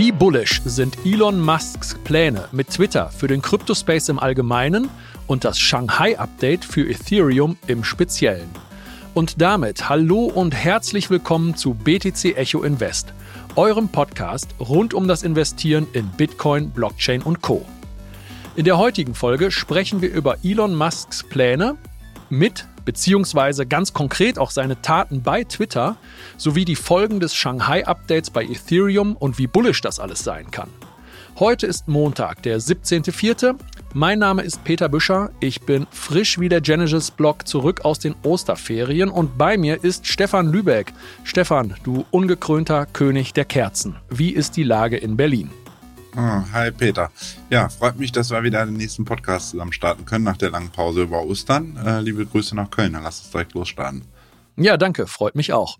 Wie 0.00 0.12
bullish 0.12 0.62
sind 0.64 0.96
Elon 1.04 1.38
Musks 1.38 1.94
Pläne 2.04 2.48
mit 2.52 2.70
Twitter 2.70 3.10
für 3.10 3.26
den 3.26 3.42
Kryptospace 3.42 4.08
im 4.08 4.18
Allgemeinen 4.18 4.88
und 5.26 5.44
das 5.44 5.58
Shanghai-Update 5.58 6.64
für 6.64 6.88
Ethereum 6.88 7.58
im 7.66 7.84
Speziellen? 7.84 8.48
Und 9.12 9.42
damit 9.42 9.90
hallo 9.90 10.24
und 10.24 10.54
herzlich 10.54 11.10
willkommen 11.10 11.54
zu 11.54 11.74
BTC 11.74 12.34
Echo 12.34 12.62
Invest, 12.62 13.12
eurem 13.56 13.90
Podcast 13.90 14.54
rund 14.58 14.94
um 14.94 15.06
das 15.06 15.22
Investieren 15.22 15.86
in 15.92 16.08
Bitcoin, 16.16 16.70
Blockchain 16.70 17.20
und 17.20 17.42
Co. 17.42 17.66
In 18.56 18.64
der 18.64 18.78
heutigen 18.78 19.14
Folge 19.14 19.50
sprechen 19.50 20.00
wir 20.00 20.10
über 20.10 20.38
Elon 20.42 20.74
Musks 20.74 21.22
Pläne 21.24 21.76
mit 22.30 22.64
beziehungsweise 22.90 23.66
ganz 23.66 23.92
konkret 23.92 24.36
auch 24.36 24.50
seine 24.50 24.82
Taten 24.82 25.22
bei 25.22 25.44
Twitter 25.44 25.96
sowie 26.36 26.64
die 26.64 26.74
Folgen 26.74 27.20
des 27.20 27.36
Shanghai-Updates 27.36 28.30
bei 28.30 28.42
Ethereum 28.42 29.14
und 29.14 29.38
wie 29.38 29.46
bullish 29.46 29.80
das 29.80 30.00
alles 30.00 30.24
sein 30.24 30.50
kann. 30.50 30.68
Heute 31.38 31.68
ist 31.68 31.86
Montag, 31.86 32.42
der 32.42 32.60
17.04. 32.60 33.54
Mein 33.94 34.18
Name 34.18 34.42
ist 34.42 34.64
Peter 34.64 34.88
Büscher. 34.88 35.30
Ich 35.38 35.60
bin 35.60 35.86
frisch 35.92 36.40
wie 36.40 36.48
der 36.48 36.62
Genesis-Blog 36.62 37.46
zurück 37.46 37.84
aus 37.84 38.00
den 38.00 38.16
Osterferien 38.24 39.08
und 39.08 39.38
bei 39.38 39.56
mir 39.56 39.84
ist 39.84 40.08
Stefan 40.08 40.50
Lübeck. 40.50 40.92
Stefan, 41.22 41.76
du 41.84 42.04
ungekrönter 42.10 42.86
König 42.86 43.32
der 43.34 43.44
Kerzen. 43.44 43.94
Wie 44.08 44.30
ist 44.30 44.56
die 44.56 44.64
Lage 44.64 44.96
in 44.96 45.16
Berlin? 45.16 45.50
Oh, 46.16 46.42
hi 46.52 46.72
Peter. 46.72 47.10
Ja, 47.50 47.68
freut 47.68 47.98
mich, 47.98 48.10
dass 48.10 48.30
wir 48.30 48.42
wieder 48.42 48.64
den 48.66 48.74
nächsten 48.74 49.04
Podcast 49.04 49.50
zusammen 49.50 49.72
starten 49.72 50.04
können 50.04 50.24
nach 50.24 50.36
der 50.36 50.50
langen 50.50 50.70
Pause 50.70 51.02
über 51.02 51.22
Ostern. 51.22 51.76
Äh, 51.76 52.00
liebe 52.00 52.26
Grüße 52.26 52.56
nach 52.56 52.70
Köln, 52.70 52.94
dann 52.94 53.04
lass 53.04 53.20
uns 53.20 53.30
direkt 53.30 53.54
losstarten. 53.54 54.02
Ja, 54.56 54.76
danke, 54.76 55.06
freut 55.06 55.36
mich 55.36 55.52
auch. 55.52 55.78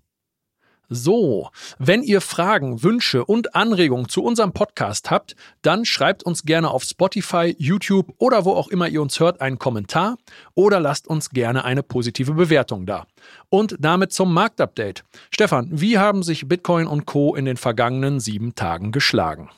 So, 0.93 1.49
wenn 1.79 2.03
ihr 2.03 2.19
Fragen, 2.19 2.83
Wünsche 2.83 3.23
und 3.23 3.55
Anregungen 3.55 4.09
zu 4.09 4.23
unserem 4.23 4.51
Podcast 4.51 5.09
habt, 5.09 5.37
dann 5.61 5.85
schreibt 5.85 6.23
uns 6.23 6.43
gerne 6.43 6.69
auf 6.69 6.83
Spotify, 6.83 7.55
YouTube 7.57 8.13
oder 8.17 8.43
wo 8.43 8.51
auch 8.51 8.67
immer 8.67 8.89
ihr 8.89 9.01
uns 9.01 9.19
hört 9.19 9.39
einen 9.39 9.57
Kommentar 9.57 10.17
oder 10.53 10.81
lasst 10.81 11.07
uns 11.07 11.29
gerne 11.29 11.63
eine 11.63 11.81
positive 11.81 12.33
Bewertung 12.33 12.85
da. 12.85 13.05
Und 13.49 13.77
damit 13.79 14.11
zum 14.11 14.33
Marktupdate. 14.33 15.05
Stefan, 15.33 15.69
wie 15.71 15.97
haben 15.97 16.23
sich 16.23 16.47
Bitcoin 16.49 16.87
und 16.87 17.05
Co. 17.05 17.35
in 17.35 17.45
den 17.45 17.57
vergangenen 17.57 18.19
sieben 18.19 18.55
Tagen 18.55 18.91
geschlagen? 18.91 19.49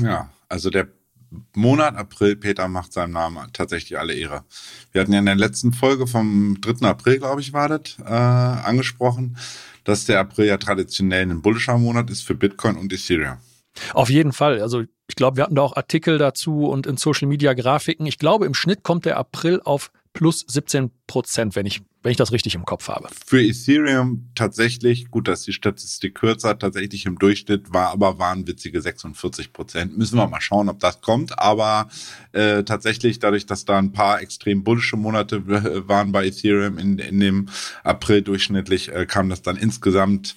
Ja, 0.00 0.30
also 0.48 0.70
der 0.70 0.88
Monat 1.54 1.96
April, 1.96 2.36
Peter 2.36 2.68
macht 2.68 2.92
seinem 2.92 3.12
Namen 3.12 3.48
tatsächlich 3.52 3.98
alle 3.98 4.14
Ehre. 4.14 4.44
Wir 4.92 5.00
hatten 5.00 5.12
ja 5.12 5.18
in 5.18 5.26
der 5.26 5.34
letzten 5.34 5.72
Folge 5.72 6.06
vom 6.06 6.60
3. 6.60 6.86
April, 6.86 7.18
glaube 7.18 7.40
ich, 7.40 7.52
war 7.52 7.68
das, 7.68 7.98
äh, 7.98 8.12
angesprochen, 8.12 9.36
dass 9.84 10.04
der 10.04 10.20
April 10.20 10.46
ja 10.46 10.58
traditionell 10.58 11.22
ein 11.30 11.42
bullischer 11.42 11.78
Monat 11.78 12.10
ist 12.10 12.22
für 12.22 12.34
Bitcoin 12.34 12.76
und 12.76 12.92
Ethereum. 12.92 13.38
Auf 13.94 14.10
jeden 14.10 14.32
Fall. 14.32 14.60
Also 14.60 14.82
ich 15.08 15.16
glaube, 15.16 15.38
wir 15.38 15.44
hatten 15.44 15.54
da 15.54 15.62
auch 15.62 15.76
Artikel 15.76 16.18
dazu 16.18 16.66
und 16.66 16.86
in 16.86 16.96
Social 16.96 17.28
Media 17.28 17.54
Grafiken. 17.54 18.06
Ich 18.06 18.18
glaube, 18.18 18.46
im 18.46 18.54
Schnitt 18.54 18.82
kommt 18.82 19.06
der 19.06 19.16
April 19.16 19.60
auf 19.64 19.90
plus 20.12 20.44
17 20.46 20.90
Prozent, 21.06 21.56
wenn 21.56 21.66
ich, 21.66 21.82
wenn 22.02 22.10
ich 22.10 22.16
das 22.16 22.32
richtig 22.32 22.54
im 22.54 22.64
Kopf 22.64 22.88
habe. 22.88 23.08
Für 23.26 23.42
Ethereum 23.42 24.30
tatsächlich, 24.34 25.10
gut, 25.10 25.28
dass 25.28 25.42
die 25.42 25.52
Statistik 25.52 26.14
kürzer, 26.14 26.58
tatsächlich 26.58 27.06
im 27.06 27.18
Durchschnitt 27.18 27.72
war 27.72 27.90
aber 27.90 28.18
wahnwitzige 28.18 28.80
46 28.80 29.52
Prozent. 29.52 29.96
Müssen 29.96 30.16
wir 30.16 30.26
mal 30.26 30.40
schauen, 30.40 30.68
ob 30.68 30.80
das 30.80 31.00
kommt. 31.00 31.38
Aber 31.38 31.88
äh, 32.32 32.62
tatsächlich, 32.64 33.18
dadurch, 33.18 33.46
dass 33.46 33.64
da 33.64 33.78
ein 33.78 33.92
paar 33.92 34.20
extrem 34.20 34.64
bullische 34.64 34.96
Monate 34.96 35.46
waren 35.88 36.12
bei 36.12 36.26
Ethereum 36.26 36.78
in, 36.78 36.98
in 36.98 37.20
dem 37.20 37.48
April 37.82 38.22
durchschnittlich, 38.22 38.90
äh, 38.90 39.06
kam 39.06 39.28
das 39.30 39.42
dann 39.42 39.56
insgesamt 39.56 40.36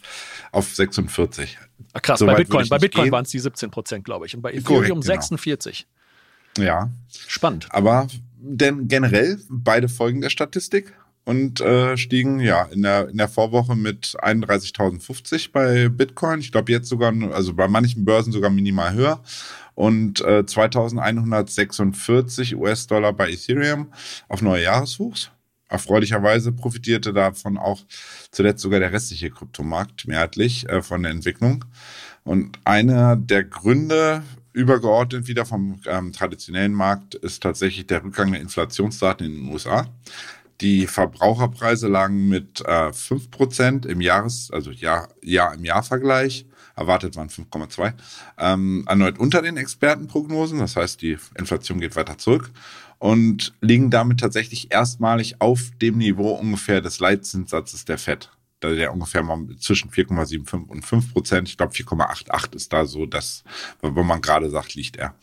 auf 0.52 0.74
46. 0.74 1.58
Ach, 1.94 2.02
krass, 2.02 2.20
so 2.20 2.26
bei 2.26 2.36
Bitcoin, 2.36 2.68
bei 2.70 2.78
Bitcoin 2.78 3.12
waren 3.12 3.26
es 3.26 3.32
die 3.32 3.40
17 3.40 3.72
Prozent, 3.72 4.06
glaube 4.06 4.26
ich. 4.26 4.36
Und 4.36 4.42
bei 4.42 4.52
Ethereum 4.52 4.66
Korrekt, 4.66 4.90
genau. 4.90 5.02
46. 5.02 5.88
Ja. 6.58 6.90
Spannend. 7.28 7.68
Aber 7.72 8.08
denn 8.46 8.88
generell 8.88 9.40
beide 9.50 9.90
Folgen 9.90 10.22
der 10.22 10.30
Statistik 10.30 10.94
und 11.26 11.60
äh, 11.60 11.98
stiegen 11.98 12.40
ja 12.40 12.64
in 12.66 12.84
der, 12.84 13.10
in 13.10 13.18
der 13.18 13.28
Vorwoche 13.28 13.76
mit 13.76 14.16
31.050 14.22 15.50
bei 15.52 15.90
Bitcoin. 15.90 16.40
Ich 16.40 16.52
glaube 16.52 16.72
jetzt 16.72 16.88
sogar, 16.88 17.12
also 17.34 17.56
bei 17.56 17.68
manchen 17.68 18.06
Börsen 18.06 18.32
sogar 18.32 18.52
minimal 18.52 18.94
höher. 18.94 19.24
Und 19.74 20.22
äh, 20.22 20.44
2.146 20.46 22.56
US-Dollar 22.56 23.12
bei 23.12 23.32
Ethereum 23.32 23.92
auf 24.30 24.42
neue 24.42 24.64
Jahreshochs. 24.64 25.32
Erfreulicherweise 25.68 26.52
profitierte 26.52 27.12
davon 27.12 27.58
auch 27.58 27.82
zuletzt 28.32 28.62
sogar 28.62 28.80
der 28.80 28.94
restliche 28.94 29.32
Kryptomarkt 29.32 30.08
mehrheitlich 30.08 30.70
äh, 30.70 30.84
von 30.84 31.02
der 31.02 31.12
Entwicklung. 31.12 31.66
Und 32.24 32.60
einer 32.64 33.16
der 33.16 33.44
Gründe 33.44 34.22
Übergeordnet 34.56 35.28
wieder 35.28 35.46
vom 35.46 35.82
ähm, 35.86 36.14
traditionellen 36.14 36.74
Markt 36.74 37.14
ist 37.14 37.44
tatsächlich 37.44 37.88
der 37.88 38.02
Rückgang 38.06 38.32
der 38.32 38.40
Inflationsdaten 38.40 39.26
in 39.26 39.34
den 39.34 39.52
USA. 39.52 39.86
Die 40.62 40.88
Verbraucherpreise 40.88 41.90
lagen 41.90 42.30
mit 42.30 42.62
äh, 42.62 42.90
5% 42.90 43.86
im 43.86 44.00
Jahres, 44.00 44.50
also 44.54 44.72
Jahr, 44.72 45.10
Jahr 45.22 45.54
im 45.56 45.66
Jahrvergleich, 45.66 46.46
erwartet 46.78 47.18
waren 47.18 47.28
5,2, 47.28 47.94
ähm, 48.38 48.86
erneut 48.88 49.20
unter 49.20 49.42
den 49.42 49.58
Expertenprognosen. 49.58 50.60
Das 50.60 50.78
heißt, 50.78 51.02
die 51.02 51.18
Inflation 51.38 51.82
geht 51.82 51.98
weiter 51.98 52.18
zurück 52.18 52.50
und 52.98 53.54
liegen 53.60 53.92
damit 53.92 54.22
tatsächlich 54.22 54.72
erstmalig 54.72 55.42
auf 55.42 55.72
dem 55.82 55.98
Niveau 55.98 56.32
ungefähr 56.32 56.80
des 56.80 57.00
Leitzinssatzes 57.00 57.84
der 57.84 57.98
FED 57.98 58.30
der 58.62 58.94
ungefähr 58.94 59.24
mal 59.24 59.48
zwischen 59.60 59.92
4,75 59.92 60.68
und 60.68 60.86
5 60.86 61.14
Prozent. 61.14 61.50
Ich 61.50 61.58
glaube 61.58 61.74
4,88 61.74 62.56
ist 62.56 62.74
da 62.74 62.86
so 62.86 63.06
das, 63.06 63.44
wo 63.82 64.04
man 64.04 64.22
gerade 64.22 64.50
sagt, 64.50 64.76
liegt 64.76 64.98
er. 64.98 65.16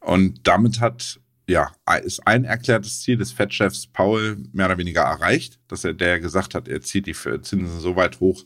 Und 0.00 0.46
damit 0.46 0.80
hat 0.80 1.20
ja, 1.46 1.72
ist 2.02 2.26
ein 2.26 2.44
erklärtes 2.44 3.02
Ziel 3.02 3.18
des 3.18 3.32
Fed-Chefs 3.32 3.86
Paul 3.88 4.38
mehr 4.52 4.66
oder 4.66 4.78
weniger 4.78 5.02
erreicht, 5.02 5.58
dass 5.68 5.84
er 5.84 5.92
der 5.92 6.18
gesagt 6.18 6.54
hat, 6.54 6.68
er 6.68 6.80
zieht 6.80 7.06
die 7.06 7.12
Zinsen 7.12 7.80
so 7.80 7.96
weit 7.96 8.20
hoch, 8.20 8.44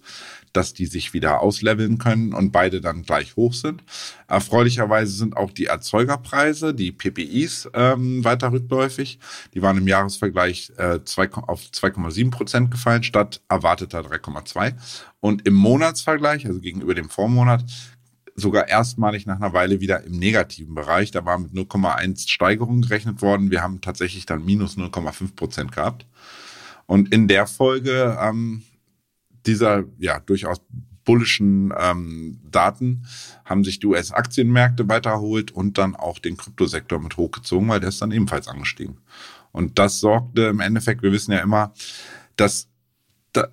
dass 0.53 0.75
die 0.75 0.87
sich 0.87 1.15
wieder 1.15 1.41
ausleveln 1.41 1.99
können 1.99 2.33
und 2.35 2.51
beide 2.51 2.81
dann 2.81 3.03
gleich 3.03 3.37
hoch 3.37 3.53
sind. 3.53 3.85
Erfreulicherweise 4.27 5.13
sind 5.13 5.37
auch 5.37 5.53
die 5.53 5.67
Erzeugerpreise, 5.67 6.75
die 6.75 6.91
PPIs, 6.91 7.71
ähm, 7.75 8.25
weiter 8.25 8.51
rückläufig. 8.51 9.21
Die 9.55 9.63
waren 9.63 9.79
im 9.79 9.87
Jahresvergleich 9.87 10.73
äh, 10.77 11.01
zwei, 11.05 11.31
auf 11.33 11.61
2,7 11.63 12.31
Prozent 12.31 12.71
gefallen, 12.71 13.05
statt 13.05 13.43
erwarteter 13.49 14.01
3,2. 14.01 14.75
Und 15.21 15.47
im 15.47 15.55
Monatsvergleich, 15.55 16.47
also 16.47 16.61
gegenüber 16.61 16.95
dem 16.95 17.11
Vormonat, 17.11 17.65
sogar 18.39 18.69
erstmalig 18.69 19.27
nach 19.27 19.37
einer 19.37 19.53
Weile 19.53 19.81
wieder 19.81 20.05
im 20.05 20.13
negativen 20.13 20.75
Bereich. 20.75 21.11
Da 21.11 21.25
war 21.25 21.39
mit 21.39 21.53
0,1 21.53 22.29
Steigerung 22.29 22.83
gerechnet 22.83 23.21
worden. 23.21 23.51
Wir 23.51 23.63
haben 23.63 23.81
tatsächlich 23.81 24.27
dann 24.27 24.45
minus 24.45 24.77
0,5 24.77 25.35
Prozent 25.35 25.73
gehabt. 25.73 26.07
Und 26.87 27.13
in 27.13 27.29
der 27.29 27.47
Folge 27.47 28.17
ähm, 28.21 28.63
dieser 29.47 29.85
ja 29.99 30.21
durchaus 30.21 30.61
bullischen 31.05 31.73
ähm, 31.79 32.39
Daten 32.51 33.07
haben 33.45 33.65
sich 33.65 33.81
die 33.81 33.87
US-Aktienmärkte 33.87 34.89
weiterholt 34.89 35.51
und 35.51 35.79
dann 35.79 35.97
auch 35.97 36.19
den 36.19 36.37
Kryptosektor 36.37 36.99
mit 36.99 37.17
hochgezogen, 37.17 37.69
weil 37.69 37.81
der 37.81 37.89
ist 37.89 38.03
dann 38.03 38.13
ebenfalls 38.13 38.47
angestiegen. 38.47 38.99
Und 39.51 39.79
das 39.79 40.01
sorgte 40.01 40.43
im 40.43 40.61
Endeffekt, 40.61 41.03
wir 41.03 41.11
wissen 41.11 41.33
ja 41.33 41.39
immer, 41.39 41.73
dass 42.37 42.69
da, 43.39 43.49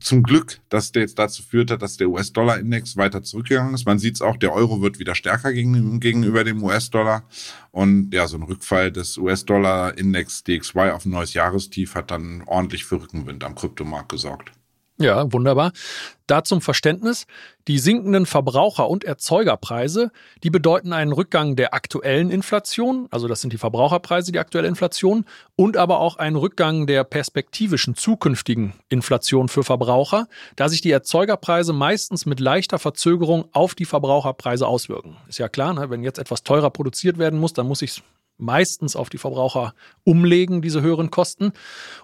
zum 0.00 0.22
Glück, 0.22 0.60
dass 0.68 0.92
der 0.92 1.02
jetzt 1.02 1.18
dazu 1.18 1.42
führte, 1.42 1.78
dass 1.78 1.96
der 1.96 2.08
US-Dollar-Index 2.08 2.96
weiter 2.96 3.22
zurückgegangen 3.22 3.74
ist. 3.74 3.86
Man 3.86 3.98
sieht 3.98 4.16
es 4.16 4.22
auch, 4.22 4.36
der 4.36 4.52
Euro 4.52 4.82
wird 4.82 4.98
wieder 4.98 5.14
stärker 5.14 5.52
gegen, 5.52 6.00
gegenüber 6.00 6.44
dem 6.44 6.62
US-Dollar. 6.62 7.24
Und 7.70 8.12
ja, 8.12 8.26
so 8.26 8.36
ein 8.36 8.42
Rückfall 8.42 8.90
des 8.90 9.16
US-Dollar-Index 9.16 10.44
DXY 10.44 10.90
auf 10.90 11.06
ein 11.06 11.10
neues 11.10 11.34
Jahrestief 11.34 11.94
hat 11.94 12.10
dann 12.10 12.42
ordentlich 12.46 12.84
für 12.84 13.00
Rückenwind 13.00 13.44
am 13.44 13.54
Kryptomarkt 13.54 14.08
gesorgt. 14.08 14.52
Ja, 15.00 15.32
wunderbar. 15.32 15.72
Da 16.26 16.42
zum 16.42 16.60
Verständnis, 16.60 17.26
die 17.68 17.78
sinkenden 17.78 18.26
Verbraucher- 18.26 18.90
und 18.90 19.04
Erzeugerpreise, 19.04 20.10
die 20.42 20.50
bedeuten 20.50 20.92
einen 20.92 21.12
Rückgang 21.12 21.54
der 21.54 21.72
aktuellen 21.72 22.32
Inflation, 22.32 23.06
also 23.12 23.28
das 23.28 23.40
sind 23.40 23.52
die 23.52 23.58
Verbraucherpreise, 23.58 24.32
die 24.32 24.40
aktuelle 24.40 24.66
Inflation, 24.66 25.24
und 25.54 25.76
aber 25.76 26.00
auch 26.00 26.16
einen 26.16 26.34
Rückgang 26.34 26.88
der 26.88 27.04
perspektivischen 27.04 27.94
zukünftigen 27.94 28.72
Inflation 28.88 29.48
für 29.48 29.62
Verbraucher, 29.62 30.26
da 30.56 30.68
sich 30.68 30.80
die 30.80 30.90
Erzeugerpreise 30.90 31.72
meistens 31.72 32.26
mit 32.26 32.40
leichter 32.40 32.80
Verzögerung 32.80 33.44
auf 33.52 33.76
die 33.76 33.84
Verbraucherpreise 33.84 34.66
auswirken. 34.66 35.16
Ist 35.28 35.38
ja 35.38 35.48
klar, 35.48 35.74
ne? 35.74 35.90
wenn 35.90 36.02
jetzt 36.02 36.18
etwas 36.18 36.42
teurer 36.42 36.70
produziert 36.70 37.18
werden 37.18 37.38
muss, 37.38 37.52
dann 37.52 37.68
muss 37.68 37.82
ich 37.82 37.92
es 37.92 38.02
meistens 38.38 38.96
auf 38.96 39.10
die 39.10 39.18
Verbraucher 39.18 39.74
umlegen, 40.04 40.62
diese 40.62 40.80
höheren 40.80 41.10
Kosten. 41.10 41.52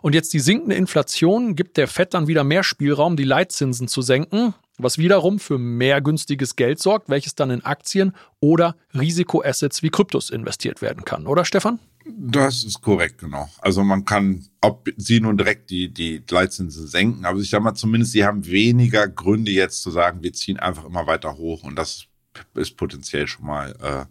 Und 0.03 0.15
jetzt 0.15 0.33
die 0.33 0.41
sinkende 0.41 0.75
Inflation 0.75 1.57
gibt 1.57 1.77
der 1.77 1.89
FED 1.89 2.15
dann 2.15 2.29
wieder 2.29 2.45
mehr 2.45 2.65
Spielraum, 2.65 3.17
die 3.17 3.25
Leitzinsen 3.25 3.89
zu 3.89 4.03
senken, 4.03 4.55
was 4.77 4.99
wiederum 4.99 5.39
für 5.39 5.59
mehr 5.59 6.01
günstiges 6.01 6.57
Geld 6.57 6.81
sorgt, 6.81 7.09
welches 7.09 7.35
dann 7.35 7.51
in 7.51 7.65
Aktien 7.65 8.13
oder 8.41 8.77
Risikoassets 8.93 9.83
wie 9.83 9.91
Kryptos 9.91 10.31
investiert 10.31 10.83
werden 10.83 11.05
kann, 11.05 11.27
oder 11.27 11.45
Stefan? 11.45 11.79
Das 12.07 12.65
ist 12.65 12.83
korrekt, 12.83 13.19
genau. 13.19 13.49
Also 13.61 13.83
man 13.83 14.05
kann, 14.05 14.47
ob 14.61 14.91
sie 14.97 15.21
nun 15.21 15.39
direkt 15.39 15.71
die, 15.71 15.93
die 15.93 16.23
Leitzinsen 16.29 16.87
senken, 16.87 17.25
aber 17.25 17.39
ich 17.39 17.49
sage 17.49 17.65
mal 17.65 17.75
zumindest, 17.75 18.13
sie 18.13 18.25
haben 18.25 18.45
weniger 18.47 19.09
Gründe 19.09 19.53
jetzt 19.53 19.83
zu 19.83 19.91
sagen, 19.91 20.23
wir 20.23 20.33
ziehen 20.33 20.59
einfach 20.59 20.85
immer 20.85 21.07
weiter 21.07 21.37
hoch 21.37 21.63
und 21.63 21.77
das 21.77 22.07
ist 22.55 22.77
potenziell 22.77 23.27
schon 23.27 23.47
mal 23.47 23.75
äh, 23.81 24.05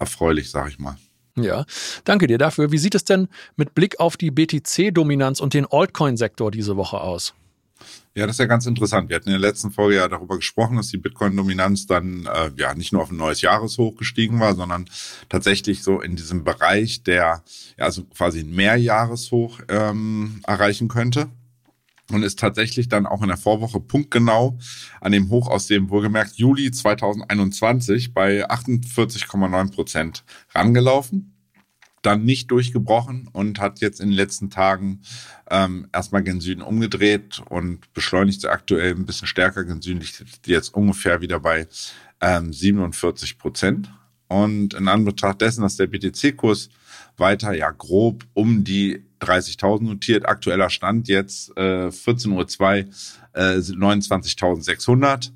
erfreulich, 0.00 0.50
sag 0.50 0.68
ich 0.70 0.78
mal. 0.78 0.96
Ja, 1.42 1.64
danke 2.04 2.26
dir 2.26 2.38
dafür. 2.38 2.72
Wie 2.72 2.78
sieht 2.78 2.94
es 2.94 3.04
denn 3.04 3.28
mit 3.56 3.74
Blick 3.74 4.00
auf 4.00 4.16
die 4.16 4.30
BTC-Dominanz 4.30 5.40
und 5.40 5.54
den 5.54 5.66
Altcoin-Sektor 5.66 6.50
diese 6.50 6.76
Woche 6.76 7.00
aus? 7.00 7.34
Ja, 8.14 8.26
das 8.26 8.34
ist 8.34 8.40
ja 8.40 8.46
ganz 8.46 8.66
interessant. 8.66 9.08
Wir 9.08 9.16
hatten 9.16 9.28
in 9.28 9.40
der 9.40 9.48
letzten 9.48 9.70
Folge 9.70 9.96
ja 9.96 10.08
darüber 10.08 10.36
gesprochen, 10.36 10.76
dass 10.76 10.88
die 10.88 10.96
Bitcoin-Dominanz 10.96 11.86
dann 11.86 12.26
äh, 12.26 12.50
ja 12.56 12.74
nicht 12.74 12.92
nur 12.92 13.02
auf 13.02 13.12
ein 13.12 13.16
neues 13.16 13.42
Jahreshoch 13.42 13.96
gestiegen 13.96 14.40
war, 14.40 14.56
sondern 14.56 14.86
tatsächlich 15.28 15.84
so 15.84 16.00
in 16.00 16.16
diesem 16.16 16.42
Bereich 16.42 17.04
der, 17.04 17.44
ja, 17.76 17.84
also 17.84 18.02
quasi 18.04 18.40
ein 18.40 18.50
Mehrjahreshoch 18.50 19.60
ähm, 19.68 20.40
erreichen 20.44 20.88
könnte. 20.88 21.28
Und 22.10 22.22
ist 22.22 22.38
tatsächlich 22.38 22.88
dann 22.88 23.04
auch 23.04 23.20
in 23.20 23.28
der 23.28 23.36
Vorwoche 23.36 23.80
punktgenau 23.80 24.58
an 25.00 25.12
dem 25.12 25.28
Hoch 25.28 25.48
aus 25.48 25.66
dem 25.66 25.90
wohlgemerkt 25.90 26.36
Juli 26.36 26.70
2021 26.70 28.14
bei 28.14 28.48
48,9 28.48 29.72
Prozent 29.72 30.24
rangelaufen 30.54 31.34
dann 32.02 32.24
nicht 32.24 32.50
durchgebrochen 32.50 33.28
und 33.32 33.60
hat 33.60 33.80
jetzt 33.80 34.00
in 34.00 34.08
den 34.08 34.16
letzten 34.16 34.50
Tagen 34.50 35.00
ähm, 35.50 35.88
erstmal 35.92 36.22
gen 36.22 36.40
Süden 36.40 36.62
umgedreht 36.62 37.42
und 37.48 37.92
beschleunigt 37.92 38.46
aktuell 38.46 38.94
ein 38.94 39.06
bisschen 39.06 39.26
stärker 39.26 39.64
gen 39.64 39.82
Süden, 39.82 40.00
liegt 40.00 40.46
jetzt 40.46 40.74
ungefähr 40.74 41.20
wieder 41.20 41.40
bei 41.40 41.66
ähm, 42.20 42.52
47 42.52 43.38
Prozent. 43.38 43.92
Und 44.28 44.74
in 44.74 44.88
Anbetracht 44.88 45.40
dessen, 45.40 45.62
dass 45.62 45.76
der 45.76 45.86
BTC-Kurs 45.86 46.68
weiter 47.16 47.54
ja 47.54 47.70
grob 47.70 48.26
um 48.34 48.62
die 48.62 49.02
30.000 49.20 49.82
notiert, 49.84 50.28
aktueller 50.28 50.70
Stand 50.70 51.08
jetzt 51.08 51.56
äh, 51.56 51.88
14.02 51.88 52.86
Uhr 52.86 52.92
äh, 53.34 53.58
29.600. 53.58 55.32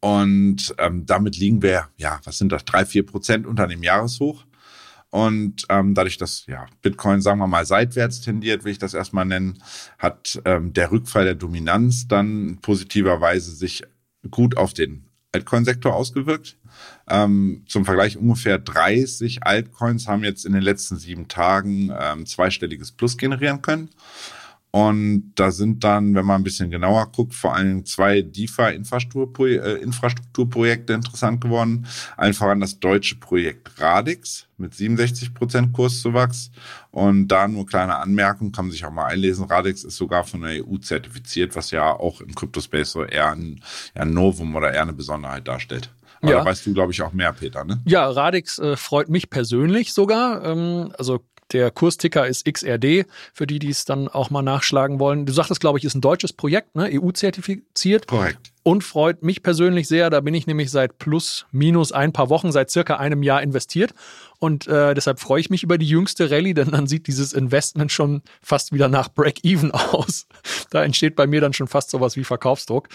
Und 0.00 0.74
ähm, 0.78 1.06
damit 1.06 1.36
liegen 1.36 1.62
wir, 1.62 1.88
ja, 1.96 2.20
was 2.24 2.38
sind 2.38 2.52
das, 2.52 2.64
drei, 2.64 2.84
vier 2.84 3.04
Prozent 3.04 3.46
unter 3.46 3.66
dem 3.66 3.82
Jahreshoch. 3.82 4.44
Und 5.10 5.64
ähm, 5.70 5.94
dadurch, 5.94 6.18
dass 6.18 6.46
ja, 6.46 6.66
Bitcoin, 6.82 7.22
sagen 7.22 7.38
wir 7.38 7.46
mal, 7.46 7.64
seitwärts 7.64 8.20
tendiert, 8.20 8.64
will 8.64 8.72
ich 8.72 8.78
das 8.78 8.94
erstmal 8.94 9.24
nennen, 9.24 9.62
hat 9.98 10.40
ähm, 10.44 10.72
der 10.72 10.90
Rückfall 10.90 11.24
der 11.24 11.34
Dominanz 11.34 12.08
dann 12.08 12.58
positiverweise 12.60 13.52
sich 13.52 13.84
gut 14.30 14.56
auf 14.56 14.74
den 14.74 15.07
Altcoin-Sektor 15.32 15.94
ausgewirkt. 15.94 16.56
Ähm, 17.08 17.64
zum 17.66 17.84
Vergleich 17.84 18.16
ungefähr 18.16 18.58
30 18.58 19.42
Altcoins 19.42 20.08
haben 20.08 20.24
jetzt 20.24 20.46
in 20.46 20.52
den 20.52 20.62
letzten 20.62 20.96
sieben 20.96 21.28
Tagen 21.28 21.92
ähm, 21.98 22.26
zweistelliges 22.26 22.92
Plus 22.92 23.18
generieren 23.18 23.62
können. 23.62 23.90
Und 24.70 25.32
da 25.34 25.50
sind 25.50 25.82
dann, 25.82 26.14
wenn 26.14 26.26
man 26.26 26.42
ein 26.42 26.44
bisschen 26.44 26.70
genauer 26.70 27.10
guckt, 27.10 27.34
vor 27.34 27.54
allem 27.54 27.86
zwei 27.86 28.20
DeFi-Infrastrukturprojekte 28.20 30.92
interessant 30.92 31.40
geworden. 31.40 31.86
Allen 32.18 32.34
voran 32.34 32.60
das 32.60 32.78
deutsche 32.78 33.16
Projekt 33.16 33.80
Radix 33.80 34.46
mit 34.58 34.74
67 34.74 35.32
Prozent 35.32 35.72
Kurszuwachs. 35.72 36.50
Und 36.90 37.28
da 37.28 37.48
nur 37.48 37.64
kleine 37.66 37.96
Anmerkung, 37.96 38.52
kann 38.52 38.66
man 38.66 38.72
sich 38.72 38.84
auch 38.84 38.90
mal 38.90 39.06
einlesen. 39.06 39.46
Radix 39.46 39.84
ist 39.84 39.96
sogar 39.96 40.24
von 40.24 40.42
der 40.42 40.62
EU 40.62 40.76
zertifiziert, 40.76 41.56
was 41.56 41.70
ja 41.70 41.90
auch 41.90 42.20
im 42.20 42.34
Cryptospace 42.34 42.92
so 42.92 43.04
eher 43.04 43.32
ein, 43.32 43.62
ja, 43.94 44.02
ein 44.02 44.12
Novum 44.12 44.54
oder 44.54 44.74
eher 44.74 44.82
eine 44.82 44.92
Besonderheit 44.92 45.48
darstellt. 45.48 45.90
Aber 46.20 46.32
ja. 46.32 46.38
da 46.38 46.44
weißt 46.44 46.66
du, 46.66 46.74
glaube 46.74 46.90
ich, 46.92 47.00
auch 47.00 47.12
mehr, 47.12 47.32
Peter, 47.32 47.64
ne? 47.64 47.80
Ja, 47.86 48.06
Radix 48.08 48.58
äh, 48.58 48.76
freut 48.76 49.08
mich 49.08 49.30
persönlich 49.30 49.94
sogar. 49.94 50.44
Ähm, 50.44 50.92
also 50.98 51.24
der 51.52 51.70
Kursticker 51.70 52.26
ist 52.26 52.44
XRD, 52.44 53.06
für 53.32 53.46
die, 53.46 53.58
die 53.58 53.70
es 53.70 53.84
dann 53.84 54.08
auch 54.08 54.30
mal 54.30 54.42
nachschlagen 54.42 55.00
wollen. 55.00 55.26
Du 55.26 55.32
sagtest, 55.32 55.60
glaube 55.60 55.78
ich, 55.78 55.84
ist 55.84 55.94
ein 55.94 56.00
deutsches 56.00 56.32
Projekt, 56.32 56.76
ne? 56.76 56.90
EU-zertifiziert. 56.92 58.06
Korrekt. 58.06 58.38
Und 58.62 58.84
freut 58.84 59.22
mich 59.22 59.42
persönlich 59.42 59.88
sehr. 59.88 60.10
Da 60.10 60.20
bin 60.20 60.34
ich 60.34 60.46
nämlich 60.46 60.70
seit 60.70 60.98
plus, 60.98 61.46
minus 61.52 61.90
ein 61.90 62.12
paar 62.12 62.28
Wochen, 62.28 62.52
seit 62.52 62.70
circa 62.70 62.96
einem 62.96 63.22
Jahr 63.22 63.42
investiert. 63.42 63.94
Und 64.40 64.66
äh, 64.66 64.92
deshalb 64.92 65.20
freue 65.20 65.40
ich 65.40 65.48
mich 65.48 65.62
über 65.62 65.78
die 65.78 65.88
jüngste 65.88 66.30
Rallye, 66.30 66.52
denn 66.52 66.72
dann 66.72 66.86
sieht 66.86 67.06
dieses 67.06 67.32
Investment 67.32 67.90
schon 67.90 68.20
fast 68.42 68.72
wieder 68.72 68.88
nach 68.88 69.08
Break-Even 69.08 69.70
aus. 69.72 70.26
Da 70.68 70.84
entsteht 70.84 71.16
bei 71.16 71.26
mir 71.26 71.40
dann 71.40 71.54
schon 71.54 71.66
fast 71.66 71.88
sowas 71.88 72.16
wie 72.16 72.24
Verkaufsdruck. 72.24 72.88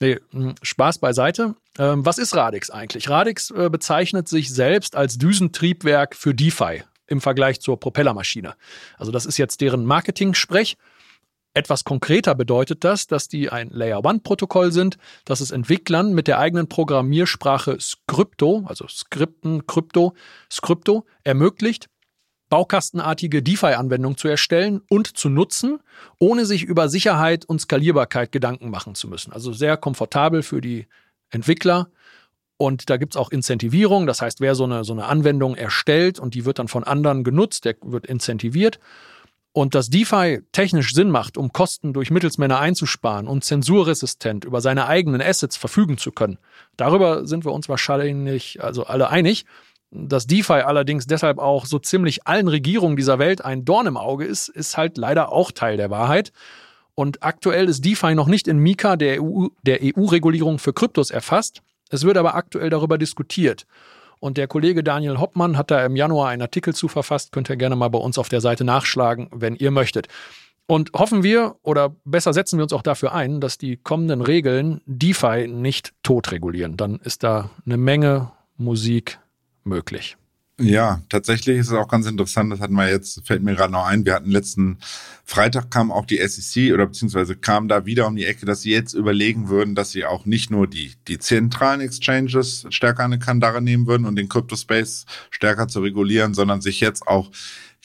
Nee, 0.00 0.18
hm, 0.30 0.54
Spaß 0.62 0.98
beiseite. 0.98 1.56
Ähm, 1.78 2.06
was 2.06 2.16
ist 2.16 2.34
Radix 2.34 2.70
eigentlich? 2.70 3.10
Radix 3.10 3.50
äh, 3.50 3.68
bezeichnet 3.68 4.28
sich 4.28 4.50
selbst 4.50 4.96
als 4.96 5.18
Düsentriebwerk 5.18 6.16
für 6.16 6.34
DeFi 6.34 6.84
im 7.08 7.20
Vergleich 7.20 7.60
zur 7.60 7.80
Propellermaschine. 7.80 8.54
Also 8.96 9.10
das 9.10 9.26
ist 9.26 9.38
jetzt 9.38 9.60
deren 9.60 9.84
Marketing-Sprech. 9.84 10.76
Etwas 11.54 11.82
konkreter 11.82 12.34
bedeutet 12.34 12.84
das, 12.84 13.06
dass 13.06 13.26
die 13.26 13.50
ein 13.50 13.70
Layer-1-Protokoll 13.70 14.70
sind, 14.70 14.98
das 15.24 15.40
es 15.40 15.50
Entwicklern 15.50 16.12
mit 16.12 16.28
der 16.28 16.38
eigenen 16.38 16.68
Programmiersprache 16.68 17.78
Scripto, 17.80 18.64
also 18.66 18.86
Skripten, 18.86 19.66
Krypto, 19.66 20.14
Scripto, 20.52 21.04
ermöglicht, 21.24 21.88
baukastenartige 22.48 23.42
DeFi-Anwendungen 23.42 24.16
zu 24.16 24.28
erstellen 24.28 24.82
und 24.88 25.16
zu 25.16 25.28
nutzen, 25.28 25.80
ohne 26.18 26.46
sich 26.46 26.62
über 26.62 26.88
Sicherheit 26.88 27.44
und 27.44 27.60
Skalierbarkeit 27.60 28.30
Gedanken 28.30 28.70
machen 28.70 28.94
zu 28.94 29.08
müssen. 29.08 29.32
Also 29.32 29.52
sehr 29.52 29.76
komfortabel 29.76 30.42
für 30.42 30.60
die 30.60 30.86
Entwickler 31.30 31.90
und 32.58 32.90
da 32.90 32.96
gibt 32.96 33.14
es 33.14 33.16
auch 33.16 33.30
Incentivierung, 33.30 34.06
das 34.06 34.20
heißt, 34.20 34.40
wer 34.40 34.56
so 34.56 34.64
eine, 34.64 34.82
so 34.82 34.92
eine 34.92 35.04
Anwendung 35.04 35.54
erstellt 35.54 36.18
und 36.18 36.34
die 36.34 36.44
wird 36.44 36.58
dann 36.58 36.66
von 36.66 36.82
anderen 36.82 37.22
genutzt, 37.22 37.64
der 37.64 37.76
wird 37.82 38.04
incentiviert. 38.06 38.80
Und 39.52 39.74
dass 39.76 39.90
DeFi 39.90 40.40
technisch 40.52 40.92
Sinn 40.92 41.10
macht, 41.10 41.38
um 41.38 41.52
Kosten 41.52 41.92
durch 41.92 42.10
Mittelsmänner 42.10 42.58
einzusparen 42.58 43.28
und 43.28 43.44
zensurresistent 43.44 44.44
über 44.44 44.60
seine 44.60 44.86
eigenen 44.86 45.22
Assets 45.22 45.56
verfügen 45.56 45.98
zu 45.98 46.10
können, 46.10 46.38
darüber 46.76 47.26
sind 47.26 47.44
wir 47.44 47.52
uns 47.52 47.68
wahrscheinlich 47.68 48.62
also 48.62 48.84
alle 48.84 49.08
einig. 49.08 49.46
Dass 49.90 50.26
DeFi 50.26 50.60
allerdings 50.64 51.06
deshalb 51.06 51.38
auch 51.38 51.64
so 51.64 51.78
ziemlich 51.78 52.26
allen 52.26 52.48
Regierungen 52.48 52.96
dieser 52.96 53.18
Welt 53.18 53.42
ein 53.42 53.64
Dorn 53.64 53.86
im 53.86 53.96
Auge 53.96 54.26
ist, 54.26 54.48
ist 54.48 54.76
halt 54.76 54.98
leider 54.98 55.32
auch 55.32 55.50
Teil 55.50 55.76
der 55.76 55.90
Wahrheit. 55.90 56.32
Und 56.94 57.22
aktuell 57.22 57.68
ist 57.68 57.84
DeFi 57.84 58.14
noch 58.14 58.26
nicht 58.26 58.48
in 58.48 58.58
Mika, 58.58 58.96
der 58.96 59.22
EU-Regulierung 59.22 60.56
EU 60.56 60.58
für 60.58 60.72
Kryptos, 60.72 61.10
erfasst. 61.10 61.62
Es 61.90 62.04
wird 62.04 62.16
aber 62.16 62.34
aktuell 62.34 62.70
darüber 62.70 62.98
diskutiert. 62.98 63.66
Und 64.20 64.36
der 64.36 64.48
Kollege 64.48 64.82
Daniel 64.82 65.20
Hoppmann 65.20 65.56
hat 65.56 65.70
da 65.70 65.84
im 65.84 65.96
Januar 65.96 66.28
einen 66.30 66.42
Artikel 66.42 66.74
zu 66.74 66.88
verfasst. 66.88 67.32
Könnt 67.32 67.48
ihr 67.48 67.56
gerne 67.56 67.76
mal 67.76 67.88
bei 67.88 67.98
uns 67.98 68.18
auf 68.18 68.28
der 68.28 68.40
Seite 68.40 68.64
nachschlagen, 68.64 69.28
wenn 69.32 69.54
ihr 69.54 69.70
möchtet. 69.70 70.08
Und 70.66 70.92
hoffen 70.92 71.22
wir, 71.22 71.56
oder 71.62 71.94
besser 72.04 72.32
setzen 72.34 72.58
wir 72.58 72.64
uns 72.64 72.72
auch 72.72 72.82
dafür 72.82 73.14
ein, 73.14 73.40
dass 73.40 73.56
die 73.56 73.76
kommenden 73.76 74.20
Regeln 74.20 74.82
DeFi 74.84 75.48
nicht 75.48 75.94
totregulieren. 76.02 76.76
Dann 76.76 76.96
ist 76.96 77.22
da 77.22 77.50
eine 77.64 77.78
Menge 77.78 78.32
Musik 78.58 79.18
möglich. 79.64 80.16
Ja, 80.60 81.02
tatsächlich 81.08 81.58
ist 81.58 81.68
es 81.68 81.72
auch 81.72 81.86
ganz 81.86 82.06
interessant. 82.06 82.52
Das 82.52 82.58
hatten 82.58 82.74
wir 82.74 82.90
jetzt, 82.90 83.24
fällt 83.24 83.44
mir 83.44 83.54
gerade 83.54 83.72
noch 83.72 83.86
ein. 83.86 84.04
Wir 84.04 84.14
hatten 84.14 84.30
letzten 84.30 84.78
Freitag 85.24 85.70
kam 85.70 85.92
auch 85.92 86.04
die 86.04 86.18
SEC 86.26 86.72
oder 86.74 86.86
beziehungsweise 86.86 87.36
kam 87.36 87.68
da 87.68 87.86
wieder 87.86 88.08
um 88.08 88.16
die 88.16 88.24
Ecke, 88.24 88.44
dass 88.44 88.62
sie 88.62 88.72
jetzt 88.72 88.92
überlegen 88.94 89.48
würden, 89.48 89.76
dass 89.76 89.92
sie 89.92 90.04
auch 90.04 90.26
nicht 90.26 90.50
nur 90.50 90.66
die, 90.66 90.94
die 91.06 91.20
zentralen 91.20 91.80
Exchanges 91.80 92.66
stärker 92.70 93.04
an 93.04 93.12
eine 93.12 93.20
Kandare 93.20 93.62
nehmen 93.62 93.86
würden 93.86 94.04
und 94.04 94.16
den 94.16 94.28
Crypto 94.28 94.56
Space 94.56 95.06
stärker 95.30 95.68
zu 95.68 95.78
regulieren, 95.78 96.34
sondern 96.34 96.60
sich 96.60 96.80
jetzt 96.80 97.06
auch 97.06 97.30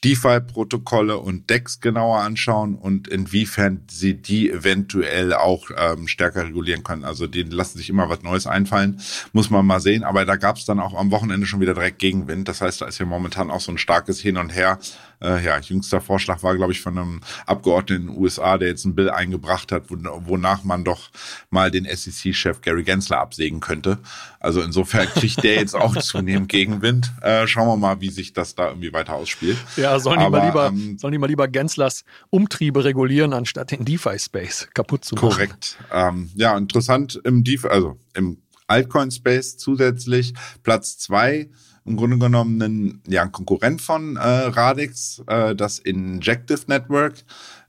DeFi-Protokolle 0.04 1.18
und 1.18 1.50
DEX 1.50 1.80
genauer 1.80 2.20
anschauen 2.20 2.76
und 2.76 3.08
inwiefern 3.08 3.82
sie 3.90 4.16
die 4.16 4.52
eventuell 4.52 5.34
auch 5.34 5.70
ähm, 5.78 6.08
stärker 6.08 6.46
regulieren 6.46 6.84
können. 6.84 7.06
Also 7.06 7.28
denen 7.28 7.52
lassen 7.52 7.78
sich 7.78 7.90
immer 7.90 8.10
was 8.10 8.22
Neues 8.22 8.46
einfallen, 8.48 9.00
muss 9.32 9.50
man 9.50 9.66
mal 9.66 9.80
sehen. 9.80 10.04
Aber 10.04 10.26
da 10.26 10.36
gab 10.36 10.58
es 10.58 10.66
dann 10.66 10.80
auch 10.80 10.94
am 10.94 11.12
Wochenende 11.12 11.48
schon 11.48 11.62
wieder 11.62 11.74
direkt 11.74 12.00
Gegenwind. 12.00 12.48
Das 12.48 12.62
heißt, 12.62 12.82
da 12.82 12.86
ist 12.86 13.00
ja 13.00 13.06
momentan 13.06 13.50
auch 13.50 13.62
so 13.62 13.72
ein 13.72 13.78
starkes 13.78 14.20
Hin 14.20 14.38
und 14.38 14.50
Her. 14.50 14.80
Äh, 15.24 15.44
ja, 15.44 15.58
jüngster 15.60 16.02
Vorschlag 16.02 16.44
war, 16.44 16.56
glaube 16.56 16.74
ich, 16.74 16.82
von 16.82 16.98
einem 16.98 17.22
Abgeordneten 17.46 18.08
in 18.08 18.14
den 18.14 18.22
USA, 18.22 18.58
der 18.58 18.68
jetzt 18.68 18.86
ein 18.86 18.96
Bill 18.96 19.10
eingebracht 19.10 19.72
hat, 19.72 19.86
wonach 19.90 20.64
man 20.64 20.84
doch 20.84 21.10
mal 21.50 21.72
den 21.72 21.86
SEC-Chef 21.86 22.62
Gary 22.62 22.84
Gensler 22.84 23.20
absägen 23.20 23.60
könnte. 23.60 24.00
Also 24.40 24.62
insofern 24.62 25.08
kriegt 25.08 25.44
der 25.44 25.56
jetzt 25.56 25.76
auch 25.76 25.96
zunehmend 26.02 26.50
Gegenwind. 26.50 27.12
Äh, 27.22 27.48
schauen 27.48 27.68
wir 27.68 27.78
mal, 27.78 28.02
wie 28.02 28.10
sich 28.10 28.34
das 28.34 28.56
da 28.56 28.68
irgendwie 28.68 28.92
weiter 28.92 29.14
ausspielt. 29.14 29.58
Ja, 29.78 29.98
sollen 30.00 30.20
die, 30.20 30.30
mal, 30.30 30.46
lieber, 30.46 30.68
ähm, 30.68 30.98
sollen 30.98 31.14
die 31.14 31.18
mal 31.18 31.28
lieber 31.28 31.48
Genslers 31.48 32.04
Umtriebe 32.30 32.84
regulieren, 32.84 33.34
anstatt 33.34 33.72
den 33.72 33.86
DeFi-Space 33.86 34.70
kaputt 34.74 35.06
zu 35.06 35.16
machen. 35.16 35.30
Korrekt. 35.30 35.78
Ähm, 35.92 36.30
ja, 36.36 36.58
interessant 36.58 37.20
im 37.24 37.44
DeFi, 37.44 37.68
also 37.68 37.98
im 38.14 38.42
Altcoin-Space 38.68 39.58
zusätzlich 39.58 40.34
Platz 40.64 40.98
zwei 40.98 41.50
im 41.86 41.98
Grunde 41.98 42.18
genommen 42.18 42.62
ein, 42.62 43.02
ja, 43.08 43.24
ein 43.24 43.32
Konkurrent 43.32 43.82
von 43.82 44.16
äh, 44.16 44.20
Radix, 44.22 45.22
äh, 45.28 45.56
das 45.56 45.80
Injective 45.80 46.62
Network. 46.68 47.16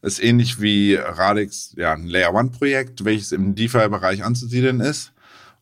Ist 0.02 0.22
ähnlich 0.22 0.60
wie 0.60 0.96
Radix, 0.96 1.74
ja, 1.76 1.94
ein 1.94 2.06
Layer 2.06 2.34
One 2.34 2.50
Projekt, 2.50 3.04
welches 3.04 3.32
im 3.32 3.54
DeFi-Bereich 3.54 4.22
anzusiedeln 4.22 4.80
ist. 4.80 5.14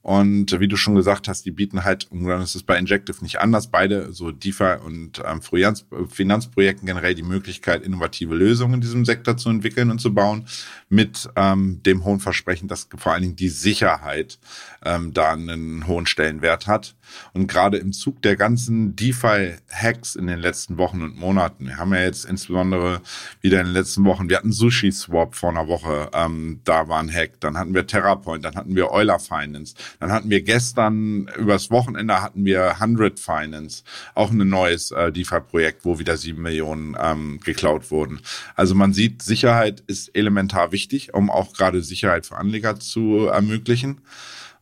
Und 0.03 0.59
wie 0.59 0.67
du 0.67 0.77
schon 0.77 0.97
gesagt 0.97 1.29
hast, 1.29 1.47
die 1.47 1.53
bieten 1.53 1.85
halt, 1.85 2.11
und 2.11 2.27
dann 2.27 2.43
ist 2.43 2.57
es 2.57 2.65
bei 2.65 2.77
Injective 2.77 3.23
nicht 3.23 3.39
anders, 3.39 3.69
beide 3.69 4.13
so 4.13 4.33
DeFi 4.33 4.79
und 4.85 5.23
ähm, 5.25 5.41
Finanzprojekten 5.41 6.87
generell 6.87 7.15
die 7.15 7.23
Möglichkeit, 7.23 7.83
innovative 7.83 8.35
Lösungen 8.35 8.75
in 8.75 8.81
diesem 8.81 9.05
Sektor 9.05 9.37
zu 9.37 9.49
entwickeln 9.49 9.93
und 9.93 10.01
zu 10.01 10.13
bauen, 10.13 10.47
mit 10.89 11.31
ähm, 11.37 11.81
dem 11.85 12.05
hohen 12.05 12.19
Versprechen, 12.19 12.67
dass 12.67 12.89
vor 12.97 13.13
allen 13.13 13.23
Dingen 13.23 13.37
die 13.37 13.49
Sicherheit 13.49 14.41
ähm, 14.85 15.13
da 15.13 15.33
einen 15.33 15.87
hohen 15.87 16.07
Stellenwert 16.07 16.67
hat. 16.67 16.95
Und 17.33 17.47
gerade 17.47 17.79
im 17.79 17.93
Zug 17.93 18.23
der 18.23 18.37
ganzen 18.37 18.97
DeFi-Hacks 18.97 20.17
in 20.17 20.27
den 20.27 20.39
letzten 20.39 20.79
Wochen 20.79 21.03
und 21.03 21.17
Monaten, 21.17 21.67
wir 21.67 21.77
haben 21.77 21.93
ja 21.93 22.01
jetzt 22.03 22.25
insbesondere 22.25 23.01
wieder 23.41 23.61
in 23.61 23.67
den 23.67 23.75
letzten 23.75 24.05
Wochen, 24.05 24.29
wir 24.29 24.37
hatten 24.37 24.53
Sushi-Swap 24.53 25.35
vor 25.35 25.51
einer 25.51 25.69
Woche, 25.69 26.11
ähm, 26.15 26.61
da 26.65 26.89
war 26.89 27.01
ein 27.01 27.13
Hack, 27.13 27.41
dann 27.41 27.59
hatten 27.59 27.75
wir 27.75 27.87
TerraPoint, 27.87 28.45
dann 28.45 28.55
hatten 28.55 28.75
wir 28.75 28.91
Euler 28.91 29.19
Finance, 29.19 29.75
dann 30.01 30.13
hatten 30.13 30.31
wir 30.31 30.43
gestern, 30.43 31.29
übers 31.37 31.71
Wochenende 31.71 32.23
hatten 32.23 32.45
wir 32.45 32.81
100 32.81 33.19
Finance, 33.19 33.85
auch 34.15 34.31
ein 34.31 34.49
neues 34.49 34.91
äh, 34.91 35.13
DeFi-Projekt, 35.13 35.85
wo 35.85 35.99
wieder 35.99 36.17
sieben 36.17 36.43
Millionen 36.43 36.97
ähm, 37.01 37.41
geklaut 37.41 37.91
wurden. 37.91 38.21
Also 38.55 38.75
man 38.75 38.93
sieht, 38.93 39.23
Sicherheit 39.23 39.83
ist 39.87 40.15
elementar 40.17 40.73
wichtig, 40.73 41.15
um 41.15 41.31
auch 41.31 41.53
gerade 41.53 41.83
Sicherheit 41.83 42.27
für 42.27 42.37
Anleger 42.37 42.79
zu 42.79 43.27
ermöglichen. 43.27 44.01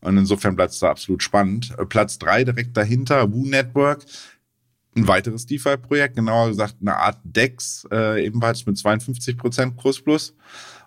Und 0.00 0.16
insofern 0.16 0.56
bleibt 0.56 0.72
es 0.72 0.80
da 0.80 0.90
absolut 0.90 1.22
spannend. 1.22 1.74
Äh, 1.78 1.86
Platz 1.86 2.18
drei 2.18 2.44
direkt 2.44 2.76
dahinter, 2.76 3.32
Woo 3.32 3.46
Network. 3.46 4.04
Ein 4.96 5.06
weiteres 5.06 5.46
DeFi-Projekt, 5.46 6.16
genauer 6.16 6.48
gesagt 6.48 6.76
eine 6.80 6.96
Art 6.96 7.18
DEX, 7.22 7.86
äh, 7.92 8.24
ebenfalls 8.26 8.66
mit 8.66 8.76
52% 8.76 9.76
Kurs 9.76 10.00
plus 10.00 10.34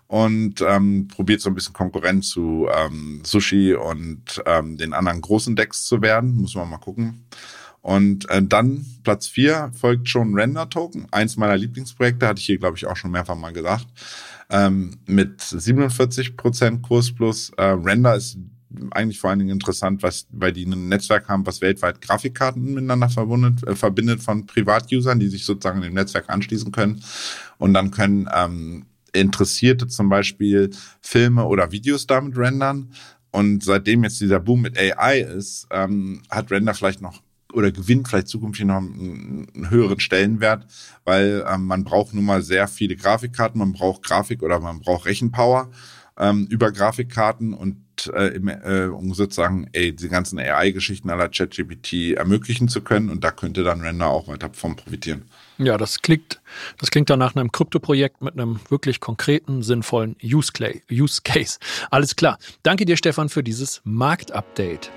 und 0.06 0.60
ähm, 0.60 1.08
probiert 1.08 1.40
so 1.40 1.50
ein 1.50 1.54
bisschen 1.54 1.72
Konkurrent 1.72 2.24
zu 2.24 2.68
ähm, 2.72 3.22
Sushi 3.24 3.74
und 3.74 4.42
ähm, 4.46 4.76
den 4.76 4.92
anderen 4.92 5.20
großen 5.20 5.56
Decks 5.56 5.86
zu 5.86 6.02
werden. 6.02 6.36
Muss 6.36 6.54
man 6.54 6.68
mal 6.68 6.78
gucken. 6.78 7.24
Und 7.80 8.28
äh, 8.30 8.42
dann 8.42 8.84
Platz 9.02 9.26
vier 9.26 9.70
folgt 9.74 10.08
schon 10.08 10.34
Render 10.34 10.70
Token, 10.70 11.06
eins 11.10 11.36
meiner 11.36 11.56
Lieblingsprojekte, 11.56 12.26
hatte 12.26 12.40
ich 12.40 12.46
hier, 12.46 12.58
glaube 12.58 12.76
ich, 12.76 12.86
auch 12.86 12.96
schon 12.96 13.10
mehrfach 13.10 13.36
mal 13.36 13.52
gesagt. 13.52 13.86
Ähm, 14.50 14.98
mit 15.06 15.40
47% 15.40 16.80
Kurs 16.80 17.12
plus. 17.12 17.50
Äh, 17.56 17.64
Render 17.64 18.14
ist 18.14 18.38
eigentlich 18.90 19.20
vor 19.20 19.30
allen 19.30 19.38
Dingen 19.38 19.50
interessant, 19.50 20.02
was, 20.02 20.26
weil 20.30 20.52
die 20.52 20.66
ein 20.66 20.88
Netzwerk 20.88 21.28
haben, 21.28 21.46
was 21.46 21.60
weltweit 21.60 22.00
Grafikkarten 22.00 22.74
miteinander 22.74 23.08
verbindet, 23.08 23.66
äh, 23.66 23.74
verbindet 23.74 24.22
von 24.22 24.46
Privatusern, 24.46 25.20
die 25.20 25.28
sich 25.28 25.44
sozusagen 25.44 25.80
dem 25.80 25.94
Netzwerk 25.94 26.28
anschließen 26.28 26.72
können. 26.72 27.02
Und 27.58 27.74
dann 27.74 27.90
können 27.90 28.28
ähm, 28.34 28.86
Interessierte 29.12 29.86
zum 29.86 30.08
Beispiel 30.08 30.70
Filme 31.00 31.44
oder 31.44 31.72
Videos 31.72 32.06
damit 32.06 32.36
rendern. 32.36 32.90
Und 33.30 33.64
seitdem 33.64 34.04
jetzt 34.04 34.20
dieser 34.20 34.40
Boom 34.40 34.62
mit 34.62 34.78
AI 34.78 35.20
ist, 35.20 35.66
ähm, 35.70 36.22
hat 36.30 36.50
Render 36.50 36.74
vielleicht 36.74 37.00
noch 37.00 37.22
oder 37.52 37.70
gewinnt 37.70 38.08
vielleicht 38.08 38.28
zukünftig 38.28 38.66
noch 38.66 38.76
einen, 38.78 39.46
einen 39.54 39.70
höheren 39.70 40.00
Stellenwert, 40.00 40.66
weil 41.04 41.44
ähm, 41.48 41.66
man 41.66 41.84
braucht 41.84 42.12
nun 42.12 42.24
mal 42.24 42.42
sehr 42.42 42.68
viele 42.68 42.96
Grafikkarten, 42.96 43.58
man 43.58 43.72
braucht 43.72 44.02
Grafik 44.02 44.42
oder 44.42 44.60
man 44.60 44.80
braucht 44.80 45.06
Rechenpower 45.06 45.70
ähm, 46.18 46.46
über 46.48 46.70
Grafikkarten 46.72 47.54
und 47.54 47.76
äh, 48.12 48.34
im, 48.34 48.48
äh, 48.48 48.86
um 48.86 49.14
sozusagen 49.14 49.68
ey, 49.72 49.94
die 49.94 50.08
ganzen 50.08 50.38
AI-Geschichten 50.38 51.10
aller 51.10 51.28
ChatGPT 51.28 52.16
ermöglichen 52.16 52.68
zu 52.68 52.82
können. 52.82 53.10
Und 53.10 53.24
da 53.24 53.30
könnte 53.30 53.62
dann 53.64 53.80
Render 53.80 54.08
auch 54.08 54.28
weiter 54.28 54.50
von 54.52 54.76
profitieren. 54.76 55.22
Ja, 55.58 55.76
das 55.76 56.02
klingt, 56.02 56.40
das 56.78 56.90
klingt 56.90 57.10
dann 57.10 57.18
nach 57.18 57.36
einem 57.36 57.52
Krypto-Projekt 57.52 58.22
mit 58.22 58.34
einem 58.34 58.60
wirklich 58.68 59.00
konkreten, 59.00 59.62
sinnvollen 59.62 60.16
Use, 60.22 60.52
Use 60.90 61.20
Case. 61.24 61.58
Alles 61.90 62.16
klar. 62.16 62.38
Danke 62.62 62.84
dir, 62.84 62.96
Stefan, 62.96 63.28
für 63.28 63.42
dieses 63.42 63.80
Marktupdate. 63.84 64.90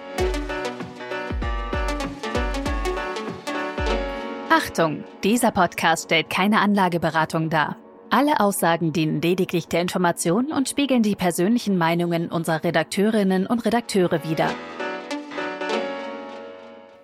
Achtung, 4.50 5.04
dieser 5.24 5.52
Podcast 5.52 6.06
stellt 6.06 6.30
keine 6.30 6.60
Anlageberatung 6.62 7.50
dar. 7.50 7.78
Alle 8.10 8.40
Aussagen 8.40 8.94
dienen 8.94 9.22
lediglich 9.22 9.68
der 9.68 9.82
Information 9.82 10.54
und 10.54 10.70
spiegeln 10.70 11.04
die 11.04 11.16
persönlichen 11.16 11.78
Meinungen 11.78 12.30
unserer 12.30 12.64
Redakteurinnen 12.64 13.46
und 13.46 13.66
Redakteure 13.66 14.24
wider. 14.24 14.50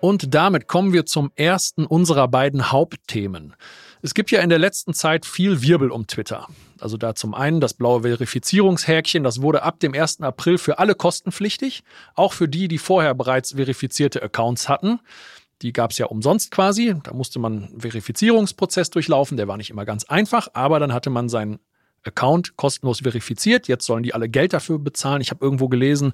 Und 0.00 0.34
damit 0.34 0.66
kommen 0.66 0.94
wir 0.94 1.04
zum 1.04 1.30
ersten 1.36 1.84
unserer 1.84 2.26
beiden 2.28 2.72
Hauptthemen. 2.72 3.54
Es 4.00 4.14
gibt 4.14 4.30
ja 4.30 4.40
in 4.40 4.48
der 4.48 4.58
letzten 4.58 4.94
Zeit 4.94 5.26
viel 5.26 5.60
Wirbel 5.62 5.90
um 5.90 6.06
Twitter. 6.06 6.46
Also 6.80 6.96
da 6.96 7.14
zum 7.14 7.34
einen 7.34 7.60
das 7.60 7.74
blaue 7.74 8.02
Verifizierungshäkchen, 8.02 9.24
das 9.24 9.42
wurde 9.42 9.62
ab 9.62 9.80
dem 9.80 9.94
1. 9.94 10.22
April 10.22 10.56
für 10.56 10.78
alle 10.78 10.94
kostenpflichtig, 10.94 11.84
auch 12.14 12.32
für 12.32 12.48
die, 12.48 12.66
die 12.68 12.78
vorher 12.78 13.14
bereits 13.14 13.52
verifizierte 13.52 14.22
Accounts 14.22 14.70
hatten. 14.70 15.00
Die 15.62 15.72
gab 15.72 15.92
es 15.92 15.98
ja 15.98 16.06
umsonst 16.06 16.50
quasi. 16.50 16.94
Da 17.02 17.12
musste 17.12 17.38
man 17.38 17.64
einen 17.64 17.80
Verifizierungsprozess 17.80 18.90
durchlaufen. 18.90 19.36
Der 19.36 19.48
war 19.48 19.56
nicht 19.56 19.70
immer 19.70 19.84
ganz 19.84 20.04
einfach, 20.04 20.48
aber 20.52 20.78
dann 20.78 20.92
hatte 20.92 21.10
man 21.10 21.28
seinen 21.28 21.58
Account 22.02 22.56
kostenlos 22.56 23.00
verifiziert. 23.00 23.68
Jetzt 23.68 23.86
sollen 23.86 24.02
die 24.02 24.14
alle 24.14 24.28
Geld 24.28 24.52
dafür 24.52 24.78
bezahlen. 24.78 25.22
Ich 25.22 25.30
habe 25.30 25.44
irgendwo 25.44 25.68
gelesen, 25.68 26.12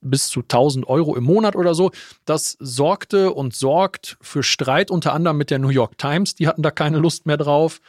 bis 0.00 0.28
zu 0.28 0.40
1000 0.40 0.86
Euro 0.88 1.16
im 1.16 1.24
Monat 1.24 1.56
oder 1.56 1.74
so. 1.74 1.90
Das 2.24 2.56
sorgte 2.60 3.32
und 3.32 3.54
sorgt 3.54 4.16
für 4.20 4.42
Streit 4.42 4.90
unter 4.90 5.12
anderem 5.12 5.36
mit 5.36 5.50
der 5.50 5.58
New 5.58 5.68
York 5.68 5.98
Times. 5.98 6.34
Die 6.34 6.48
hatten 6.48 6.62
da 6.62 6.70
keine 6.70 6.98
Lust 6.98 7.26
mehr 7.26 7.36
drauf. 7.36 7.80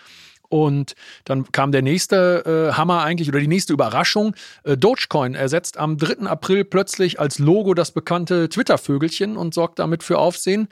Und 0.51 0.95
dann 1.23 1.49
kam 1.53 1.71
der 1.71 1.81
nächste 1.81 2.71
äh, 2.73 2.73
Hammer 2.75 3.03
eigentlich 3.03 3.29
oder 3.29 3.39
die 3.39 3.47
nächste 3.47 3.71
Überraschung. 3.71 4.35
Äh, 4.65 4.75
Dogecoin 4.75 5.33
ersetzt 5.33 5.77
am 5.77 5.97
3. 5.97 6.27
April 6.27 6.65
plötzlich 6.65 7.21
als 7.21 7.39
Logo 7.39 7.73
das 7.73 7.91
bekannte 7.91 8.49
Twitter-Vögelchen 8.49 9.37
und 9.37 9.53
sorgt 9.53 9.79
damit 9.79 10.03
für 10.03 10.19
Aufsehen. 10.19 10.67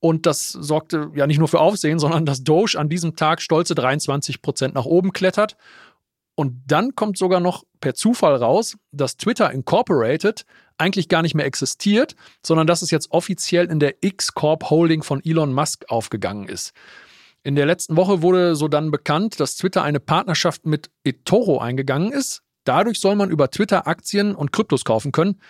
Und 0.00 0.24
das 0.24 0.48
sorgte 0.48 1.10
ja 1.14 1.26
nicht 1.26 1.38
nur 1.38 1.48
für 1.48 1.60
Aufsehen, 1.60 1.98
sondern 1.98 2.24
dass 2.24 2.42
Doge 2.42 2.78
an 2.78 2.88
diesem 2.88 3.16
Tag 3.16 3.42
stolze 3.42 3.74
23 3.74 4.40
Prozent 4.40 4.74
nach 4.74 4.86
oben 4.86 5.12
klettert. 5.12 5.58
Und 6.34 6.62
dann 6.66 6.94
kommt 6.94 7.18
sogar 7.18 7.40
noch 7.40 7.64
per 7.80 7.94
Zufall 7.94 8.36
raus, 8.36 8.78
dass 8.92 9.18
Twitter 9.18 9.50
Incorporated 9.50 10.46
eigentlich 10.78 11.10
gar 11.10 11.20
nicht 11.20 11.34
mehr 11.34 11.44
existiert, 11.44 12.14
sondern 12.42 12.66
dass 12.66 12.80
es 12.80 12.90
jetzt 12.90 13.10
offiziell 13.10 13.66
in 13.66 13.78
der 13.78 13.96
X-Corp 14.00 14.70
Holding 14.70 15.02
von 15.02 15.22
Elon 15.22 15.52
Musk 15.52 15.84
aufgegangen 15.88 16.48
ist. 16.48 16.72
In 17.48 17.54
der 17.54 17.64
letzten 17.64 17.96
Woche 17.96 18.20
wurde 18.20 18.54
so 18.56 18.68
dann 18.68 18.90
bekannt, 18.90 19.40
dass 19.40 19.56
Twitter 19.56 19.82
eine 19.82 20.00
Partnerschaft 20.00 20.66
mit 20.66 20.90
eToro 21.02 21.60
eingegangen 21.60 22.12
ist. 22.12 22.42
Dadurch 22.64 23.00
soll 23.00 23.16
man 23.16 23.30
über 23.30 23.50
Twitter 23.50 23.86
Aktien 23.86 24.34
und 24.34 24.52
Kryptos 24.52 24.84
kaufen 24.84 25.12
können. 25.12 25.40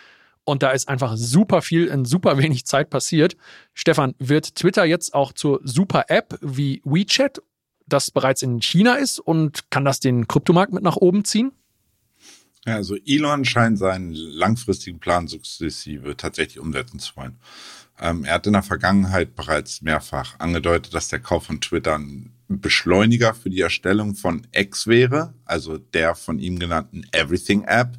Und 0.45 0.62
da 0.62 0.71
ist 0.71 0.88
einfach 0.88 1.17
super 1.17 1.61
viel 1.61 1.88
in 1.88 2.05
super 2.05 2.38
wenig 2.38 2.67
Zeit 2.67 2.88
passiert. 2.88 3.37
Stefan, 3.75 4.14
wird 4.21 4.55
Twitter 4.55 4.85
jetzt 4.85 5.12
auch 5.12 5.33
zur 5.33 5.61
Super-App 5.64 6.38
wie 6.40 6.83
WeChat, 6.85 7.43
das 7.87 8.12
bereits 8.12 8.43
in 8.43 8.62
China 8.62 8.95
ist? 8.95 9.19
Und 9.19 9.69
kann 9.73 9.85
das 9.85 9.99
den 9.99 10.28
Kryptomarkt 10.28 10.73
mit 10.73 10.85
nach 10.85 10.99
oben 10.99 11.25
ziehen? 11.25 11.50
Ja, 12.64 12.76
also 12.76 12.95
Elon 12.95 13.45
scheint 13.45 13.76
seinen 13.76 14.12
langfristigen 14.12 15.00
Plan 15.00 15.26
sukzessive 15.26 16.17
tatsächlich 16.17 16.61
umsetzen 16.61 17.00
zu 17.00 17.17
wollen. 17.17 17.40
Ähm, 18.00 18.25
er 18.25 18.35
hat 18.35 18.47
in 18.47 18.52
der 18.52 18.62
Vergangenheit 18.62 19.35
bereits 19.35 19.83
mehrfach 19.83 20.38
angedeutet, 20.38 20.95
dass 20.95 21.09
der 21.09 21.21
Kauf 21.21 21.47
von 21.47 21.61
Twitter 21.61 21.99
ein 21.99 22.33
Beschleuniger 22.49 23.35
für 23.35 23.50
die 23.50 23.61
Erstellung 23.61 24.14
von 24.14 24.47
X 24.52 24.87
wäre, 24.87 25.35
also 25.45 25.78
der 25.78 26.14
von 26.14 26.38
ihm 26.38 26.59
genannten 26.59 27.05
Everything 27.12 27.64
App. 27.64 27.99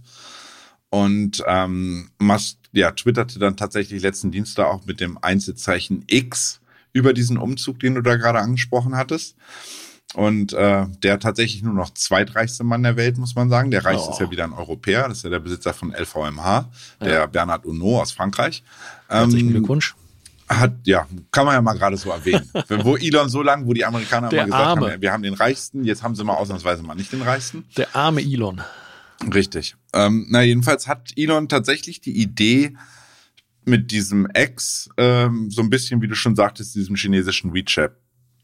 Und 0.90 1.44
ähm, 1.48 2.10
Musk 2.18 2.58
ja, 2.72 2.92
twitterte 2.92 3.40
dann 3.40 3.58
tatsächlich 3.58 4.02
letzten 4.02 4.32
Dienstag 4.32 4.68
auch 4.68 4.86
mit 4.86 5.00
dem 5.00 5.18
Einzelzeichen 5.22 6.04
X 6.08 6.62
über 6.94 7.14
diesen 7.14 7.38
Umzug, 7.38 7.80
den 7.80 7.96
du 7.96 8.02
da 8.02 8.16
gerade 8.16 8.40
angesprochen 8.40 8.96
hattest. 8.96 9.36
Und 10.16 10.54
äh, 10.54 10.88
der 11.04 11.20
tatsächlich 11.20 11.62
nur 11.62 11.74
noch 11.74 11.92
zweitreichste 11.94 12.64
Mann 12.64 12.82
der 12.82 12.96
Welt, 12.96 13.18
muss 13.18 13.36
man 13.36 13.50
sagen. 13.50 13.70
Der 13.70 13.86
reichste 13.86 14.10
oh. 14.10 14.14
ist 14.14 14.20
ja 14.20 14.32
wieder 14.32 14.44
ein 14.44 14.54
Europäer. 14.54 15.08
Das 15.08 15.20
ist 15.20 15.24
ja 15.24 15.30
der 15.30 15.40
Besitzer 15.40 15.74
von 15.74 15.94
LVMH, 15.94 16.70
der 17.00 17.14
ja. 17.14 17.26
Bernhard 17.28 17.66
Unot 17.66 18.02
aus 18.02 18.12
Frankreich. 18.12 18.64
Herzlichen 19.08 19.48
ähm, 19.48 19.54
Glückwunsch. 19.54 19.96
Hat, 20.48 20.74
ja, 20.86 21.06
kann 21.30 21.46
man 21.46 21.54
ja 21.54 21.62
mal 21.62 21.78
gerade 21.78 21.96
so 21.96 22.10
erwähnen. 22.10 22.50
wo 22.84 22.98
Elon 22.98 23.30
so 23.30 23.44
lang, 23.44 23.68
wo 23.68 23.74
die 23.74 23.86
Amerikaner 23.86 24.30
der 24.30 24.40
immer 24.40 24.48
gesagt 24.48 24.68
Arme. 24.68 24.92
haben, 24.94 25.02
wir 25.02 25.12
haben 25.12 25.22
den 25.22 25.36
reichsten, 25.36 25.84
jetzt 25.84 26.02
haben 26.02 26.16
sie 26.16 26.24
mal 26.24 26.34
ausnahmsweise 26.34 26.82
mal 26.82 26.96
nicht 26.96 27.12
den 27.12 27.22
reichsten. 27.22 27.66
Der 27.78 27.96
arme 27.96 28.22
Elon. 28.22 28.62
Richtig. 29.32 29.76
Ähm, 29.94 30.26
na, 30.30 30.42
jedenfalls 30.42 30.88
hat 30.88 31.12
Elon 31.16 31.50
tatsächlich 31.50 32.02
die 32.02 32.20
Idee, 32.20 32.76
mit 33.66 33.92
diesem 33.92 34.28
X, 34.34 34.90
ähm, 34.98 35.50
so 35.50 35.62
ein 35.62 35.70
bisschen, 35.70 36.02
wie 36.02 36.08
du 36.08 36.16
schon 36.16 36.36
sagtest, 36.36 36.76
diesem 36.76 36.96
chinesischen 36.96 37.54
WeChat 37.54 37.96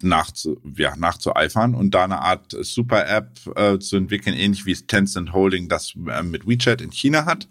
nachzu, 0.06 0.62
ja, 0.78 0.96
nachzueifern 0.96 1.76
und 1.76 1.92
da 1.92 2.06
eine 2.06 2.22
Art 2.22 2.56
Super-App 2.58 3.40
äh, 3.56 3.80
zu 3.80 3.98
entwickeln, 3.98 4.36
ähnlich 4.36 4.66
wie 4.66 4.72
es 4.72 4.88
Tencent 4.88 5.34
Holding 5.34 5.68
das 5.68 5.94
äh, 6.10 6.24
mit 6.24 6.48
WeChat 6.48 6.82
in 6.82 6.92
China 6.92 7.26
hat. 7.26 7.48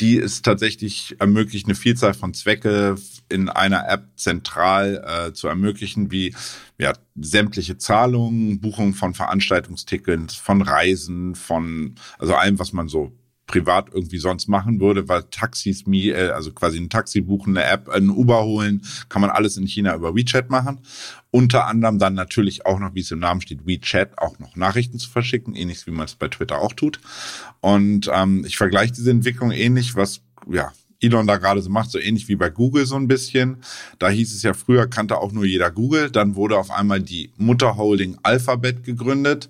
Die 0.00 0.16
ist 0.16 0.44
tatsächlich 0.44 1.16
ermöglicht, 1.18 1.66
eine 1.66 1.74
Vielzahl 1.74 2.14
von 2.14 2.32
Zwecke 2.32 2.96
in 3.28 3.48
einer 3.48 3.88
App 3.88 4.04
zentral 4.16 5.04
äh, 5.28 5.32
zu 5.32 5.46
ermöglichen, 5.46 6.10
wie 6.10 6.34
ja, 6.78 6.94
sämtliche 7.16 7.76
Zahlungen, 7.76 8.60
Buchung 8.60 8.94
von 8.94 9.14
Veranstaltungstickets, 9.14 10.34
von 10.34 10.62
Reisen, 10.62 11.34
von 11.34 11.94
also 12.18 12.34
allem, 12.34 12.58
was 12.58 12.72
man 12.72 12.88
so 12.88 13.12
privat 13.50 13.88
irgendwie 13.92 14.18
sonst 14.18 14.46
machen 14.46 14.78
würde, 14.78 15.08
weil 15.08 15.24
Taxis, 15.24 15.82
äh, 15.88 16.30
also 16.30 16.52
quasi 16.52 16.78
ein 16.78 16.88
Taxi 16.88 17.20
buchen, 17.20 17.58
eine 17.58 17.68
App, 17.68 17.88
ein 17.88 18.08
Uber 18.08 18.44
holen, 18.44 18.82
kann 19.08 19.20
man 19.20 19.30
alles 19.30 19.56
in 19.56 19.66
China 19.66 19.92
über 19.96 20.14
WeChat 20.14 20.50
machen. 20.50 20.78
Unter 21.32 21.66
anderem 21.66 21.98
dann 21.98 22.14
natürlich 22.14 22.64
auch 22.64 22.78
noch, 22.78 22.94
wie 22.94 23.00
es 23.00 23.10
im 23.10 23.18
Namen 23.18 23.40
steht, 23.40 23.66
WeChat, 23.66 24.18
auch 24.18 24.38
noch 24.38 24.54
Nachrichten 24.54 25.00
zu 25.00 25.10
verschicken, 25.10 25.56
ähnlich 25.56 25.84
wie 25.88 25.90
man 25.90 26.04
es 26.04 26.14
bei 26.14 26.28
Twitter 26.28 26.58
auch 26.58 26.72
tut. 26.72 27.00
Und 27.60 28.08
ähm, 28.14 28.44
ich 28.46 28.56
vergleiche 28.56 28.92
diese 28.92 29.10
Entwicklung 29.10 29.50
ähnlich, 29.50 29.96
was 29.96 30.20
ja 30.48 30.70
Elon 31.00 31.26
da 31.26 31.38
gerade 31.38 31.60
so 31.60 31.70
macht, 31.70 31.90
so 31.90 31.98
ähnlich 31.98 32.28
wie 32.28 32.36
bei 32.36 32.50
Google 32.50 32.86
so 32.86 32.94
ein 32.94 33.08
bisschen. 33.08 33.56
Da 33.98 34.10
hieß 34.10 34.32
es 34.32 34.42
ja 34.42 34.54
früher, 34.54 34.86
kannte 34.86 35.18
auch 35.18 35.32
nur 35.32 35.44
jeder 35.44 35.72
Google. 35.72 36.10
Dann 36.10 36.36
wurde 36.36 36.56
auf 36.56 36.70
einmal 36.70 37.00
die 37.00 37.32
Mutterholding 37.36 38.18
Alphabet 38.22 38.84
gegründet. 38.84 39.48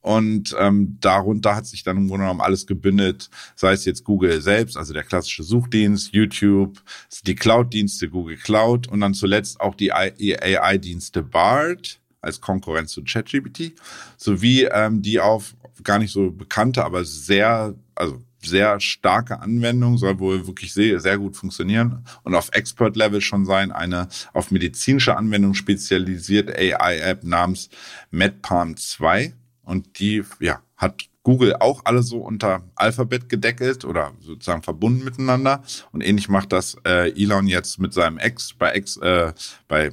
Und 0.00 0.56
ähm, 0.58 0.96
darunter 1.00 1.54
hat 1.56 1.66
sich 1.66 1.82
dann 1.82 1.98
im 1.98 2.08
Grunde 2.08 2.24
genommen 2.24 2.40
alles 2.40 2.66
gebündelt, 2.66 3.28
sei 3.54 3.72
es 3.72 3.84
jetzt 3.84 4.04
Google 4.04 4.40
selbst, 4.40 4.76
also 4.76 4.94
der 4.94 5.04
klassische 5.04 5.42
Suchdienst, 5.42 6.12
YouTube, 6.12 6.82
die 7.26 7.34
Cloud-Dienste 7.34 8.08
Google 8.08 8.36
Cloud 8.36 8.88
und 8.88 9.00
dann 9.00 9.14
zuletzt 9.14 9.60
auch 9.60 9.74
die 9.74 9.92
AI-Dienste 9.92 11.22
BART 11.22 12.00
als 12.22 12.40
Konkurrenz 12.40 12.92
zu 12.92 13.02
ChatGPT, 13.02 13.72
sowie 14.16 14.64
ähm, 14.64 15.02
die 15.02 15.20
auf 15.20 15.54
gar 15.82 15.98
nicht 15.98 16.12
so 16.12 16.30
bekannte, 16.30 16.84
aber 16.84 17.04
sehr, 17.04 17.74
also 17.94 18.22
sehr 18.42 18.80
starke 18.80 19.40
Anwendung, 19.40 19.98
soll 19.98 20.18
wohl 20.18 20.46
wirklich 20.46 20.72
sehr, 20.72 21.00
sehr 21.00 21.18
gut 21.18 21.36
funktionieren 21.36 22.04
und 22.22 22.34
auf 22.34 22.50
Expert-Level 22.52 23.20
schon 23.20 23.44
sein, 23.44 23.70
eine 23.70 24.08
auf 24.32 24.50
medizinische 24.50 25.16
Anwendung 25.16 25.54
spezialisierte 25.54 26.56
AI-App 26.56 27.24
namens 27.24 27.68
MedPalm 28.10 28.76
2 28.76 29.34
und 29.70 30.00
die 30.00 30.24
ja, 30.40 30.60
hat 30.76 31.04
Google 31.22 31.54
auch 31.54 31.82
alle 31.84 32.02
so 32.02 32.18
unter 32.18 32.64
Alphabet 32.74 33.28
gedeckelt 33.28 33.84
oder 33.84 34.12
sozusagen 34.18 34.64
verbunden 34.64 35.04
miteinander. 35.04 35.62
Und 35.92 36.00
ähnlich 36.00 36.28
macht 36.28 36.52
das 36.52 36.76
äh, 36.84 37.12
Elon 37.12 37.46
jetzt 37.46 37.78
mit 37.78 37.94
seinem 37.94 38.18
Ex 38.18 38.52
bei 38.52 38.74
X, 38.74 38.96
äh, 38.96 39.32
bei 39.68 39.92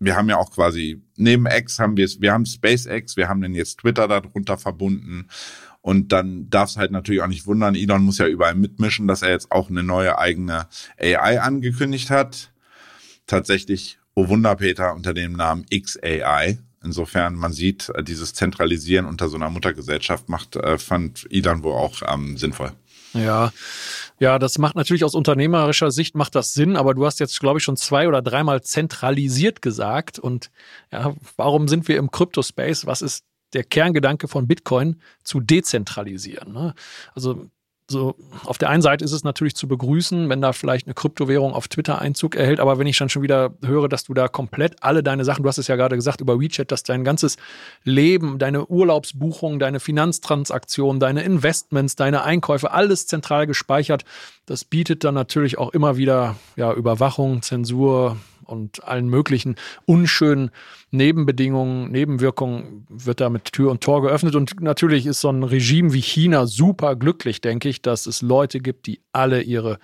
wir 0.00 0.16
haben 0.16 0.28
ja 0.28 0.36
auch 0.36 0.50
quasi 0.50 1.00
neben 1.16 1.46
X 1.46 1.78
haben 1.78 1.96
wir 1.96 2.08
wir 2.18 2.32
haben 2.32 2.44
SpaceX, 2.44 3.16
wir 3.16 3.28
haben 3.28 3.40
dann 3.40 3.54
jetzt 3.54 3.78
Twitter 3.78 4.08
darunter 4.08 4.58
verbunden. 4.58 5.28
Und 5.80 6.10
dann 6.10 6.50
darf 6.50 6.70
es 6.70 6.76
halt 6.76 6.90
natürlich 6.90 7.22
auch 7.22 7.28
nicht 7.28 7.46
wundern, 7.46 7.76
Elon 7.76 8.02
muss 8.02 8.18
ja 8.18 8.26
überall 8.26 8.56
mitmischen, 8.56 9.06
dass 9.06 9.22
er 9.22 9.30
jetzt 9.30 9.52
auch 9.52 9.70
eine 9.70 9.84
neue 9.84 10.18
eigene 10.18 10.66
AI 10.98 11.40
angekündigt 11.40 12.10
hat. 12.10 12.52
Tatsächlich, 13.28 14.00
oh 14.14 14.26
Wunder, 14.26 14.56
Peter, 14.56 14.92
unter 14.92 15.14
dem 15.14 15.34
Namen 15.34 15.64
XAI. 15.66 16.58
Insofern, 16.86 17.34
man 17.34 17.52
sieht, 17.52 17.90
äh, 17.90 18.02
dieses 18.02 18.32
Zentralisieren 18.32 19.06
unter 19.06 19.28
so 19.28 19.36
einer 19.36 19.50
Muttergesellschaft 19.50 20.28
macht, 20.28 20.56
äh, 20.56 20.78
fand 20.78 21.26
Elon 21.30 21.62
wohl 21.64 21.74
auch 21.74 22.00
ähm, 22.06 22.38
sinnvoll. 22.38 22.72
Ja, 23.12 23.52
ja, 24.18 24.38
das 24.38 24.58
macht 24.58 24.76
natürlich 24.76 25.04
aus 25.04 25.14
unternehmerischer 25.14 25.90
Sicht 25.90 26.14
macht 26.14 26.34
das 26.34 26.54
Sinn, 26.54 26.76
aber 26.76 26.94
du 26.94 27.04
hast 27.04 27.18
jetzt, 27.20 27.40
glaube 27.40 27.58
ich, 27.58 27.64
schon 27.64 27.76
zwei 27.76 28.08
oder 28.08 28.22
dreimal 28.22 28.62
zentralisiert 28.62 29.62
gesagt. 29.62 30.18
Und 30.18 30.50
ja, 30.92 31.14
warum 31.36 31.68
sind 31.68 31.88
wir 31.88 31.96
im 31.96 32.10
Kryptospace? 32.10 32.86
Was 32.86 33.02
ist 33.02 33.24
der 33.52 33.64
Kerngedanke 33.64 34.28
von 34.28 34.46
Bitcoin 34.46 35.00
zu 35.24 35.40
dezentralisieren? 35.40 36.52
Ne? 36.52 36.74
Also 37.14 37.46
so 37.88 38.16
auf 38.44 38.58
der 38.58 38.68
einen 38.68 38.82
Seite 38.82 39.04
ist 39.04 39.12
es 39.12 39.22
natürlich 39.22 39.54
zu 39.54 39.68
begrüßen, 39.68 40.28
wenn 40.28 40.40
da 40.40 40.52
vielleicht 40.52 40.86
eine 40.86 40.94
Kryptowährung 40.94 41.52
auf 41.52 41.68
Twitter 41.68 42.00
Einzug 42.00 42.34
erhält, 42.34 42.58
aber 42.58 42.78
wenn 42.78 42.86
ich 42.86 42.98
dann 42.98 43.08
schon 43.08 43.22
wieder 43.22 43.52
höre, 43.64 43.88
dass 43.88 44.04
du 44.04 44.14
da 44.14 44.26
komplett 44.28 44.82
alle 44.82 45.02
deine 45.02 45.24
Sachen, 45.24 45.42
du 45.44 45.48
hast 45.48 45.58
es 45.58 45.68
ja 45.68 45.76
gerade 45.76 45.94
gesagt 45.94 46.20
über 46.20 46.40
WeChat, 46.40 46.72
dass 46.72 46.82
dein 46.82 47.04
ganzes 47.04 47.36
Leben, 47.84 48.38
deine 48.38 48.66
Urlaubsbuchung, 48.66 49.58
deine 49.58 49.78
Finanztransaktionen, 49.78 50.98
deine 50.98 51.22
Investments, 51.22 51.94
deine 51.94 52.24
Einkäufe, 52.24 52.72
alles 52.72 53.06
zentral 53.06 53.46
gespeichert, 53.46 54.04
das 54.46 54.64
bietet 54.64 55.04
dann 55.04 55.14
natürlich 55.14 55.58
auch 55.58 55.72
immer 55.72 55.96
wieder 55.96 56.36
ja, 56.56 56.72
Überwachung, 56.72 57.42
Zensur, 57.42 58.16
und 58.46 58.84
allen 58.84 59.08
möglichen 59.08 59.56
unschönen 59.84 60.50
Nebenbedingungen, 60.90 61.90
Nebenwirkungen 61.90 62.86
wird 62.88 63.20
da 63.20 63.28
mit 63.28 63.52
Tür 63.52 63.70
und 63.70 63.82
Tor 63.82 64.02
geöffnet. 64.02 64.34
Und 64.34 64.60
natürlich 64.60 65.06
ist 65.06 65.20
so 65.20 65.30
ein 65.30 65.42
Regime 65.42 65.92
wie 65.92 66.00
China 66.00 66.46
super 66.46 66.96
glücklich, 66.96 67.40
denke 67.40 67.68
ich, 67.68 67.82
dass 67.82 68.06
es 68.06 68.22
Leute 68.22 68.60
gibt, 68.60 68.86
die 68.86 69.00
alle 69.12 69.42
ihre 69.42 69.78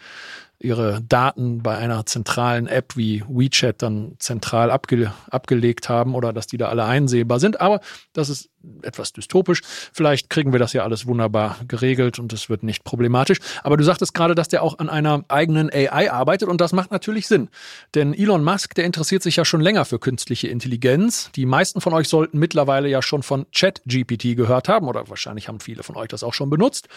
ihre 0.63 1.03
Daten 1.03 1.63
bei 1.63 1.77
einer 1.77 2.07
zentralen 2.07 2.67
App 2.67 2.97
wie 2.97 3.25
WeChat 3.29 3.83
dann 3.83 4.15
zentral 4.19 4.71
abge 4.71 5.13
abgelegt 5.31 5.89
haben 5.89 6.15
oder 6.15 6.33
dass 6.33 6.47
die 6.47 6.57
da 6.57 6.69
alle 6.69 6.85
einsehbar 6.85 7.41
sind. 7.41 7.61
Aber 7.61 7.81
das 8.13 8.29
ist 8.29 8.51
etwas 8.83 9.13
dystopisch. 9.13 9.63
Vielleicht 9.93 10.31
kriegen 10.31 10.53
wir 10.53 10.59
das 10.59 10.73
ja 10.73 10.85
alles 10.85 11.07
wunderbar 11.07 11.57
geregelt 11.69 12.19
und 12.19 12.33
es 12.33 12.49
wird 12.49 12.63
nicht 12.63 12.85
problematisch. 12.85 13.39
Aber 13.63 13.77
du 13.77 13.85
sagtest 13.85 14.15
gerade, 14.15 14.35
dass 14.35 14.49
der 14.49 14.63
auch 14.63 14.79
an 14.79 14.89
einer 14.89 15.25
eigenen 15.29 15.71
AI 15.73 16.11
arbeitet 16.11 16.49
und 16.49 16.61
das 16.61 16.73
macht 16.73 16.91
natürlich 16.91 17.27
Sinn. 17.27 17.49
Denn 17.95 18.15
Elon 18.15 18.45
Musk, 18.45 18.75
der 18.75 18.85
interessiert 18.85 19.23
sich 19.23 19.37
ja 19.37 19.45
schon 19.45 19.61
länger 19.61 19.85
für 19.85 19.99
künstliche 19.99 20.49
Intelligenz. 20.49 21.31
Die 21.35 21.47
meisten 21.47 21.81
von 21.81 21.93
euch 21.93 22.09
sollten 22.09 22.39
mittlerweile 22.39 22.89
ja 22.89 23.03
schon 23.03 23.23
von 23.23 23.47
ChatGPT 23.53 24.37
gehört 24.37 24.69
haben 24.69 24.89
oder 24.89 25.09
wahrscheinlich 25.09 25.49
haben 25.49 25.61
viele 25.61 25.83
von 25.83 25.97
euch 25.97 26.09
das 26.09 26.23
auch 26.23 26.35
schon 26.35 26.51
benutzt. 26.51 26.89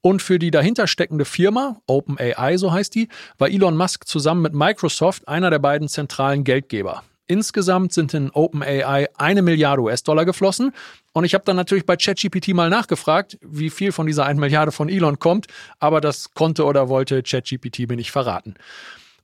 Und 0.00 0.22
für 0.22 0.38
die 0.38 0.50
dahinter 0.50 0.86
steckende 0.86 1.24
Firma, 1.24 1.80
OpenAI, 1.86 2.56
so 2.56 2.72
heißt 2.72 2.94
die, 2.94 3.08
war 3.38 3.48
Elon 3.48 3.76
Musk 3.76 4.06
zusammen 4.06 4.42
mit 4.42 4.54
Microsoft 4.54 5.28
einer 5.28 5.50
der 5.50 5.58
beiden 5.58 5.88
zentralen 5.88 6.44
Geldgeber. 6.44 7.02
Insgesamt 7.26 7.92
sind 7.92 8.12
in 8.12 8.30
OpenAI 8.30 9.08
eine 9.16 9.42
Milliarde 9.42 9.82
US-Dollar 9.82 10.24
geflossen. 10.24 10.72
Und 11.12 11.24
ich 11.24 11.34
habe 11.34 11.44
dann 11.44 11.56
natürlich 11.56 11.86
bei 11.86 11.96
ChatGPT 11.96 12.48
mal 12.48 12.68
nachgefragt, 12.68 13.38
wie 13.40 13.70
viel 13.70 13.92
von 13.92 14.06
dieser 14.06 14.26
1 14.26 14.38
Milliarde 14.38 14.72
von 14.72 14.88
Elon 14.88 15.18
kommt. 15.18 15.46
Aber 15.78 16.00
das 16.00 16.34
konnte 16.34 16.64
oder 16.64 16.88
wollte 16.88 17.22
ChatGPT 17.22 17.88
mir 17.88 17.96
nicht 17.96 18.10
verraten. 18.10 18.54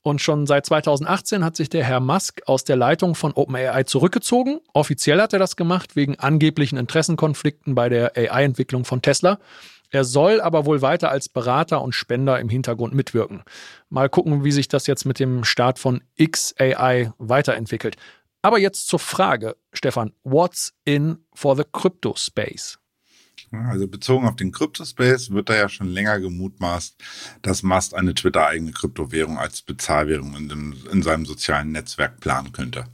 Und 0.03 0.23
schon 0.23 0.47
seit 0.47 0.65
2018 0.65 1.45
hat 1.45 1.57
sich 1.57 1.69
der 1.69 1.85
Herr 1.85 2.01
Musk 2.01 2.41
aus 2.47 2.65
der 2.65 2.77
Leitung 2.77 3.15
von 3.15 3.33
OpenAI 3.33 3.85
zurückgezogen. 3.85 4.61
Offiziell 4.73 5.21
hat 5.21 5.35
er 5.35 5.39
das 5.39 5.57
gemacht 5.57 5.95
wegen 5.95 6.19
angeblichen 6.19 6.79
Interessenkonflikten 6.79 7.75
bei 7.75 7.91
der 7.91 8.17
AI-Entwicklung 8.17 8.87
von 8.87 9.03
Tesla. 9.03 9.39
Er 9.91 10.05
soll 10.05 10.41
aber 10.41 10.67
wohl 10.67 10.83
weiter 10.83 11.11
als 11.11 11.29
Berater 11.29 11.83
und 11.83 11.95
Spender 11.95 12.39
im 12.41 12.49
Hintergrund 12.49 12.95
mitwirken. 12.95 13.43
Mal 13.89 14.09
gucken, 14.09 14.45
wie 14.45 14.53
sich 14.53 14.69
das 14.69 14.87
jetzt 14.87 15.05
mit 15.05 15.19
dem 15.19 15.45
Start 15.45 15.79
von 15.79 16.03
XAI 16.19 17.13
weiterentwickelt. 17.19 17.97
Aber 18.43 18.59
jetzt 18.59 18.89
zur 18.89 18.99
Frage, 18.99 19.57
Stefan, 19.73 20.13
what's 20.23 20.73
in 20.85 21.19
for 21.35 21.57
the 21.57 21.65
crypto 21.71 22.15
space? 22.17 22.80
Also 23.53 23.89
bezogen 23.89 24.29
auf 24.29 24.37
den 24.37 24.53
Crypto-Space 24.53 25.31
wird 25.31 25.49
da 25.49 25.57
ja 25.57 25.69
schon 25.69 25.89
länger 25.89 26.21
gemutmaßt, 26.21 26.97
dass 27.43 27.65
Mast 27.65 27.95
eine 27.95 28.15
Twitter-eigene 28.15 28.71
Kryptowährung 28.71 29.39
als 29.39 29.63
Bezahlwährung 29.63 30.37
in, 30.37 30.49
dem, 30.49 30.75
in 30.93 31.03
seinem 31.03 31.27
sozialen 31.27 31.73
Netzwerk 31.73 32.21
planen 32.21 32.53
könnte. 32.53 32.85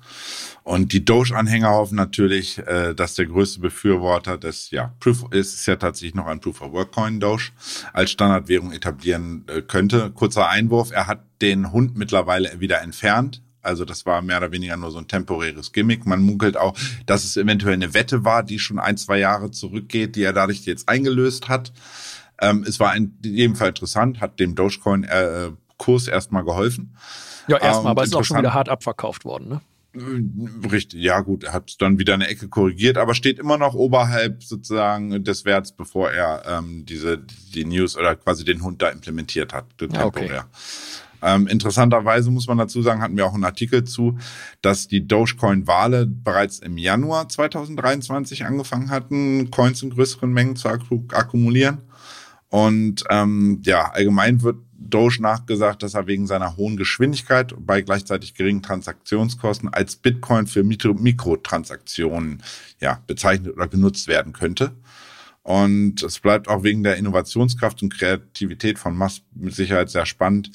Und 0.63 0.95
die 0.95 1.05
Doge-Anhänger 1.05 1.71
hoffen 1.71 1.97
natürlich, 1.97 2.59
äh, 2.59 2.95
dass 2.95 3.15
der 3.15 3.27
größte 3.27 3.61
Befürworter 3.61 4.39
des, 4.39 4.71
ja, 4.71 4.95
Proof 4.99 5.27
ist, 5.31 5.55
ist 5.55 5.67
ja 5.67 5.77
tatsächlich 5.77 6.15
noch 6.15 6.27
ein 6.27 6.41
Proof-of-Work-Coin 6.41 7.21
Doge 7.21 7.51
als 7.93 8.11
Standardwährung 8.11 8.73
etablieren 8.73 9.45
äh, 9.49 9.61
könnte. 9.61 10.11
Kurzer 10.11 10.49
Einwurf, 10.49 10.91
er 10.91 11.07
hat 11.07 11.23
den 11.43 11.71
Hund 11.71 11.99
mittlerweile 11.99 12.61
wieder 12.61 12.81
entfernt. 12.81 13.43
Also 13.67 13.85
das 13.85 14.07
war 14.07 14.23
mehr 14.23 14.39
oder 14.39 14.53
weniger 14.53 14.77
nur 14.77 14.91
so 14.91 14.99
ein 14.99 15.09
temporäres 15.09 15.73
Gimmick. 15.73 16.07
Man 16.07 16.23
munkelt 16.23 16.57
auch, 16.57 16.77
dass 17.05 17.25
es 17.25 17.37
eventuell 17.37 17.75
eine 17.75 17.95
Wette 17.95 18.25
war, 18.25 18.43
die 18.43 18.59
schon 18.59 18.79
ein, 18.79 18.97
zwei 18.97 19.19
Jahre 19.19 19.51
zurückgeht, 19.51 20.17
die 20.17 20.23
er 20.23 20.33
dadurch 20.33 20.65
jetzt 20.65 20.89
eingelöst 20.89 21.49
hat. 21.49 21.73
Ähm, 22.41 22.65
es 22.67 22.81
war 22.81 22.95
in 22.95 23.19
jedem 23.25 23.57
Fall 23.57 23.69
interessant, 23.69 24.21
hat 24.21 24.39
dem 24.41 24.55
Dogecoin-Kurs 24.55 26.09
äh, 26.09 26.11
erstmal 26.11 26.45
geholfen. 26.45 26.97
Ja, 27.49 27.59
erstmal, 27.59 27.81
ähm, 27.81 27.87
aber 27.87 28.03
es 28.03 28.09
ist 28.09 28.15
auch 28.15 28.25
schon 28.25 28.39
wieder 28.39 28.55
hart 28.55 28.69
abverkauft 28.69 29.25
worden, 29.25 29.49
ne? 29.49 29.61
Äh, 29.95 30.69
richtig, 30.69 31.01
ja 31.01 31.21
gut, 31.21 31.45
er 31.45 31.53
hat 31.53 31.81
dann 31.81 31.99
wieder 31.99 32.15
eine 32.15 32.29
Ecke 32.29 32.49
korrigiert, 32.49 32.99
aber 32.99 33.15
steht 33.15 33.39
immer 33.39 33.57
noch 33.57 33.75
oberhalb 33.75 34.43
sozusagen 34.43 35.25
des 35.25 35.45
Werts, 35.45 35.73
bevor 35.73 36.11
er 36.11 36.43
ähm, 36.47 36.85
diese 36.85 37.19
die 37.19 37.65
News 37.65 37.97
oder 37.97 38.17
quasi 38.17 38.45
den 38.45 38.63
Hund 38.63 38.83
da 38.83 38.91
implementiert 38.91 39.53
hat, 39.53 39.67
temporär. 39.79 40.05
Okay. 40.05 40.41
Ähm, 41.23 41.47
interessanterweise 41.47 42.31
muss 42.31 42.47
man 42.47 42.59
dazu 42.59 42.83
sagen, 42.83 43.01
hatten 43.01 43.17
wir 43.17 43.27
auch 43.27 43.35
einen 43.35 43.45
Artikel 43.45 43.85
zu, 43.85 44.19
dass 44.63 44.89
die 44.89 45.07
Dogecoin-Wale 45.07 46.07
bereits 46.07 46.59
im 46.59 46.79
Januar 46.79 47.29
2023 47.29 48.45
angefangen 48.45 48.91
hatten, 48.91 49.51
Coins 49.51 49.83
in 49.83 49.91
größeren 49.91 50.33
Mengen 50.33 50.57
zu 50.57 50.69
akkumulieren. 50.69 51.83
Und 52.49 53.05
ähm, 53.11 53.61
ja, 53.65 53.91
allgemein 53.91 54.43
wird 54.43 54.59
Doge 54.79 55.21
nachgesagt, 55.21 55.83
dass 55.83 55.95
er 55.95 56.07
wegen 56.07 56.27
seiner 56.27 56.57
hohen 56.57 56.77
Geschwindigkeit 56.77 57.55
bei 57.59 57.83
gleichzeitig 57.83 58.35
geringen 58.35 58.63
Transaktionskosten 58.63 59.69
als 59.73 59.97
Bitcoin 59.97 60.47
für 60.47 60.63
Mikrotransaktionen 60.63 62.43
ja, 62.81 63.03
bezeichnet 63.07 63.55
oder 63.55 63.69
genutzt 63.69 64.07
werden 64.07 64.33
könnte. 64.33 64.73
Und 65.43 66.03
es 66.03 66.19
bleibt 66.19 66.49
auch 66.49 66.65
wegen 66.65 66.83
der 66.83 66.97
Innovationskraft 66.97 67.83
und 67.83 67.97
Kreativität 67.97 68.79
von 68.79 68.97
Musk 68.97 69.23
mit 69.35 69.55
Sicherheit 69.55 69.91
sehr 69.91 70.07
spannend, 70.07 70.51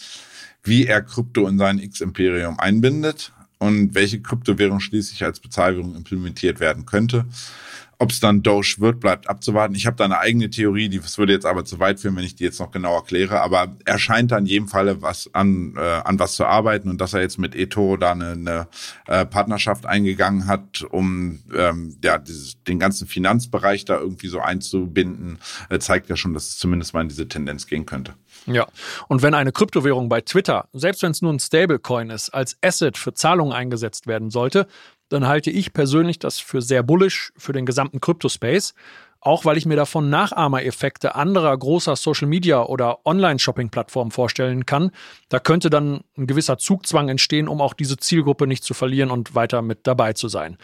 wie 0.63 0.85
er 0.85 1.01
Krypto 1.01 1.47
in 1.47 1.57
sein 1.57 1.79
X-Imperium 1.79 2.59
einbindet 2.59 3.33
und 3.57 3.93
welche 3.93 4.21
Kryptowährung 4.21 4.79
schließlich 4.79 5.23
als 5.23 5.39
Bezahlwährung 5.39 5.95
implementiert 5.95 6.59
werden 6.59 6.85
könnte. 6.85 7.25
Ob 8.01 8.09
es 8.09 8.19
dann 8.19 8.41
Doge 8.41 8.77
wird, 8.79 8.99
bleibt 8.99 9.29
abzuwarten. 9.29 9.75
Ich 9.75 9.85
habe 9.85 9.95
da 9.95 10.05
eine 10.05 10.17
eigene 10.17 10.49
Theorie, 10.49 10.89
die 10.89 10.99
das 10.99 11.19
würde 11.19 11.33
jetzt 11.33 11.45
aber 11.45 11.65
zu 11.65 11.79
weit 11.79 11.99
führen, 11.99 12.15
wenn 12.15 12.23
ich 12.23 12.33
die 12.33 12.43
jetzt 12.43 12.59
noch 12.59 12.71
genau 12.71 12.95
erkläre. 12.95 13.41
Aber 13.41 13.75
er 13.85 13.99
scheint 13.99 14.31
da 14.31 14.39
in 14.39 14.47
jedem 14.47 14.67
Falle 14.67 15.03
was 15.03 15.29
an, 15.35 15.75
äh, 15.77 15.79
an 15.79 16.17
was 16.17 16.33
zu 16.33 16.45
arbeiten 16.45 16.89
und 16.89 16.99
dass 16.99 17.13
er 17.13 17.21
jetzt 17.21 17.37
mit 17.37 17.53
Eto 17.53 17.97
da 17.97 18.13
eine, 18.13 18.31
eine 18.31 18.67
äh, 19.05 19.23
Partnerschaft 19.23 19.85
eingegangen 19.85 20.47
hat, 20.47 20.81
um 20.81 21.41
ähm, 21.55 21.95
ja, 22.03 22.17
dieses, 22.17 22.63
den 22.63 22.79
ganzen 22.79 23.07
Finanzbereich 23.07 23.85
da 23.85 23.99
irgendwie 23.99 24.29
so 24.29 24.39
einzubinden, 24.39 25.37
äh, 25.69 25.77
zeigt 25.77 26.09
ja 26.09 26.15
schon, 26.15 26.33
dass 26.33 26.47
es 26.47 26.57
zumindest 26.57 26.95
mal 26.95 27.01
in 27.01 27.09
diese 27.09 27.27
Tendenz 27.27 27.67
gehen 27.67 27.85
könnte. 27.85 28.15
Ja, 28.47 28.67
und 29.09 29.21
wenn 29.21 29.35
eine 29.35 29.51
Kryptowährung 29.51 30.09
bei 30.09 30.21
Twitter, 30.21 30.67
selbst 30.73 31.03
wenn 31.03 31.11
es 31.11 31.21
nur 31.21 31.31
ein 31.31 31.39
Stablecoin 31.39 32.09
ist, 32.09 32.31
als 32.31 32.57
Asset 32.63 32.97
für 32.97 33.13
Zahlungen 33.13 33.53
eingesetzt 33.53 34.07
werden 34.07 34.31
sollte, 34.31 34.65
dann 35.11 35.27
halte 35.27 35.51
ich 35.51 35.73
persönlich 35.73 36.19
das 36.19 36.39
für 36.39 36.61
sehr 36.61 36.83
bullish 36.83 37.33
für 37.37 37.53
den 37.53 37.65
gesamten 37.65 37.99
Kryptospace. 37.99 38.73
Auch 39.23 39.45
weil 39.45 39.55
ich 39.55 39.67
mir 39.67 39.75
davon 39.75 40.09
Nachahmereffekte 40.09 41.13
anderer 41.13 41.55
großer 41.55 41.95
Social 41.95 42.27
Media 42.27 42.63
oder 42.63 43.05
Online-Shopping-Plattformen 43.05 44.09
vorstellen 44.09 44.65
kann. 44.65 44.89
Da 45.29 45.37
könnte 45.37 45.69
dann 45.69 46.01
ein 46.17 46.25
gewisser 46.25 46.57
Zugzwang 46.57 47.07
entstehen, 47.07 47.47
um 47.47 47.61
auch 47.61 47.75
diese 47.75 47.97
Zielgruppe 47.97 48.47
nicht 48.47 48.63
zu 48.63 48.73
verlieren 48.73 49.11
und 49.11 49.35
weiter 49.35 49.61
mit 49.61 49.85
dabei 49.85 50.13
zu 50.13 50.27
sein. 50.27 50.57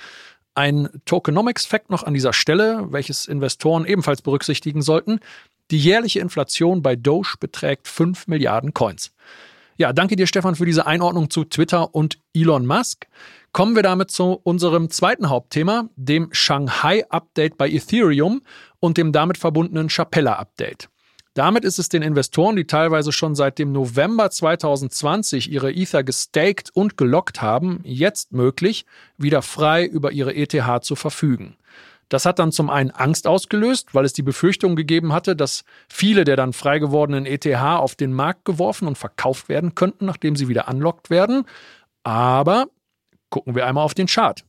Ein 0.55 0.89
Tokenomics-Fact 1.05 1.91
noch 1.91 2.01
an 2.01 2.15
dieser 2.15 2.33
Stelle, 2.33 2.87
welches 2.89 3.27
Investoren 3.27 3.85
ebenfalls 3.85 4.23
berücksichtigen 4.23 4.81
sollten. 4.81 5.19
Die 5.69 5.77
jährliche 5.77 6.19
Inflation 6.19 6.81
bei 6.81 6.95
Doge 6.95 7.35
beträgt 7.39 7.87
5 7.87 8.25
Milliarden 8.25 8.73
Coins. 8.73 9.11
Ja, 9.79 9.93
danke 9.93 10.15
dir, 10.15 10.25
Stefan, 10.25 10.55
für 10.55 10.65
diese 10.65 10.87
Einordnung 10.87 11.29
zu 11.29 11.43
Twitter 11.43 11.93
und 11.93 12.17
Elon 12.33 12.65
Musk. 12.65 13.05
Kommen 13.51 13.75
wir 13.75 13.83
damit 13.83 14.09
zu 14.09 14.39
unserem 14.43 14.89
zweiten 14.89 15.29
Hauptthema, 15.29 15.87
dem 15.95 16.29
Shanghai-Update 16.31 17.59
bei 17.59 17.69
Ethereum 17.69 18.41
und 18.79 18.97
dem 18.97 19.11
damit 19.11 19.37
verbundenen 19.37 19.89
Chapella-Update. 19.89 20.89
Damit 21.35 21.63
ist 21.63 21.77
es 21.77 21.89
den 21.89 22.01
Investoren, 22.01 22.55
die 22.55 22.65
teilweise 22.65 23.11
schon 23.11 23.35
seit 23.35 23.59
dem 23.59 23.71
November 23.71 24.31
2020 24.31 25.51
ihre 25.51 25.71
Ether 25.71 26.03
gestaked 26.03 26.71
und 26.73 26.97
gelockt 26.97 27.43
haben, 27.43 27.81
jetzt 27.83 28.31
möglich, 28.31 28.87
wieder 29.19 29.43
frei 29.43 29.85
über 29.85 30.11
ihre 30.11 30.33
ETH 30.33 30.83
zu 30.83 30.95
verfügen. 30.95 31.55
Das 32.09 32.25
hat 32.25 32.39
dann 32.39 32.51
zum 32.51 32.69
einen 32.69 32.91
Angst 32.91 33.27
ausgelöst, 33.27 33.93
weil 33.93 34.05
es 34.05 34.13
die 34.13 34.23
Befürchtung 34.23 34.75
gegeben 34.75 35.11
hatte, 35.11 35.35
dass 35.35 35.65
viele 35.89 36.23
der 36.23 36.37
dann 36.37 36.53
frei 36.53 36.79
gewordenen 36.79 37.25
ETH 37.25 37.45
auf 37.45 37.95
den 37.95 38.13
Markt 38.13 38.45
geworfen 38.45 38.87
und 38.87 38.97
verkauft 38.97 39.49
werden 39.49 39.75
könnten, 39.75 40.05
nachdem 40.05 40.35
sie 40.35 40.47
wieder 40.47 40.67
unlockt 40.69 41.09
werden. 41.09 41.45
Aber 42.03 42.67
gucken 43.29 43.55
wir 43.55 43.67
einmal 43.67 43.83
auf 43.83 43.93
den 43.93 44.07
Chart. 44.07 44.45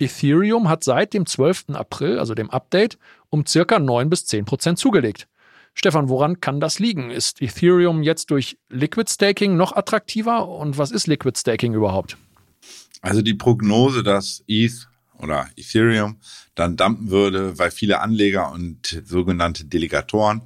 Ethereum 0.00 0.68
hat 0.68 0.84
seit 0.84 1.14
dem 1.14 1.26
12. 1.26 1.70
April, 1.70 2.18
also 2.18 2.34
dem 2.34 2.50
Update, 2.50 2.98
um 3.30 3.46
circa 3.46 3.78
9 3.78 4.10
bis 4.10 4.26
10 4.26 4.44
Prozent 4.44 4.78
zugelegt. 4.78 5.28
Stefan, 5.74 6.08
woran 6.08 6.40
kann 6.40 6.60
das 6.60 6.80
liegen? 6.80 7.10
Ist 7.10 7.40
Ethereum 7.40 8.02
jetzt 8.02 8.30
durch 8.30 8.58
Liquid 8.68 9.08
Staking 9.08 9.56
noch 9.56 9.72
attraktiver? 9.76 10.48
Und 10.48 10.78
was 10.78 10.90
ist 10.90 11.06
Liquid 11.06 11.38
Staking 11.38 11.74
überhaupt? 11.74 12.16
Also 13.00 13.22
die 13.22 13.34
Prognose, 13.34 14.02
dass 14.02 14.42
ETH 14.48 14.88
oder 15.18 15.48
Ethereum 15.56 16.16
dann 16.54 16.76
dumpen 16.76 17.10
würde, 17.10 17.58
weil 17.58 17.70
viele 17.70 18.00
Anleger 18.00 18.52
und 18.52 19.02
sogenannte 19.04 19.64
Delegatoren 19.64 20.42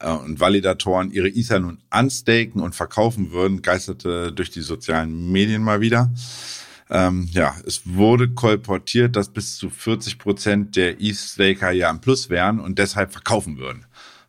äh, 0.00 0.10
und 0.10 0.40
Validatoren 0.40 1.10
ihre 1.10 1.28
Ether 1.28 1.60
nun 1.60 1.78
unstaken 1.92 2.60
und 2.60 2.74
verkaufen 2.74 3.32
würden, 3.32 3.62
geisterte 3.62 4.32
durch 4.32 4.50
die 4.50 4.62
sozialen 4.62 5.32
Medien 5.32 5.62
mal 5.62 5.80
wieder. 5.80 6.10
Ähm, 6.88 7.28
ja, 7.32 7.56
es 7.66 7.82
wurde 7.84 8.28
kolportiert, 8.28 9.16
dass 9.16 9.32
bis 9.32 9.56
zu 9.56 9.70
40 9.70 10.18
Prozent 10.18 10.76
der 10.76 11.00
ETH-Staker 11.00 11.72
ja 11.72 11.90
im 11.90 12.00
Plus 12.00 12.30
wären 12.30 12.60
und 12.60 12.78
deshalb 12.78 13.12
verkaufen 13.12 13.58
würden. 13.58 13.86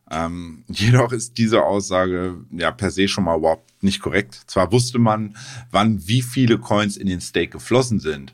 Ähm, 0.09 0.63
jedoch 0.67 1.11
ist 1.11 1.37
diese 1.37 1.63
Aussage 1.63 2.37
ja 2.51 2.71
per 2.71 2.89
se 2.89 3.07
schon 3.07 3.25
mal 3.25 3.37
überhaupt 3.37 3.83
nicht 3.83 4.01
korrekt. 4.01 4.41
Zwar 4.47 4.71
wusste 4.71 4.97
man, 4.97 5.35
wann 5.69 6.07
wie 6.07 6.23
viele 6.23 6.57
Coins 6.57 6.97
in 6.97 7.07
den 7.07 7.21
Stake 7.21 7.49
geflossen 7.49 7.99
sind, 7.99 8.33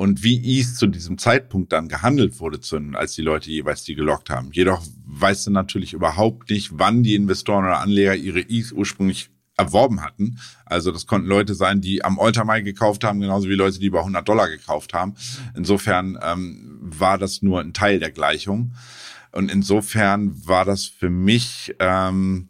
und 0.00 0.22
wie 0.22 0.58
ETH 0.58 0.76
zu 0.76 0.86
diesem 0.86 1.18
Zeitpunkt 1.18 1.74
dann 1.74 1.86
gehandelt 1.86 2.40
wurde, 2.40 2.58
als 2.94 3.12
die 3.12 3.20
Leute 3.20 3.50
jeweils 3.50 3.84
die 3.84 3.94
gelockt 3.94 4.30
haben. 4.30 4.48
Jedoch 4.50 4.82
weißt 5.04 5.46
du 5.46 5.50
natürlich 5.50 5.92
überhaupt 5.92 6.48
nicht, 6.48 6.70
wann 6.72 7.02
die 7.02 7.14
Investoren 7.14 7.66
oder 7.66 7.80
Anleger 7.80 8.16
ihre 8.16 8.40
ETH 8.40 8.72
ursprünglich 8.72 9.28
erworben 9.58 10.00
hatten. 10.00 10.38
Also 10.64 10.90
das 10.90 11.06
konnten 11.06 11.28
Leute 11.28 11.54
sein, 11.54 11.82
die 11.82 12.02
am 12.02 12.18
Alter 12.18 12.46
gekauft 12.62 13.04
haben, 13.04 13.20
genauso 13.20 13.50
wie 13.50 13.54
Leute, 13.54 13.78
die 13.78 13.88
über 13.88 13.98
100 13.98 14.26
Dollar 14.26 14.48
gekauft 14.48 14.94
haben. 14.94 15.16
Insofern 15.54 16.18
ähm, 16.22 16.78
war 16.80 17.18
das 17.18 17.42
nur 17.42 17.60
ein 17.60 17.74
Teil 17.74 17.98
der 17.98 18.10
Gleichung. 18.10 18.72
Und 19.32 19.50
insofern 19.50 20.32
war 20.46 20.64
das 20.64 20.86
für 20.86 21.10
mich 21.10 21.74
ähm, 21.78 22.48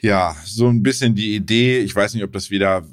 ja 0.00 0.34
so 0.44 0.66
ein 0.66 0.82
bisschen 0.82 1.14
die 1.14 1.36
Idee. 1.36 1.78
Ich 1.78 1.94
weiß 1.94 2.14
nicht, 2.14 2.24
ob 2.24 2.32
das 2.32 2.50
wieder 2.50 2.84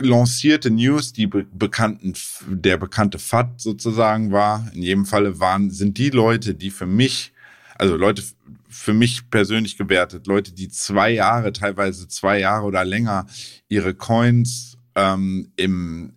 lancierte 0.00 0.70
News, 0.70 1.12
die 1.12 1.26
be 1.26 1.46
bekannten, 1.52 2.14
der 2.48 2.76
bekannte 2.76 3.18
FAT 3.18 3.60
sozusagen 3.60 4.32
war. 4.32 4.66
In 4.74 4.82
jedem 4.82 5.06
Falle 5.06 5.40
waren, 5.40 5.70
sind 5.70 5.98
die 5.98 6.10
Leute, 6.10 6.54
die 6.54 6.70
für 6.70 6.86
mich, 6.86 7.32
also 7.76 7.96
Leute 7.96 8.22
für 8.68 8.92
mich 8.92 9.30
persönlich 9.30 9.76
gewertet, 9.76 10.26
Leute, 10.26 10.52
die 10.52 10.68
zwei 10.68 11.10
Jahre, 11.10 11.52
teilweise 11.52 12.08
zwei 12.08 12.40
Jahre 12.40 12.66
oder 12.66 12.84
länger 12.84 13.26
ihre 13.68 13.94
Coins 13.94 14.76
ähm, 14.94 15.52
im 15.56 16.15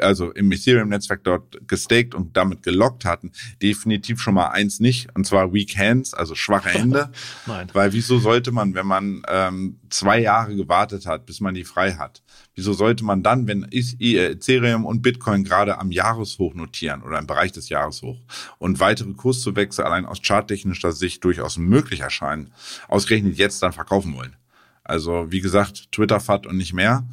also 0.00 0.30
im 0.32 0.50
Ethereum-Netzwerk 0.52 1.24
dort 1.24 1.68
gestaked 1.68 2.14
und 2.14 2.36
damit 2.36 2.62
gelockt 2.62 3.04
hatten, 3.04 3.32
definitiv 3.62 4.20
schon 4.20 4.34
mal 4.34 4.48
eins 4.48 4.80
nicht, 4.80 5.08
und 5.14 5.26
zwar 5.26 5.52
Weak 5.52 5.76
Hands, 5.76 6.12
also 6.14 6.34
schwache 6.34 6.70
Hände. 6.70 7.10
Nein. 7.46 7.68
Weil 7.72 7.92
wieso 7.92 8.18
sollte 8.18 8.52
man, 8.52 8.74
wenn 8.74 8.86
man 8.86 9.22
ähm, 9.28 9.78
zwei 9.90 10.20
Jahre 10.20 10.56
gewartet 10.56 11.06
hat, 11.06 11.26
bis 11.26 11.40
man 11.40 11.54
die 11.54 11.64
frei 11.64 11.92
hat, 11.92 12.22
wieso 12.54 12.72
sollte 12.72 13.04
man 13.04 13.22
dann, 13.22 13.46
wenn 13.46 13.66
Ethereum 13.70 14.84
und 14.84 15.02
Bitcoin 15.02 15.44
gerade 15.44 15.78
am 15.78 15.92
Jahreshoch 15.92 16.54
notieren 16.54 17.02
oder 17.02 17.18
im 17.18 17.26
Bereich 17.26 17.52
des 17.52 17.68
Jahreshoch 17.68 18.18
und 18.58 18.80
weitere 18.80 19.12
Kurszuwächse 19.12 19.84
allein 19.84 20.06
aus 20.06 20.20
charttechnischer 20.22 20.92
Sicht 20.92 21.24
durchaus 21.24 21.58
möglich 21.58 22.00
erscheinen, 22.00 22.52
ausgerechnet 22.88 23.36
jetzt 23.36 23.62
dann 23.62 23.72
verkaufen 23.72 24.14
wollen? 24.14 24.36
Also 24.84 25.30
wie 25.30 25.40
gesagt, 25.40 25.92
Twitter-Fat 25.92 26.46
und 26.46 26.56
nicht 26.56 26.72
mehr. 26.72 27.06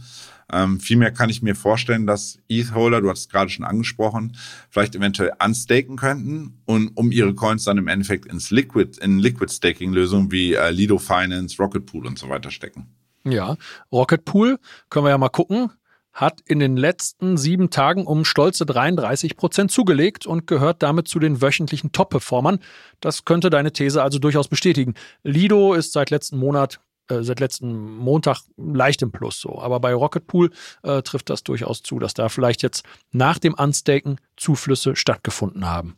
Ähm, 0.52 0.80
vielmehr 0.80 1.12
kann 1.12 1.30
ich 1.30 1.42
mir 1.42 1.56
vorstellen, 1.56 2.08
dass 2.08 2.40
ETH-Holder, 2.48 3.02
du 3.02 3.10
hast 3.10 3.20
es 3.20 3.30
gerade 3.30 3.50
schon 3.50 3.66
angesprochen, 3.66 4.38
vielleicht 4.70 4.96
eventuell 4.96 5.34
unstaken 5.44 5.98
könnten 5.98 6.62
und 6.66 6.90
um 6.96 7.12
ihre 7.12 7.34
Coins 7.36 7.66
dann 7.66 7.78
im 7.78 7.88
Endeffekt 7.88 8.26
ins 8.26 8.50
Liquid, 8.50 9.00
in 9.02 9.20
Liquid-Staking-Lösungen 9.20 10.32
wie 10.32 10.54
äh, 10.54 10.72
Lido 10.72 11.00
Finance, 11.00 11.58
Rocket 11.60 11.86
Pool 11.86 12.08
und 12.08 12.18
so 12.18 12.30
weiter 12.30 12.52
stecken. 12.52 12.88
Ja, 13.26 13.58
Rocket 13.92 14.24
Pool, 14.24 14.58
können 14.90 15.06
wir 15.06 15.10
ja 15.10 15.18
mal 15.18 15.30
gucken, 15.30 15.72
hat 16.14 16.42
in 16.46 16.60
den 16.60 16.78
letzten 16.78 17.38
sieben 17.38 17.70
Tagen 17.70 18.08
um 18.08 18.26
stolze 18.26 18.66
33 18.66 19.38
Prozent 19.38 19.72
zugelegt 19.72 20.26
und 20.26 20.48
gehört 20.48 20.82
damit 20.82 21.08
zu 21.08 21.20
den 21.20 21.42
wöchentlichen 21.42 21.92
Top-Performern. 21.92 22.60
Das 23.02 23.24
könnte 23.24 23.50
deine 23.52 23.72
These 23.72 24.02
also 24.02 24.18
durchaus 24.18 24.48
bestätigen. 24.48 24.96
Lido 25.24 25.74
ist 25.76 25.94
seit 25.94 26.10
letzten 26.10 26.38
Monat 26.38 26.80
äh, 27.10 27.22
seit 27.22 27.40
letzten 27.40 27.98
Montag 27.98 28.42
leicht 28.58 29.02
im 29.02 29.12
Plus 29.12 29.40
so. 29.40 29.60
Aber 29.60 29.80
bei 29.80 29.94
Rocket 29.94 30.28
Pool 30.28 30.52
äh, 30.84 31.02
trifft 31.02 31.30
das 31.30 31.44
durchaus 31.44 31.84
zu, 31.84 32.00
dass 32.00 32.14
da 32.14 32.30
vielleicht 32.30 32.64
jetzt 32.64 32.84
nach 33.12 33.40
dem 33.40 33.54
Unstaken 33.54 34.18
Zuflüsse 34.36 34.96
stattgefunden 34.96 35.66
haben. 35.66 35.98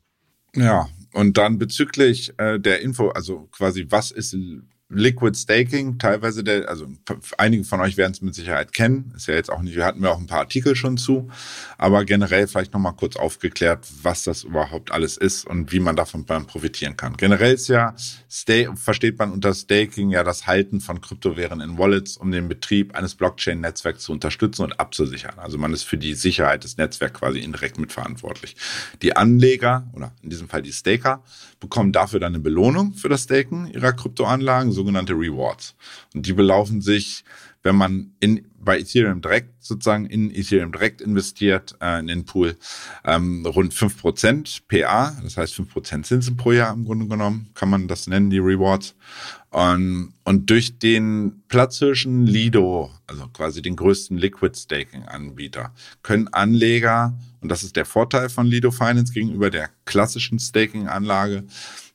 Ja, 0.56 0.88
und 1.14 1.38
dann 1.38 1.58
bezüglich 1.58 2.34
äh, 2.38 2.60
der 2.60 2.82
Info, 2.82 3.10
also 3.10 3.48
quasi, 3.52 3.86
was 3.90 4.12
ist 4.12 4.36
Liquid 4.92 5.38
Staking, 5.38 6.00
teilweise 6.00 6.44
der, 6.44 6.68
also 6.68 6.88
einige 7.38 7.64
von 7.64 7.80
euch 7.80 7.96
werden 7.96 8.14
es 8.14 8.22
mit 8.22 8.34
Sicherheit 8.34 8.74
kennen. 8.74 9.14
Ist 9.16 9.28
ja 9.28 9.36
jetzt 9.36 9.52
auch 9.52 9.62
nicht, 9.62 9.76
wir 9.76 9.86
hatten 9.86 10.02
wir 10.02 10.10
auch 10.10 10.18
ein 10.18 10.26
paar 10.26 10.40
Artikel 10.40 10.76
schon 10.76 10.98
zu, 10.98 11.30
aber 11.78 12.06
generell 12.06 12.48
vielleicht 12.48 12.74
nochmal 12.74 12.96
kurz 12.96 13.16
aufgeklärt, 13.16 13.86
was 14.02 14.24
das 14.24 14.44
überhaupt 14.44 14.92
alles 14.92 15.16
ist 15.16 15.46
und 15.46 15.72
wie 15.72 15.80
man 15.80 15.96
davon 15.96 16.26
profitieren 16.26 16.98
kann. 16.98 17.18
Generell 17.18 17.54
ist 17.54 17.68
ja, 17.68 17.94
Stay, 18.32 18.68
versteht 18.76 19.20
man 19.20 19.32
unter 19.32 19.54
Staking 19.54 20.10
ja 20.10 20.24
das 20.24 20.48
Halten 20.48 20.82
von 20.82 21.02
Kryptowährungen 21.02 21.70
in 21.70 21.78
Wallets, 21.78 22.18
um 22.18 22.32
den 22.32 22.48
Betrieb 22.48 22.96
eines 22.96 23.14
Blockchain-Netzwerks 23.14 24.04
zu 24.04 24.12
unterstützen 24.12 24.64
und 24.64 24.80
abzusichern. 24.80 25.38
Also 25.38 25.60
man 25.60 25.72
ist 25.72 25.84
für 25.84 25.98
die 25.98 26.16
Sicherheit 26.16 26.64
des 26.64 26.78
Netzwerks 26.78 27.20
quasi 27.20 27.40
indirekt 27.40 27.78
mitverantwortlich. 27.78 28.56
Die 29.04 29.16
Anleger, 29.16 29.88
oder 29.94 30.14
in 30.24 30.32
diesem 30.32 30.50
Fall 30.50 30.64
die 30.64 30.74
Staker, 30.74 31.24
bekommen 31.60 31.92
dafür 31.92 32.20
dann 32.20 32.34
eine 32.34 32.44
Belohnung 32.44 32.94
für 32.94 33.10
das 33.10 33.24
Staken 33.24 33.68
ihrer 33.68 33.94
Kryptoanlagen, 33.94 34.72
sogenannte 34.72 35.14
Rewards. 35.14 35.76
Und 36.14 36.26
die 36.26 36.34
belaufen 36.34 36.82
sich 36.82 37.24
wenn 37.64 37.76
man 37.76 38.14
in, 38.20 38.46
bei 38.58 38.80
Ethereum 38.80 39.22
direkt 39.22 39.64
sozusagen 39.64 40.06
in 40.06 40.34
Ethereum 40.34 40.72
direkt 40.72 41.02
investiert, 41.02 41.76
äh, 41.82 42.00
in 42.00 42.08
den 42.08 42.26
Pool, 42.26 42.56
ähm, 43.06 43.46
rund 43.46 43.74
fünf 43.74 44.00
Prozent 44.00 44.64
PA, 44.68 45.16
das 45.24 45.38
heißt 45.38 45.56
fünf 45.56 45.72
Prozent 45.72 46.06
Zinsen 46.06 46.38
pro 46.38 46.52
Jahr 46.52 46.74
im 46.74 46.86
Grunde 46.86 47.08
genommen, 47.08 47.50
kann 47.54 47.70
man 47.70 47.88
das 47.88 48.08
nennen, 48.08 48.30
die 48.30 48.40
Rewards. 48.40 48.96
Und, 49.52 50.14
und 50.26 50.50
durch 50.50 50.78
den 50.78 51.44
Platzhirschen 51.48 52.26
Lido, 52.26 52.92
also 53.08 53.28
quasi 53.30 53.62
den 53.62 53.76
größten 53.76 54.18
Liquid 54.18 54.58
Staking 54.58 55.04
Anbieter, 55.04 55.74
können 56.04 56.28
Anleger, 56.28 57.18
und 57.42 57.50
das 57.50 57.64
ist 57.64 57.76
der 57.76 57.86
Vorteil 57.86 58.30
von 58.30 58.46
Lido 58.46 58.72
Finance 58.72 59.12
gegenüber 59.12 59.50
der 59.50 59.70
klassischen 59.86 60.40
Staking 60.40 60.88
Anlage, 60.88 61.46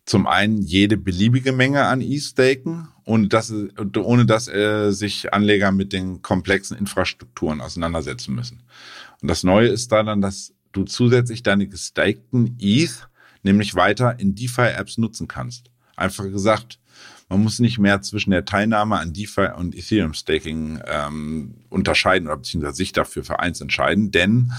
zum 0.04 0.26
einen 0.26 0.60
jede 0.62 0.96
beliebige 0.96 1.52
Menge 1.52 1.84
an 1.84 2.00
E 2.00 2.18
staken, 2.18 2.88
ohne 3.04 3.28
dass, 3.28 3.52
ohne 3.96 4.26
dass 4.26 4.48
äh, 4.48 4.90
sich 4.90 5.32
Anleger 5.32 5.72
mit 5.72 5.92
den 5.92 6.22
komplexen 6.22 6.76
Infrastrukturen 6.76 7.60
auseinandersetzen 7.60 8.34
müssen. 8.34 8.62
Und 9.20 9.28
das 9.28 9.42
Neue 9.44 9.68
ist 9.68 9.92
da 9.92 10.02
dann, 10.02 10.20
dass 10.20 10.52
du 10.72 10.84
zusätzlich 10.84 11.42
deine 11.42 11.68
gestakten 11.68 12.56
ETH 12.60 13.08
nämlich 13.42 13.74
weiter 13.74 14.18
in 14.18 14.34
DeFi-Apps 14.34 14.98
nutzen 14.98 15.28
kannst. 15.28 15.70
Einfach 15.96 16.24
gesagt, 16.24 16.80
man 17.28 17.42
muss 17.42 17.58
nicht 17.58 17.78
mehr 17.78 18.02
zwischen 18.02 18.30
der 18.30 18.44
Teilnahme 18.44 18.98
an 18.98 19.12
DeFi 19.12 19.48
und 19.56 19.74
Ethereum 19.74 20.14
Staking 20.14 20.80
ähm, 20.86 21.54
unterscheiden 21.70 22.28
oder 22.28 22.36
beziehungsweise 22.36 22.76
sich 22.76 22.92
dafür 22.92 23.24
für 23.24 23.40
eins 23.40 23.60
entscheiden, 23.60 24.10
denn 24.10 24.52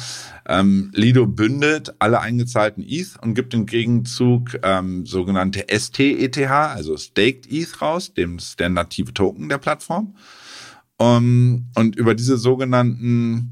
ähm, 0.47 0.91
Lido 0.93 1.27
bündelt 1.27 1.93
alle 1.99 2.19
eingezahlten 2.19 2.83
ETH 2.87 3.17
und 3.21 3.35
gibt 3.35 3.53
im 3.53 3.65
Gegenzug 3.65 4.59
ähm, 4.63 5.05
sogenannte 5.05 5.65
STETH, 5.69 6.49
also 6.49 6.97
Staked 6.97 7.51
ETH 7.51 7.81
raus, 7.81 8.13
dem 8.13 8.37
ist 8.37 8.59
der 8.59 8.69
native 8.69 9.13
Token 9.13 9.49
der 9.49 9.57
Plattform. 9.57 10.15
Um, 10.97 11.67
und 11.75 11.97
über 11.97 12.15
diese 12.15 12.37
sogenannten 12.37 13.51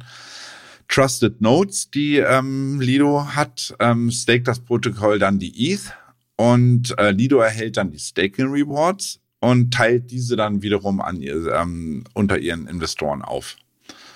Trusted 0.88 1.42
Nodes, 1.42 1.92
die 1.92 2.18
ähm, 2.18 2.80
Lido 2.80 3.26
hat, 3.36 3.76
ähm, 3.80 4.12
staked 4.12 4.48
das 4.48 4.60
Protokoll 4.60 5.20
dann 5.20 5.40
die 5.40 5.72
ETH 5.72 5.94
und 6.36 6.98
äh, 6.98 7.12
Lido 7.12 7.40
erhält 7.40 7.78
dann 7.78 7.92
die 7.92 8.00
Staking 8.00 8.52
Rewards 8.52 9.20
und 9.40 9.74
teilt 9.74 10.12
diese 10.12 10.36
dann 10.36 10.62
wiederum 10.62 11.02
an 11.02 11.18
ihr, 11.18 11.48
ähm, 11.54 12.04
unter 12.14 12.40
ihren 12.40 12.68
Investoren 12.68 13.22
auf. 13.22 13.58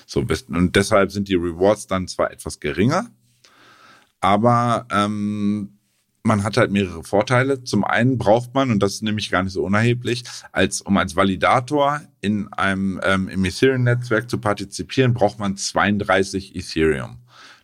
So, 0.06 0.26
und 0.48 0.76
deshalb 0.76 1.12
sind 1.12 1.28
die 1.28 1.36
Rewards 1.36 1.88
dann 1.88 2.08
zwar 2.08 2.32
etwas 2.32 2.60
geringer, 2.60 3.12
aber 4.22 4.88
ähm, 4.90 5.78
man 6.24 6.44
hat 6.44 6.58
halt 6.58 6.72
mehrere 6.72 7.04
Vorteile. 7.04 7.64
Zum 7.64 7.84
einen 7.84 8.18
braucht 8.18 8.54
man, 8.54 8.70
und 8.70 8.84
das 8.84 8.96
ist 8.96 9.04
nämlich 9.04 9.32
gar 9.32 9.44
nicht 9.44 9.54
so 9.54 9.64
unerheblich, 9.64 10.24
als 10.52 10.82
um 10.82 10.96
als 10.98 11.16
Validator 11.16 12.02
in 12.22 12.52
einem 12.54 13.00
ähm, 13.04 13.28
im 13.30 13.44
Ethereum-Netzwerk 13.46 14.30
zu 14.30 14.38
partizipieren, 14.38 15.14
braucht 15.14 15.40
man 15.40 15.58
32 15.58 16.56
Ethereum. 16.56 17.18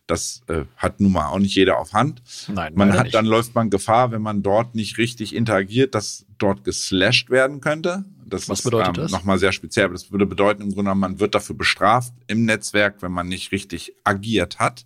Das 0.08 0.42
äh, 0.48 0.66
hat 0.76 1.00
nun 1.00 1.13
mal 1.13 1.28
auch 1.28 1.39
nicht 1.39 1.56
jeder 1.56 1.80
auf 1.80 1.94
Hand. 1.94 2.22
Nein, 2.50 2.74
man 2.76 2.92
hat, 2.94 3.04
nicht. 3.04 3.16
dann 3.16 3.26
läuft 3.26 3.56
man 3.56 3.70
Gefahr, 3.70 4.12
wenn 4.12 4.22
man 4.22 4.44
dort 4.44 4.76
nicht 4.76 4.98
richtig 4.98 5.34
interagiert, 5.34 5.96
dass 5.96 6.26
dort 6.38 6.66
geslashed 6.66 7.30
werden 7.30 7.62
könnte. 7.62 8.04
Das 8.26 8.50
Was 8.50 8.60
ist 8.60 8.66
bedeutet 8.66 8.98
ähm, 8.98 9.04
das? 9.04 9.12
nochmal 9.12 9.39
sehr 9.39 9.54
speziell. 9.54 9.89
Das 9.89 10.12
würde 10.12 10.26
bedeuten, 10.26 10.62
im 10.62 10.70
Grunde 10.70 10.84
genommen, 10.84 11.02
man 11.02 11.20
wird 11.20 11.36
dafür 11.36 11.56
bestraft 11.56 12.13
im 12.28 12.44
Netzwerk, 12.44 13.02
wenn 13.02 13.12
man 13.13 13.28
nicht 13.28 13.52
richtig 13.54 13.94
agiert 14.04 14.60
hat. 14.60 14.86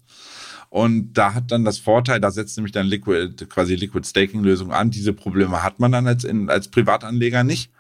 Und 0.70 1.14
da 1.14 1.34
hat 1.34 1.52
dann 1.52 1.64
das 1.64 1.80
Vorteil, 1.80 2.20
da 2.20 2.30
setzt 2.30 2.58
nämlich 2.58 2.74
dann 2.74 2.86
Liquid, 2.86 3.46
quasi 3.48 3.76
Liquid 3.76 4.08
Staking 4.08 4.44
Lösung 4.44 4.72
an. 4.72 4.92
Diese 4.92 5.14
Probleme 5.14 5.64
hat 5.64 5.80
man 5.80 5.92
dann 5.92 6.06
als, 6.08 6.26
in, 6.26 6.50
als 6.50 6.68
Privatanleger 6.68 7.44
nicht. 7.44 7.72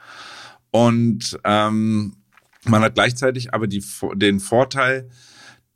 Und 0.72 1.38
ähm, 1.44 2.16
man 2.64 2.82
hat 2.82 2.96
gleichzeitig 2.96 3.54
aber 3.54 3.68
die, 3.68 3.84
den 4.16 4.40
Vorteil, 4.40 5.10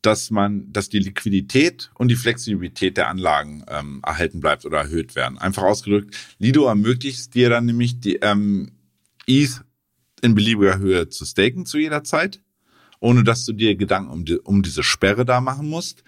dass 0.02 0.32
man, 0.32 0.72
dass 0.72 0.90
die 0.90 1.00
Liquidität 1.00 1.92
und 1.96 2.08
die 2.08 2.16
Flexibilität 2.16 2.98
der 2.98 3.08
Anlagen 3.08 3.64
ähm, 3.68 4.02
erhalten 4.04 4.40
bleibt 4.40 4.66
oder 4.66 4.80
erhöht 4.80 5.16
werden. 5.16 5.38
Einfach 5.38 5.64
ausgedrückt, 5.64 6.16
Lido 6.40 6.66
ermöglicht 6.66 7.34
dir 7.36 7.50
dann 7.50 7.66
nämlich 7.66 8.00
die 8.00 8.16
ähm, 8.18 8.72
ETH 9.28 9.62
in 10.22 10.36
beliebiger 10.36 10.80
Höhe 10.80 11.10
zu 11.10 11.26
staken 11.26 11.66
zu 11.66 11.78
jeder 11.78 12.04
Zeit, 12.04 12.42
ohne 13.00 13.24
dass 13.24 13.46
du 13.46 13.54
dir 13.54 13.76
Gedanken 13.76 14.12
um, 14.12 14.26
die, 14.26 14.40
um 14.40 14.64
diese 14.64 14.84
Sperre 14.84 15.26
da 15.26 15.42
machen 15.42 15.70
musst. 15.70 16.04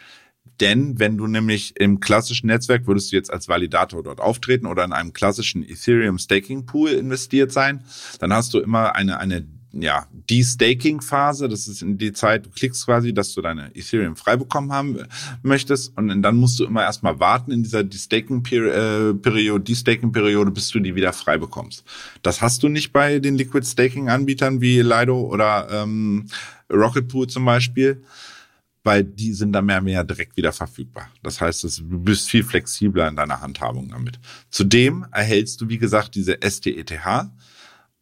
Denn 0.60 1.00
wenn 1.00 1.18
du 1.18 1.26
nämlich 1.28 1.80
im 1.80 2.00
klassischen 2.00 2.48
Netzwerk 2.48 2.86
würdest 2.86 3.12
du 3.12 3.16
jetzt 3.16 3.32
als 3.32 3.48
Validator 3.48 4.04
dort 4.04 4.20
auftreten 4.20 4.68
oder 4.68 4.84
in 4.84 4.94
einem 4.94 5.14
klassischen 5.14 5.64
Ethereum 5.68 6.20
Staking 6.20 6.66
Pool 6.66 6.92
investiert 6.92 7.52
sein, 7.52 7.84
dann 8.20 8.32
hast 8.34 8.54
du 8.54 8.60
immer 8.60 8.96
eine, 8.96 9.20
eine 9.20 9.48
ja, 9.74 10.08
De-Staking-Phase, 10.12 11.50
das 11.50 11.68
ist 11.68 11.82
in 11.82 11.98
die 11.98 12.14
Zeit, 12.14 12.46
du 12.46 12.52
klickst 12.52 12.86
quasi, 12.86 13.14
dass 13.14 13.34
du 13.34 13.42
deine 13.42 13.76
Ethereum 13.76 14.16
frei 14.16 14.38
bekommen 14.38 14.72
haben 14.72 15.00
möchtest 15.42 15.98
und 15.98 16.22
dann 16.22 16.36
musst 16.36 16.60
du 16.60 16.66
immer 16.66 16.84
erstmal 16.84 17.20
warten 17.20 17.52
in 17.52 17.64
dieser 17.64 17.84
De-Staking-Periode, 17.84 19.64
De-Staking-Periode, 19.64 20.52
bis 20.52 20.70
du 20.70 20.80
die 20.80 20.96
wieder 20.96 21.12
frei 21.12 21.40
bekommst. 21.40 21.84
Das 22.22 22.42
hast 22.42 22.62
du 22.62 22.70
nicht 22.70 22.94
bei 22.94 23.20
den 23.20 23.36
Liquid-Staking-Anbietern 23.36 24.62
wie 24.62 24.82
Lido 24.82 25.20
oder 25.20 25.68
ähm, 25.72 26.28
Rocket 26.72 27.08
Pool 27.08 27.28
zum 27.28 27.46
Beispiel 27.46 28.04
weil 28.84 29.04
die 29.04 29.34
sind 29.34 29.54
dann 29.54 29.66
mehr 29.66 29.78
und 29.78 29.86
mehr 29.86 30.04
direkt 30.04 30.36
wieder 30.36 30.52
verfügbar. 30.52 31.10
Das 31.24 31.40
heißt, 31.40 31.64
du 31.64 32.00
bist 32.00 32.30
viel 32.30 32.44
flexibler 32.44 33.08
in 33.08 33.16
deiner 33.16 33.40
Handhabung 33.40 33.90
damit. 33.90 34.20
Zudem 34.50 35.06
erhältst 35.12 35.62
du, 35.62 35.70
wie 35.70 35.78
gesagt, 35.78 36.16
diese 36.16 36.38
STETH, 36.44 36.92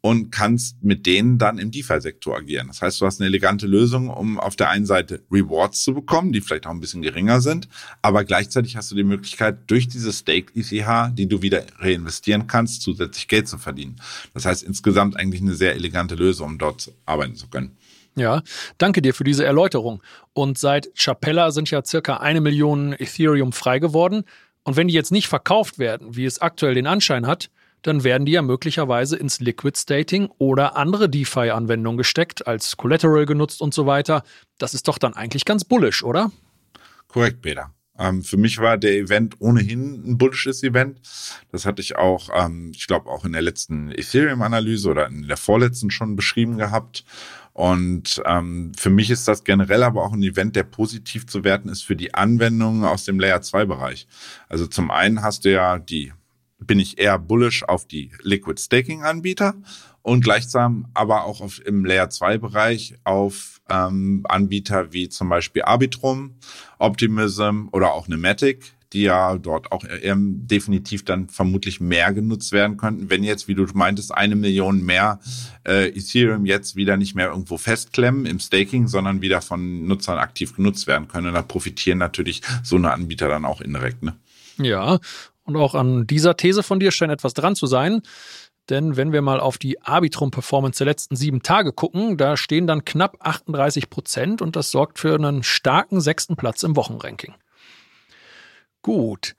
und 0.02 0.32
kannst 0.32 0.84
mit 0.84 1.06
denen 1.06 1.38
dann 1.38 1.60
im 1.60 1.70
DeFi-Sektor 1.70 2.36
agieren. 2.36 2.68
Das 2.68 2.82
heißt, 2.82 3.00
du 3.00 3.06
hast 3.06 3.22
eine 3.22 3.28
elegante 3.28 3.68
Lösung, 3.68 4.10
um 4.10 4.40
auf 4.40 4.56
der 4.56 4.70
einen 4.70 4.88
Seite 4.88 5.22
Rewards 5.32 5.84
zu 5.84 5.94
bekommen, 5.94 6.32
die 6.32 6.42
vielleicht 6.42 6.66
auch 6.66 6.72
ein 6.72 6.80
bisschen 6.80 7.04
geringer 7.04 7.40
sind, 7.40 7.70
aber 8.02 8.24
gleichzeitig 8.24 8.76
hast 8.76 8.90
du 8.90 8.96
die 8.96 9.04
Möglichkeit, 9.04 9.60
durch 9.68 9.88
diese 9.88 10.12
Staked 10.12 10.56
ETH, 10.56 11.16
die 11.16 11.28
du 11.28 11.44
wieder 11.44 11.64
reinvestieren 11.78 12.48
kannst, 12.48 12.82
zusätzlich 12.82 13.28
Geld 13.28 13.48
zu 13.48 13.60
verdienen. 13.60 13.98
Das 14.34 14.46
heißt, 14.46 14.64
insgesamt 14.64 15.18
eigentlich 15.18 15.42
eine 15.42 15.54
sehr 15.54 15.76
elegante 15.76 16.16
Lösung, 16.16 16.48
um 16.48 16.58
dort 16.58 16.92
arbeiten 17.06 17.36
zu 17.36 17.48
können. 17.48 17.78
Ja, 18.16 18.42
danke 18.78 19.02
dir 19.02 19.14
für 19.14 19.24
diese 19.24 19.46
Erläuterung. 19.46 20.02
Und 20.34 20.58
seit 20.58 20.90
Chapella 20.96 21.52
sind 21.52 21.70
ja 21.72 21.84
circa 21.86 22.18
eine 22.18 22.42
Million 22.42 22.94
Ethereum 22.94 23.54
frei 23.54 23.80
geworden. 23.80 24.24
Und 24.64 24.76
wenn 24.76 24.88
die 24.88 24.94
jetzt 24.94 25.12
nicht 25.12 25.28
verkauft 25.28 25.80
werden, 25.80 26.16
wie 26.16 26.26
es 26.26 26.42
aktuell 26.42 26.76
den 26.76 26.88
Anschein 26.88 27.26
hat, 27.26 27.50
dann 27.82 28.04
werden 28.04 28.26
die 28.26 28.34
ja 28.34 28.42
möglicherweise 28.42 29.18
ins 29.18 29.40
Liquid 29.40 29.78
Stating 29.78 30.30
oder 30.38 30.78
andere 30.78 31.10
DeFi-Anwendungen 31.10 31.98
gesteckt, 31.98 32.48
als 32.48 32.78
Collateral 32.78 33.26
genutzt 33.26 33.62
und 33.62 33.74
so 33.74 33.86
weiter. 33.86 34.24
Das 34.58 34.74
ist 34.74 34.88
doch 34.88 34.98
dann 34.98 35.14
eigentlich 35.14 35.46
ganz 35.46 35.64
bullish, 35.64 36.04
oder? 36.04 36.32
Korrekt, 37.08 37.42
Peter. 37.42 37.74
Ähm, 37.98 38.24
für 38.24 38.38
mich 38.38 38.58
war 38.58 38.78
der 38.78 38.96
Event 38.96 39.36
ohnehin 39.40 40.04
ein 40.06 40.18
bullisches 40.18 40.64
Event. 40.64 41.00
Das 41.52 41.66
hatte 41.66 41.82
ich 41.82 41.98
auch, 41.98 42.30
ähm, 42.34 42.72
ich 42.74 42.88
glaube, 42.88 43.10
auch 43.10 43.26
in 43.26 43.34
der 43.34 43.42
letzten 43.42 43.92
Ethereum-Analyse 43.92 44.90
oder 44.90 45.08
in 45.08 45.28
der 45.28 45.38
vorletzten 45.38 45.92
schon 45.92 46.16
beschrieben 46.16 46.58
gehabt. 46.58 47.04
Und 47.54 48.22
ähm, 48.26 48.72
für 48.78 48.90
mich 48.90 49.10
ist 49.10 49.28
das 49.28 49.44
generell 49.44 49.84
aber 49.84 50.04
auch 50.04 50.14
ein 50.14 50.24
Event, 50.24 50.56
der 50.56 50.64
positiv 50.64 51.28
zu 51.28 51.44
werten 51.44 51.70
ist 51.70 51.84
für 51.84 51.98
die 51.98 52.14
Anwendungen 52.14 52.86
aus 52.86 53.04
dem 53.04 53.20
Layer 53.20 53.42
2 53.42 53.66
Bereich. 53.66 54.08
Also 54.48 54.68
zum 54.68 54.90
einen 54.90 55.22
hast 55.22 55.44
du 55.44 55.52
ja 55.52 55.78
die 55.78 56.14
bin 56.66 56.80
ich 56.80 57.00
eher 57.00 57.20
bullish 57.20 57.64
auf 57.64 57.88
die 57.88 58.12
Liquid 58.22 58.62
Staking 58.62 59.04
Anbieter 59.04 59.56
und 60.02 60.24
gleichsam 60.24 60.88
aber 60.94 61.26
auch 61.26 61.42
auf, 61.42 61.64
im 61.66 61.86
Layer 61.86 62.10
2 62.10 62.38
Bereich 62.38 62.96
auf 63.04 63.62
ähm, 63.70 64.26
Anbieter 64.28 64.94
wie 64.94 65.10
zum 65.10 65.30
Beispiel 65.30 65.64
Arbitrum, 65.64 66.36
Optimism 66.80 67.68
oder 67.72 67.94
auch 67.94 68.08
Nematic, 68.08 68.74
die 68.94 69.04
ja 69.04 69.38
dort 69.38 69.72
auch 69.72 69.86
ähm, 70.02 70.48
definitiv 70.48 71.06
dann 71.06 71.30
vermutlich 71.30 71.80
mehr 71.80 72.12
genutzt 72.14 72.52
werden 72.52 72.78
könnten, 72.78 73.10
wenn 73.10 73.24
jetzt, 73.24 73.48
wie 73.48 73.56
du 73.56 73.66
meintest, 73.74 74.14
eine 74.14 74.36
Million 74.36 74.84
mehr 74.84 75.20
äh, 75.66 75.88
Ethereum 75.90 76.46
jetzt 76.46 76.76
wieder 76.76 76.98
nicht 76.98 77.16
mehr 77.16 77.28
irgendwo 77.28 77.58
festklemmen 77.58 78.26
im 78.26 78.40
Staking, 78.40 78.88
sondern 78.88 79.22
wieder 79.22 79.42
von 79.42 79.88
Nutzern 79.88 80.18
aktiv 80.18 80.56
genutzt 80.56 80.88
werden 80.88 81.08
können. 81.08 81.28
Und 81.28 81.36
da 81.36 81.42
profitieren 81.42 82.00
natürlich 82.00 82.42
so 82.64 82.76
eine 82.76 82.92
Anbieter 82.92 83.30
dann 83.30 83.46
auch 83.46 83.62
indirekt. 83.62 84.04
Ne? 84.04 84.16
Ja, 84.58 85.00
und 85.44 85.56
auch 85.56 85.76
an 85.76 86.08
dieser 86.08 86.38
These 86.38 86.64
von 86.64 86.80
dir 86.80 86.92
scheint 86.92 87.12
etwas 87.12 87.34
dran 87.34 87.56
zu 87.56 87.66
sein. 87.68 88.02
Denn 88.70 88.96
wenn 88.96 89.12
wir 89.12 89.22
mal 89.22 89.40
auf 89.40 89.58
die 89.58 89.82
Arbitrum-Performance 89.82 90.78
der 90.78 90.86
letzten 90.86 91.16
sieben 91.16 91.42
Tage 91.42 91.74
gucken, 91.74 92.18
da 92.18 92.38
stehen 92.38 92.68
dann 92.68 92.86
knapp 92.86 93.18
38 93.20 93.90
Prozent 93.90 94.42
und 94.42 94.56
das 94.56 94.72
sorgt 94.72 95.00
für 95.00 95.16
einen 95.16 95.44
starken 95.44 96.00
sechsten 96.00 96.36
Platz 96.36 96.64
im 96.64 96.76
Wochenranking. 96.76 97.34
Gut, 98.82 99.36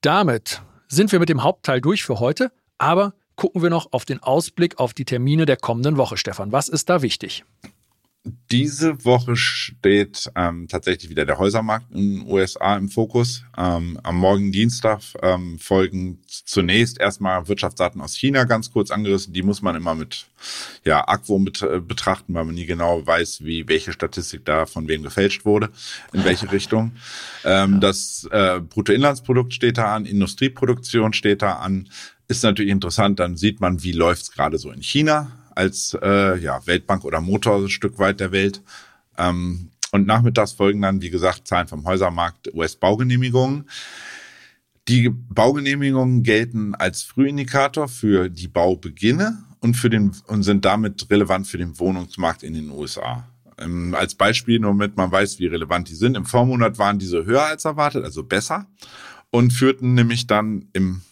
damit 0.00 0.62
sind 0.88 1.12
wir 1.12 1.18
mit 1.18 1.28
dem 1.28 1.42
Hauptteil 1.42 1.80
durch 1.80 2.04
für 2.04 2.20
heute, 2.20 2.52
aber 2.78 3.14
gucken 3.36 3.62
wir 3.62 3.70
noch 3.70 3.92
auf 3.92 4.04
den 4.04 4.22
Ausblick 4.22 4.78
auf 4.78 4.94
die 4.94 5.04
Termine 5.04 5.46
der 5.46 5.56
kommenden 5.56 5.96
Woche, 5.96 6.16
Stefan. 6.16 6.52
Was 6.52 6.68
ist 6.68 6.88
da 6.88 7.02
wichtig? 7.02 7.44
Diese 8.26 9.04
Woche 9.04 9.36
steht 9.36 10.30
ähm, 10.34 10.66
tatsächlich 10.66 11.10
wieder 11.10 11.26
der 11.26 11.36
Häusermarkt 11.36 11.92
in 11.92 12.20
den 12.20 12.30
USA 12.30 12.74
im 12.74 12.88
Fokus. 12.88 13.44
Ähm, 13.58 14.00
am 14.02 14.16
morgigen 14.16 14.50
Dienstag 14.50 15.00
ähm, 15.20 15.58
folgen 15.58 16.22
zunächst 16.26 16.98
erstmal 16.98 17.48
Wirtschaftsdaten 17.48 18.00
aus 18.00 18.14
China 18.14 18.44
ganz 18.44 18.72
kurz 18.72 18.90
angerissen. 18.90 19.34
Die 19.34 19.42
muss 19.42 19.60
man 19.60 19.76
immer 19.76 19.94
mit 19.94 20.26
ja, 20.84 21.06
Argwohn 21.06 21.44
bet 21.44 21.60
äh, 21.60 21.80
betrachten, 21.80 22.32
weil 22.32 22.46
man 22.46 22.54
nie 22.54 22.64
genau 22.64 23.06
weiß, 23.06 23.44
wie 23.44 23.68
welche 23.68 23.92
Statistik 23.92 24.46
da 24.46 24.64
von 24.64 24.88
wem 24.88 25.02
gefälscht 25.02 25.44
wurde, 25.44 25.68
in 26.14 26.24
welche 26.24 26.50
Richtung. 26.50 26.92
Ähm, 27.44 27.80
das 27.80 28.26
äh, 28.30 28.58
Bruttoinlandsprodukt 28.58 29.52
steht 29.52 29.76
da 29.76 29.94
an, 29.94 30.06
Industrieproduktion 30.06 31.12
steht 31.12 31.42
da 31.42 31.56
an. 31.56 31.90
Ist 32.26 32.42
natürlich 32.42 32.72
interessant, 32.72 33.20
dann 33.20 33.36
sieht 33.36 33.60
man, 33.60 33.82
wie 33.82 33.92
läuft's 33.92 34.32
gerade 34.32 34.56
so 34.56 34.70
in 34.70 34.82
China 34.82 35.30
als 35.54 35.96
äh, 36.02 36.38
ja, 36.38 36.66
Weltbank 36.66 37.04
oder 37.04 37.20
Motor 37.20 37.58
ein 37.58 37.68
Stück 37.68 37.98
weit 37.98 38.20
der 38.20 38.32
Welt. 38.32 38.62
Ähm, 39.18 39.70
und 39.92 40.06
nachmittags 40.06 40.52
folgen 40.52 40.82
dann, 40.82 41.02
wie 41.02 41.10
gesagt, 41.10 41.46
Zahlen 41.46 41.68
vom 41.68 41.84
Häusermarkt 41.84 42.52
US-Baugenehmigungen. 42.52 43.68
Die 44.88 45.08
Baugenehmigungen 45.08 46.22
gelten 46.22 46.74
als 46.74 47.02
Frühindikator 47.02 47.88
für 47.88 48.28
die 48.28 48.48
Baubeginne 48.48 49.38
und, 49.60 49.74
für 49.74 49.88
den, 49.88 50.12
und 50.26 50.42
sind 50.42 50.64
damit 50.64 51.08
relevant 51.10 51.46
für 51.46 51.58
den 51.58 51.78
Wohnungsmarkt 51.78 52.42
in 52.42 52.54
den 52.54 52.70
USA. 52.70 53.26
Ähm, 53.56 53.94
als 53.94 54.14
Beispiel, 54.14 54.58
nur 54.58 54.72
damit 54.72 54.96
man 54.96 55.10
weiß, 55.10 55.38
wie 55.38 55.46
relevant 55.46 55.88
die 55.88 55.94
sind. 55.94 56.16
Im 56.16 56.26
Vormonat 56.26 56.78
waren 56.78 56.98
diese 56.98 57.24
höher 57.24 57.44
als 57.44 57.64
erwartet, 57.64 58.04
also 58.04 58.24
besser, 58.24 58.66
und 59.30 59.52
führten 59.52 59.94
nämlich 59.94 60.26
dann 60.26 60.68
im, 60.72 61.02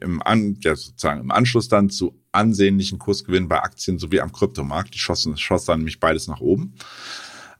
im, 0.00 0.22
An, 0.22 0.56
ja, 0.60 0.74
sozusagen 0.74 1.20
im 1.20 1.30
Anschluss 1.30 1.68
dann 1.68 1.90
zu 1.90 2.20
ansehnlichen 2.32 2.98
Kursgewinn 2.98 3.48
bei 3.48 3.62
Aktien 3.62 3.98
sowie 3.98 4.20
am 4.20 4.32
Kryptomarkt. 4.32 4.94
Die 4.94 4.98
schossen, 4.98 5.36
schoss 5.36 5.64
dann 5.64 5.80
nämlich 5.80 6.00
beides 6.00 6.26
nach 6.26 6.40
oben. 6.40 6.74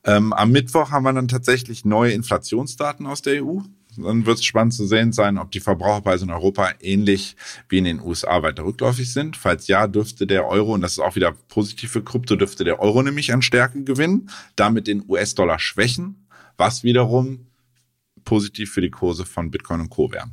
Ähm, 0.05 0.33
am 0.33 0.51
Mittwoch 0.51 0.91
haben 0.91 1.05
wir 1.05 1.13
dann 1.13 1.29
tatsächlich 1.29 1.85
neue 1.85 2.13
Inflationsdaten 2.13 3.07
aus 3.07 3.23
der 3.23 3.45
EU. 3.45 3.61
Dann 3.97 4.27
wird 4.27 4.39
es 4.39 4.45
spannend 4.45 4.75
zu 4.75 4.87
sehen 4.87 5.13
sein, 5.13 5.39
ob 5.39 5.51
die 5.51 5.61
Verbraucherpreise 5.61 6.25
in 6.25 6.31
Europa 6.31 6.71
ähnlich 6.81 7.37
wie 7.69 7.79
in 7.79 7.85
den 7.85 8.01
USA 8.01 8.43
weiter 8.43 8.65
rückläufig 8.65 9.13
sind. 9.13 9.37
Falls 9.37 9.67
ja, 9.67 9.89
dürfte 9.89 10.27
der 10.27 10.47
Euro, 10.47 10.75
und 10.75 10.83
das 10.83 10.93
ist 10.93 10.99
auch 11.01 11.17
wieder 11.17 11.33
positiv 11.49 11.91
für 11.91 12.05
Krypto, 12.05 12.37
dürfte 12.37 12.65
der 12.65 12.81
Euro 12.81 13.03
nämlich 13.03 13.33
an 13.33 13.43
Stärke 13.43 13.83
gewinnen, 13.83 14.31
damit 14.55 14.87
den 14.87 15.05
US-Dollar 15.09 15.59
schwächen, 15.59 16.29
was 16.57 16.85
wiederum 16.85 17.47
positiv 18.25 18.73
für 18.73 18.83
die 18.83 18.91
Kurse 18.91 19.25
von 19.25 19.51
Bitcoin 19.51 19.81
und 19.81 19.91
Co. 19.91 20.13
wäre. 20.13 20.31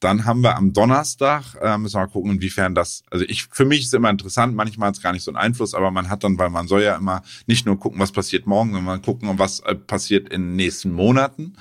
Dann 0.00 0.26
haben 0.26 0.42
wir 0.42 0.56
am 0.56 0.74
Donnerstag, 0.74 1.56
äh, 1.62 1.78
müssen 1.78 1.94
wir 1.94 2.00
mal 2.00 2.06
gucken, 2.08 2.32
inwiefern 2.32 2.74
das, 2.74 3.02
also 3.10 3.24
ich, 3.26 3.46
für 3.50 3.64
mich 3.64 3.80
ist 3.80 3.94
immer 3.94 4.10
interessant, 4.10 4.54
manchmal 4.54 4.88
hat 4.88 4.96
es 4.96 5.02
gar 5.02 5.12
nicht 5.12 5.22
so 5.22 5.30
einen 5.30 5.38
Einfluss, 5.38 5.72
aber 5.72 5.90
man 5.90 6.10
hat 6.10 6.22
dann, 6.22 6.38
weil 6.38 6.50
man 6.50 6.68
soll 6.68 6.82
ja 6.82 6.96
immer 6.96 7.22
nicht 7.46 7.64
nur 7.64 7.80
gucken, 7.80 7.98
was 7.98 8.12
passiert 8.12 8.46
morgen, 8.46 8.74
sondern 8.74 9.00
gucken, 9.00 9.38
was 9.38 9.60
äh, 9.60 9.74
passiert 9.74 10.28
in 10.28 10.42
den 10.42 10.56
nächsten 10.56 10.92
Monaten. 10.92 11.56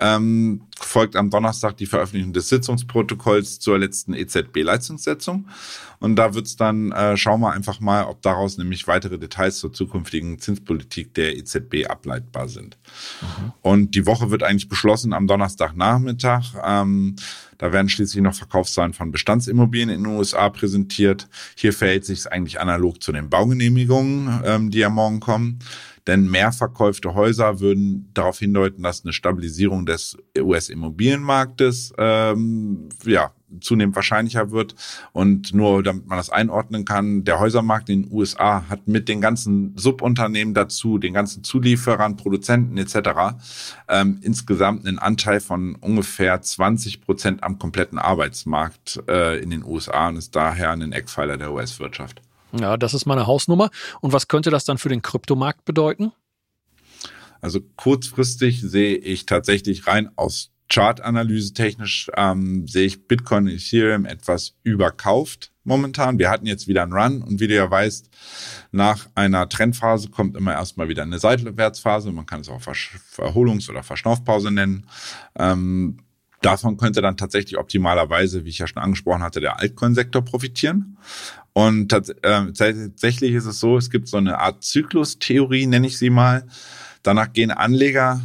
Ähm, 0.00 0.62
folgt 0.80 1.14
am 1.14 1.30
Donnerstag 1.30 1.76
die 1.76 1.86
Veröffentlichung 1.86 2.32
des 2.32 2.48
Sitzungsprotokolls 2.48 3.60
zur 3.60 3.78
letzten 3.78 4.14
EZB-Leistungssetzung. 4.14 5.46
Und 5.98 6.16
da 6.16 6.34
wird's 6.34 6.56
dann, 6.56 6.90
äh, 6.92 7.16
schauen 7.18 7.40
wir 7.40 7.52
einfach 7.52 7.80
mal, 7.80 8.04
ob 8.04 8.22
daraus 8.22 8.56
nämlich 8.56 8.88
weitere 8.88 9.18
Details 9.18 9.58
zur 9.58 9.72
zukünftigen 9.72 10.38
Zinspolitik 10.38 11.12
der 11.14 11.36
EZB 11.36 11.86
ableitbar 11.86 12.48
sind. 12.48 12.78
Mhm. 13.20 13.52
Und 13.60 13.94
die 13.94 14.06
Woche 14.06 14.30
wird 14.30 14.42
eigentlich 14.42 14.68
beschlossen 14.68 15.12
am 15.12 15.26
Donnerstagnachmittag. 15.26 16.54
Ähm, 16.64 17.16
da 17.58 17.72
werden 17.72 17.90
schließlich 17.90 18.22
noch 18.22 18.34
Verkaufszahlen 18.34 18.94
von 18.94 19.12
Bestandsimmobilien 19.12 19.90
in 19.90 20.04
den 20.04 20.14
USA 20.14 20.48
präsentiert. 20.48 21.28
Hier 21.56 21.74
verhält 21.74 22.06
sich 22.06 22.20
es 22.20 22.26
eigentlich 22.26 22.58
analog 22.58 23.02
zu 23.02 23.12
den 23.12 23.28
Baugenehmigungen, 23.28 24.40
ähm, 24.46 24.70
die 24.70 24.78
ja 24.78 24.88
morgen 24.88 25.20
kommen. 25.20 25.58
Denn 26.10 26.28
mehr 26.28 26.50
verkaufte 26.50 27.14
Häuser 27.14 27.60
würden 27.60 28.10
darauf 28.14 28.40
hindeuten, 28.40 28.82
dass 28.82 29.04
eine 29.04 29.12
Stabilisierung 29.12 29.86
des 29.86 30.18
US-Immobilienmarktes 30.36 31.92
ähm, 31.98 32.88
ja, 33.04 33.30
zunehmend 33.60 33.94
wahrscheinlicher 33.94 34.50
wird. 34.50 34.74
Und 35.12 35.54
nur 35.54 35.84
damit 35.84 36.08
man 36.08 36.18
das 36.18 36.28
einordnen 36.28 36.84
kann, 36.84 37.22
der 37.22 37.38
Häusermarkt 37.38 37.90
in 37.90 38.02
den 38.02 38.12
USA 38.12 38.68
hat 38.68 38.88
mit 38.88 39.08
den 39.08 39.20
ganzen 39.20 39.72
Subunternehmen 39.76 40.52
dazu, 40.52 40.98
den 40.98 41.14
ganzen 41.14 41.44
Zulieferern, 41.44 42.16
Produzenten 42.16 42.76
etc. 42.76 43.36
Ähm, 43.88 44.18
insgesamt 44.20 44.88
einen 44.88 44.98
Anteil 44.98 45.38
von 45.38 45.76
ungefähr 45.76 46.42
20 46.42 47.02
Prozent 47.02 47.44
am 47.44 47.60
kompletten 47.60 48.00
Arbeitsmarkt 48.00 49.00
äh, 49.06 49.40
in 49.40 49.50
den 49.50 49.64
USA 49.64 50.08
und 50.08 50.16
ist 50.16 50.34
daher 50.34 50.72
ein 50.72 50.90
Eckpfeiler 50.90 51.36
der 51.36 51.52
US-Wirtschaft. 51.52 52.20
Ja, 52.52 52.76
das 52.76 52.94
ist 52.94 53.06
meine 53.06 53.26
Hausnummer. 53.26 53.70
Und 54.00 54.12
was 54.12 54.28
könnte 54.28 54.50
das 54.50 54.64
dann 54.64 54.78
für 54.78 54.88
den 54.88 55.02
Kryptomarkt 55.02 55.64
bedeuten? 55.64 56.12
Also 57.40 57.60
kurzfristig 57.76 58.60
sehe 58.60 58.96
ich 58.96 59.26
tatsächlich 59.26 59.86
rein 59.86 60.10
aus 60.16 60.50
Chartanalyse 60.70 61.52
technisch 61.52 62.10
ähm, 62.16 62.66
sehe 62.68 62.86
ich 62.86 63.08
Bitcoin 63.08 63.44
und 63.44 63.50
Ethereum 63.50 64.06
etwas 64.06 64.54
überkauft 64.62 65.50
momentan. 65.64 66.18
Wir 66.18 66.30
hatten 66.30 66.46
jetzt 66.46 66.68
wieder 66.68 66.84
einen 66.84 66.92
Run 66.92 67.22
und 67.22 67.40
wie 67.40 67.48
du 67.48 67.54
ja 67.54 67.68
weißt, 67.68 68.08
nach 68.70 69.08
einer 69.14 69.48
Trendphase 69.48 70.10
kommt 70.10 70.36
immer 70.36 70.52
erstmal 70.52 70.88
wieder 70.88 71.02
eine 71.02 71.18
Seitwärtsphase. 71.18 72.12
Man 72.12 72.26
kann 72.26 72.40
es 72.40 72.48
auch 72.48 72.60
Erholungs- 72.60 73.68
oder 73.68 73.82
Verschnaufpause 73.82 74.52
nennen. 74.52 74.86
Ähm, 75.36 75.98
davon 76.40 76.76
könnte 76.76 77.02
dann 77.02 77.16
tatsächlich 77.16 77.58
optimalerweise, 77.58 78.44
wie 78.44 78.50
ich 78.50 78.58
ja 78.58 78.68
schon 78.68 78.82
angesprochen 78.82 79.22
hatte, 79.22 79.40
der 79.40 79.58
Altcoin-Sektor 79.58 80.22
profitieren. 80.22 80.98
Und 81.52 81.88
tats 81.88 82.10
äh, 82.10 82.52
tatsächlich 82.52 83.34
ist 83.34 83.46
es 83.46 83.60
so, 83.60 83.76
es 83.76 83.90
gibt 83.90 84.08
so 84.08 84.16
eine 84.16 84.38
Art 84.38 84.62
Zyklustheorie, 84.62 85.66
nenne 85.66 85.86
ich 85.86 85.98
sie 85.98 86.10
mal. 86.10 86.46
Danach 87.02 87.32
gehen 87.32 87.50
Anleger 87.50 88.20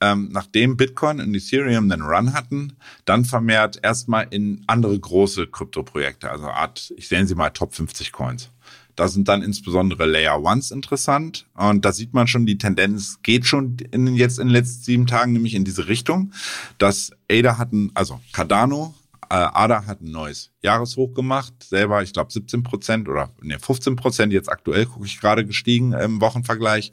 ähm, 0.00 0.28
nachdem 0.32 0.76
Bitcoin 0.76 1.20
und 1.20 1.34
Ethereum 1.34 1.88
den 1.88 2.02
Run 2.02 2.32
hatten, 2.32 2.74
dann 3.04 3.24
vermehrt 3.24 3.80
erstmal 3.82 4.26
in 4.30 4.62
andere 4.66 4.98
große 4.98 5.48
Kryptoprojekte, 5.48 6.30
also 6.30 6.46
Art, 6.46 6.92
ich 6.96 7.10
nenne 7.10 7.26
sie 7.26 7.34
mal 7.34 7.50
Top 7.50 7.74
50 7.74 8.12
Coins. 8.12 8.50
Da 8.94 9.06
sind 9.06 9.28
dann 9.28 9.42
insbesondere 9.42 10.06
Layer 10.06 10.42
Ones 10.42 10.72
interessant. 10.72 11.46
Und 11.54 11.84
da 11.84 11.92
sieht 11.92 12.14
man 12.14 12.26
schon, 12.26 12.46
die 12.46 12.58
Tendenz 12.58 13.20
geht 13.22 13.46
schon 13.46 13.76
in, 13.92 14.16
jetzt 14.16 14.40
in 14.40 14.48
den 14.48 14.52
letzten 14.52 14.82
sieben 14.82 15.06
Tagen 15.06 15.32
nämlich 15.32 15.54
in 15.54 15.64
diese 15.64 15.86
Richtung, 15.86 16.32
dass 16.78 17.12
ADA 17.30 17.58
hatten, 17.58 17.92
also 17.94 18.20
Cardano, 18.32 18.94
ADA 19.30 19.86
hat 19.86 20.00
ein 20.00 20.10
neues 20.10 20.50
Jahreshoch 20.62 21.12
gemacht, 21.14 21.52
selber, 21.62 22.02
ich 22.02 22.12
glaube 22.12 22.32
17 22.32 22.62
Prozent 22.62 23.08
oder 23.08 23.30
ne, 23.42 23.58
15 23.58 23.96
Prozent, 23.96 24.32
jetzt 24.32 24.48
aktuell 24.48 24.86
gucke 24.86 25.06
ich 25.06 25.20
gerade 25.20 25.44
gestiegen 25.44 25.92
im 25.92 26.20
Wochenvergleich. 26.20 26.92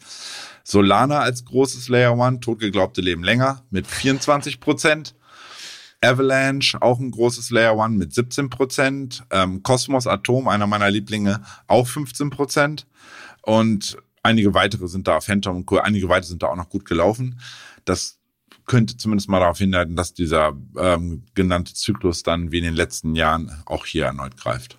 Solana 0.64 1.20
als 1.20 1.46
großes 1.46 1.90
Layer 1.90 2.18
One, 2.18 2.40
totgeglaubte 2.40 3.02
leben 3.02 3.24
länger 3.24 3.64
mit 3.70 3.88
24 3.88 4.60
Prozent. 4.60 5.16
Avalanche, 6.02 6.82
auch 6.82 7.00
ein 7.00 7.12
großes 7.12 7.52
Layer 7.52 7.78
One 7.78 7.98
mit 7.98 8.14
17 8.14 8.50
Prozent. 8.50 9.24
Ähm, 9.32 9.64
Cosmos 9.64 10.08
Atom, 10.08 10.48
einer 10.48 10.68
meiner 10.68 10.92
Lieblinge, 10.92 11.42
auch 11.68 11.88
15 11.88 12.30
Prozent. 12.30 12.86
Und 13.42 13.98
einige 14.24 14.54
weitere 14.54 14.88
sind 14.88 15.08
da, 15.08 15.22
Phantom 15.22 15.58
und 15.58 15.66
Co., 15.66 15.78
einige 15.78 16.10
weitere 16.10 16.30
sind 16.30 16.44
da 16.44 16.48
auch 16.48 16.56
noch 16.56 16.70
gut 16.70 16.86
gelaufen. 16.86 17.40
Das 17.86 18.20
könnte 18.66 18.98
zumindest 18.98 19.30
mal 19.30 19.40
darauf 19.40 19.58
hinleiten, 19.58 19.96
dass 19.96 20.14
dieser 20.14 20.54
ähm, 20.78 21.24
genannte 21.34 21.74
Zyklus 21.74 22.24
dann 22.24 22.52
wie 22.52 22.60
in 22.60 22.64
den 22.64 22.76
letzten 22.76 23.16
Jahren 23.16 23.52
auch 23.66 23.86
hier 23.86 24.06
erneut 24.06 24.38
greift. 24.38 24.78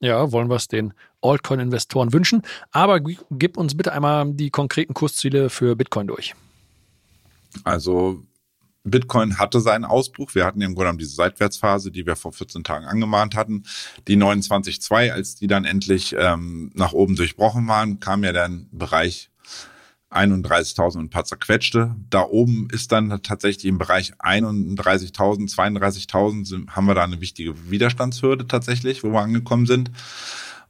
Ja, 0.00 0.30
wollen 0.32 0.48
wir 0.48 0.56
es 0.56 0.68
den 0.68 0.94
Altcoin-Investoren 1.22 2.12
wünschen. 2.12 2.42
Aber 2.70 3.00
gib 3.00 3.56
uns 3.56 3.76
bitte 3.76 3.92
einmal 3.92 4.32
die 4.32 4.50
konkreten 4.50 4.94
Kursziele 4.94 5.50
für 5.50 5.74
Bitcoin 5.74 6.06
durch. 6.06 6.34
Also 7.64 8.22
Bitcoin 8.84 9.38
hatte 9.38 9.60
seinen 9.60 9.84
Ausbruch. 9.84 10.34
Wir 10.34 10.44
hatten 10.44 10.60
ja 10.60 10.66
im 10.66 10.74
Grunde 10.74 10.86
genommen 10.86 10.98
diese 10.98 11.14
Seitwärtsphase, 11.14 11.90
die 11.90 12.06
wir 12.06 12.16
vor 12.16 12.32
14 12.32 12.64
Tagen 12.64 12.86
angemahnt 12.86 13.34
hatten. 13.34 13.64
Die 14.06 14.16
29.2, 14.16 15.10
als 15.10 15.34
die 15.34 15.46
dann 15.46 15.64
endlich 15.64 16.14
ähm, 16.16 16.70
nach 16.74 16.92
oben 16.92 17.16
durchbrochen 17.16 17.66
waren, 17.66 18.00
kam 18.00 18.24
ja 18.24 18.32
dann 18.32 18.68
Bereich 18.70 19.30
31.000 20.10 20.96
und 20.96 21.04
ein 21.04 21.10
paar 21.10 21.24
zerquetschte. 21.24 21.94
Da 22.08 22.22
oben 22.22 22.68
ist 22.72 22.92
dann 22.92 23.22
tatsächlich 23.22 23.66
im 23.66 23.78
Bereich 23.78 24.14
31.000, 24.18 25.54
32.000 25.54 26.70
haben 26.70 26.86
wir 26.86 26.94
da 26.94 27.04
eine 27.04 27.20
wichtige 27.20 27.70
Widerstandshürde 27.70 28.46
tatsächlich, 28.46 29.04
wo 29.04 29.12
wir 29.12 29.20
angekommen 29.20 29.66
sind. 29.66 29.90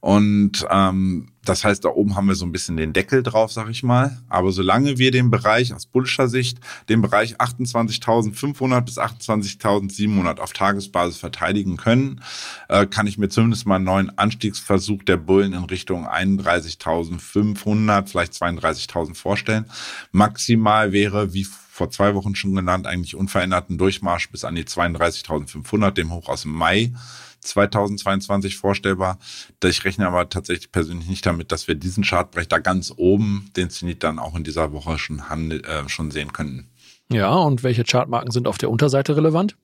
Und 0.00 0.66
ähm, 0.70 1.28
das 1.44 1.64
heißt, 1.64 1.84
da 1.84 1.88
oben 1.88 2.14
haben 2.14 2.28
wir 2.28 2.34
so 2.34 2.44
ein 2.44 2.52
bisschen 2.52 2.76
den 2.76 2.92
Deckel 2.92 3.22
drauf, 3.22 3.52
sag 3.52 3.68
ich 3.70 3.82
mal. 3.82 4.18
Aber 4.28 4.52
solange 4.52 4.98
wir 4.98 5.10
den 5.10 5.30
Bereich 5.30 5.74
aus 5.74 5.86
bullischer 5.86 6.28
Sicht, 6.28 6.58
den 6.88 7.00
Bereich 7.00 7.40
28.500 7.40 8.80
bis 8.82 8.98
28.700 8.98 10.40
auf 10.40 10.52
Tagesbasis 10.52 11.18
verteidigen 11.18 11.76
können, 11.76 12.20
äh, 12.68 12.86
kann 12.86 13.06
ich 13.06 13.18
mir 13.18 13.28
zumindest 13.28 13.66
mal 13.66 13.76
einen 13.76 13.86
neuen 13.86 14.18
Anstiegsversuch 14.18 15.02
der 15.04 15.16
Bullen 15.16 15.54
in 15.54 15.64
Richtung 15.64 16.06
31.500, 16.06 18.08
vielleicht 18.08 18.34
32.000 18.34 19.14
vorstellen. 19.14 19.64
Maximal 20.12 20.92
wäre, 20.92 21.32
wie 21.32 21.44
vor 21.44 21.90
zwei 21.90 22.14
Wochen 22.14 22.34
schon 22.34 22.54
genannt, 22.54 22.86
eigentlich 22.86 23.14
unveränderten 23.14 23.78
Durchmarsch 23.78 24.30
bis 24.30 24.44
an 24.44 24.54
die 24.54 24.64
32.500, 24.64 25.92
dem 25.92 26.12
Hoch 26.12 26.28
aus 26.28 26.42
dem 26.42 26.52
Mai 26.52 26.92
2022 27.40 28.56
vorstellbar. 28.56 29.18
Ich 29.64 29.84
rechne 29.84 30.06
aber 30.06 30.28
tatsächlich 30.28 30.72
persönlich 30.72 31.08
nicht 31.08 31.26
damit, 31.26 31.52
dass 31.52 31.68
wir 31.68 31.74
diesen 31.74 32.04
Chartbrech 32.04 32.48
da 32.48 32.58
ganz 32.58 32.92
oben, 32.96 33.50
den 33.56 33.70
Zenit 33.70 34.02
dann 34.02 34.18
auch 34.18 34.34
in 34.36 34.44
dieser 34.44 34.72
Woche 34.72 34.98
schon, 34.98 35.28
handel, 35.28 35.64
äh, 35.64 35.88
schon 35.88 36.10
sehen 36.10 36.32
könnten. 36.32 36.68
Ja, 37.10 37.34
und 37.34 37.62
welche 37.62 37.84
Chartmarken 37.84 38.30
sind 38.30 38.46
auf 38.46 38.58
der 38.58 38.70
Unterseite 38.70 39.16
relevant? 39.16 39.56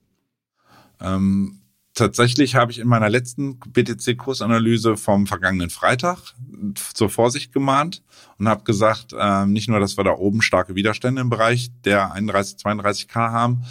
Ähm, 1.00 1.60
tatsächlich 1.94 2.56
habe 2.56 2.72
ich 2.72 2.78
in 2.78 2.88
meiner 2.88 3.08
letzten 3.08 3.58
BTC-Kursanalyse 3.58 4.96
vom 4.96 5.26
vergangenen 5.26 5.70
Freitag 5.70 6.18
zur 6.92 7.08
Vorsicht 7.08 7.52
gemahnt 7.52 8.02
und 8.38 8.48
habe 8.48 8.64
gesagt, 8.64 9.14
äh, 9.18 9.46
nicht 9.46 9.68
nur, 9.68 9.80
dass 9.80 9.96
wir 9.96 10.04
da 10.04 10.12
oben 10.12 10.42
starke 10.42 10.74
Widerstände 10.74 11.20
im 11.20 11.30
Bereich 11.30 11.70
der 11.84 12.12
31, 12.12 12.58
32K 12.58 13.14
haben, 13.14 13.64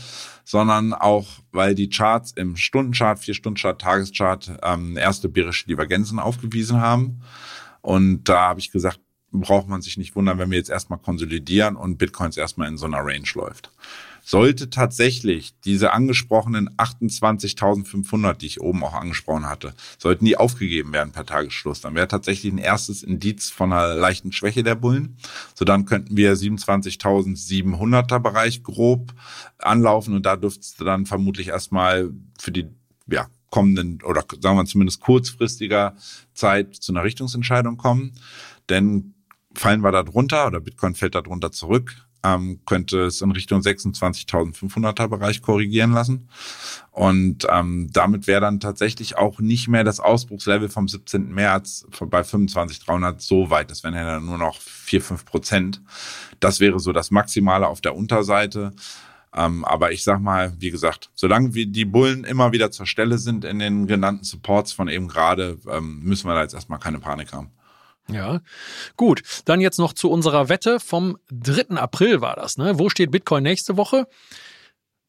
sondern 0.45 0.93
auch, 0.93 1.27
weil 1.51 1.75
die 1.75 1.89
Charts 1.89 2.31
im 2.31 2.55
Stundenchart, 2.55 3.19
Vier-Stunden-Chart, 3.19 3.79
Tageschart 3.79 4.51
ähm, 4.63 4.97
erste 4.97 5.29
bärische 5.29 5.67
Divergenzen 5.67 6.19
aufgewiesen 6.19 6.81
haben. 6.81 7.21
Und 7.81 8.23
da 8.29 8.49
habe 8.49 8.59
ich 8.59 8.71
gesagt, 8.71 8.99
braucht 9.31 9.67
man 9.67 9.81
sich 9.81 9.97
nicht 9.97 10.15
wundern, 10.15 10.37
wenn 10.37 10.51
wir 10.51 10.57
jetzt 10.57 10.69
erstmal 10.69 10.99
konsolidieren 10.99 11.75
und 11.75 11.97
Bitcoins 11.97 12.37
erstmal 12.37 12.67
in 12.67 12.77
so 12.77 12.85
einer 12.85 12.99
Range 12.99 13.27
läuft. 13.33 13.71
Sollte 14.25 14.69
tatsächlich 14.69 15.53
diese 15.65 15.91
angesprochenen 15.91 16.69
28.500, 16.77 18.35
die 18.35 18.45
ich 18.45 18.61
oben 18.61 18.83
auch 18.83 18.93
angesprochen 18.93 19.47
hatte, 19.47 19.73
sollten 19.97 20.23
die 20.23 20.37
aufgegeben 20.37 20.93
werden 20.93 21.11
per 21.11 21.25
Tagesschluss, 21.25 21.81
dann 21.81 21.93
wäre 21.93 22.07
tatsächlich 22.07 22.53
ein 22.53 22.57
erstes 22.57 23.03
Indiz 23.03 23.49
von 23.49 23.73
einer 23.73 23.95
leichten 23.95 24.31
Schwäche 24.31 24.63
der 24.63 24.75
Bullen. 24.75 25.17
So 25.55 25.65
dann 25.65 25.85
könnten 25.85 26.15
wir 26.15 26.35
27.700er 26.35 28.19
Bereich 28.19 28.63
grob 28.63 29.13
anlaufen 29.57 30.15
und 30.15 30.25
da 30.25 30.37
dürfte 30.37 30.61
es 30.61 30.75
dann 30.75 31.05
vermutlich 31.05 31.49
erstmal 31.49 32.09
für 32.39 32.53
die 32.53 32.67
ja, 33.07 33.27
kommenden 33.49 34.01
oder 34.03 34.23
sagen 34.39 34.57
wir 34.57 34.65
zumindest 34.65 35.01
kurzfristiger 35.01 35.95
Zeit 36.33 36.75
zu 36.75 36.93
einer 36.93 37.03
Richtungsentscheidung 37.03 37.77
kommen. 37.77 38.13
Denn 38.69 39.13
fallen 39.53 39.81
wir 39.81 39.91
da 39.91 40.03
drunter 40.03 40.47
oder 40.47 40.59
Bitcoin 40.61 40.95
fällt 40.95 41.15
da 41.15 41.21
drunter 41.21 41.51
zurück, 41.51 42.07
ähm, 42.23 42.59
könnte 42.65 43.03
es 43.03 43.21
in 43.21 43.31
Richtung 43.31 43.61
26.500er 43.61 45.07
Bereich 45.07 45.41
korrigieren 45.41 45.91
lassen. 45.91 46.29
Und 46.91 47.47
ähm, 47.49 47.89
damit 47.91 48.27
wäre 48.27 48.41
dann 48.41 48.59
tatsächlich 48.59 49.17
auch 49.17 49.39
nicht 49.39 49.67
mehr 49.67 49.83
das 49.83 49.99
Ausbruchslevel 49.99 50.69
vom 50.69 50.87
17. 50.87 51.33
März 51.33 51.85
bei 52.01 52.21
25.300 52.21 53.15
so 53.19 53.49
weit. 53.49 53.71
Das 53.71 53.83
wären 53.83 53.95
ja 53.95 54.05
dann 54.05 54.25
nur 54.25 54.37
noch 54.37 54.59
4, 54.59 55.01
5 55.01 55.25
Prozent. 55.25 55.81
Das 56.39 56.59
wäre 56.59 56.79
so 56.79 56.93
das 56.93 57.11
Maximale 57.11 57.67
auf 57.67 57.81
der 57.81 57.95
Unterseite. 57.95 58.73
Ähm, 59.35 59.65
aber 59.65 59.91
ich 59.91 60.03
sag 60.03 60.21
mal, 60.21 60.53
wie 60.59 60.69
gesagt, 60.69 61.09
solange 61.15 61.53
wir 61.53 61.65
die 61.65 61.85
Bullen 61.85 62.23
immer 62.23 62.51
wieder 62.51 62.71
zur 62.71 62.85
Stelle 62.85 63.17
sind 63.17 63.45
in 63.45 63.59
den 63.59 63.87
genannten 63.87 64.23
Supports 64.23 64.71
von 64.73 64.87
eben 64.87 65.07
gerade, 65.07 65.57
ähm, 65.69 66.01
müssen 66.03 66.27
wir 66.27 66.35
da 66.35 66.43
jetzt 66.43 66.53
erstmal 66.53 66.79
keine 66.79 66.99
Panik 66.99 67.33
haben. 67.33 67.49
Ja, 68.09 68.41
gut. 68.97 69.21
Dann 69.45 69.61
jetzt 69.61 69.79
noch 69.79 69.93
zu 69.93 70.09
unserer 70.09 70.49
Wette 70.49 70.79
vom 70.79 71.17
3. 71.31 71.77
April 71.77 72.21
war 72.21 72.35
das. 72.35 72.57
Ne? 72.57 72.77
Wo 72.77 72.89
steht 72.89 73.11
Bitcoin 73.11 73.43
nächste 73.43 73.77
Woche? 73.77 74.07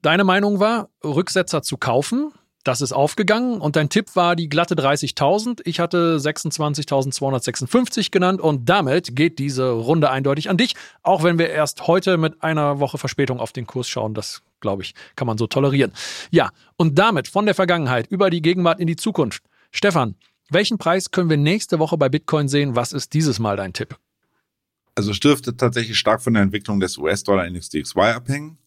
Deine 0.02 0.24
Meinung 0.24 0.60
war, 0.60 0.90
Rücksetzer 1.02 1.62
zu 1.62 1.76
kaufen. 1.76 2.32
Das 2.64 2.80
ist 2.80 2.92
aufgegangen 2.92 3.60
und 3.60 3.76
dein 3.76 3.90
Tipp 3.90 4.16
war 4.16 4.36
die 4.36 4.48
glatte 4.48 4.74
30.000. 4.74 5.60
Ich 5.66 5.80
hatte 5.80 6.16
26.256 6.16 8.10
genannt 8.10 8.40
und 8.40 8.70
damit 8.70 9.14
geht 9.14 9.38
diese 9.38 9.70
Runde 9.70 10.08
eindeutig 10.08 10.48
an 10.48 10.56
dich, 10.56 10.74
auch 11.02 11.22
wenn 11.22 11.38
wir 11.38 11.50
erst 11.50 11.86
heute 11.86 12.16
mit 12.16 12.42
einer 12.42 12.80
Woche 12.80 12.96
Verspätung 12.96 13.38
auf 13.38 13.52
den 13.52 13.66
Kurs 13.66 13.86
schauen. 13.86 14.14
Das, 14.14 14.42
glaube 14.60 14.82
ich, 14.82 14.94
kann 15.14 15.26
man 15.26 15.36
so 15.36 15.46
tolerieren. 15.46 15.92
Ja, 16.30 16.52
und 16.76 16.98
damit 16.98 17.28
von 17.28 17.44
der 17.44 17.54
Vergangenheit 17.54 18.06
über 18.06 18.30
die 18.30 18.40
Gegenwart 18.40 18.80
in 18.80 18.86
die 18.86 18.96
Zukunft. 18.96 19.42
Stefan, 19.70 20.14
welchen 20.54 20.78
Preis 20.78 21.10
können 21.10 21.28
wir 21.28 21.36
nächste 21.36 21.78
Woche 21.78 21.98
bei 21.98 22.08
Bitcoin 22.08 22.48
sehen? 22.48 22.74
Was 22.76 22.92
ist 22.92 23.12
dieses 23.12 23.38
Mal 23.38 23.56
dein 23.56 23.72
Tipp? 23.72 23.98
Also 24.94 25.10
es 25.10 25.20
dürfte 25.20 25.56
tatsächlich 25.56 25.98
stark 25.98 26.22
von 26.22 26.34
der 26.34 26.42
Entwicklung 26.42 26.80
des 26.80 26.96
US-Dollar-Index 26.96 27.68
DXY 27.68 28.00
abhängen. 28.00 28.58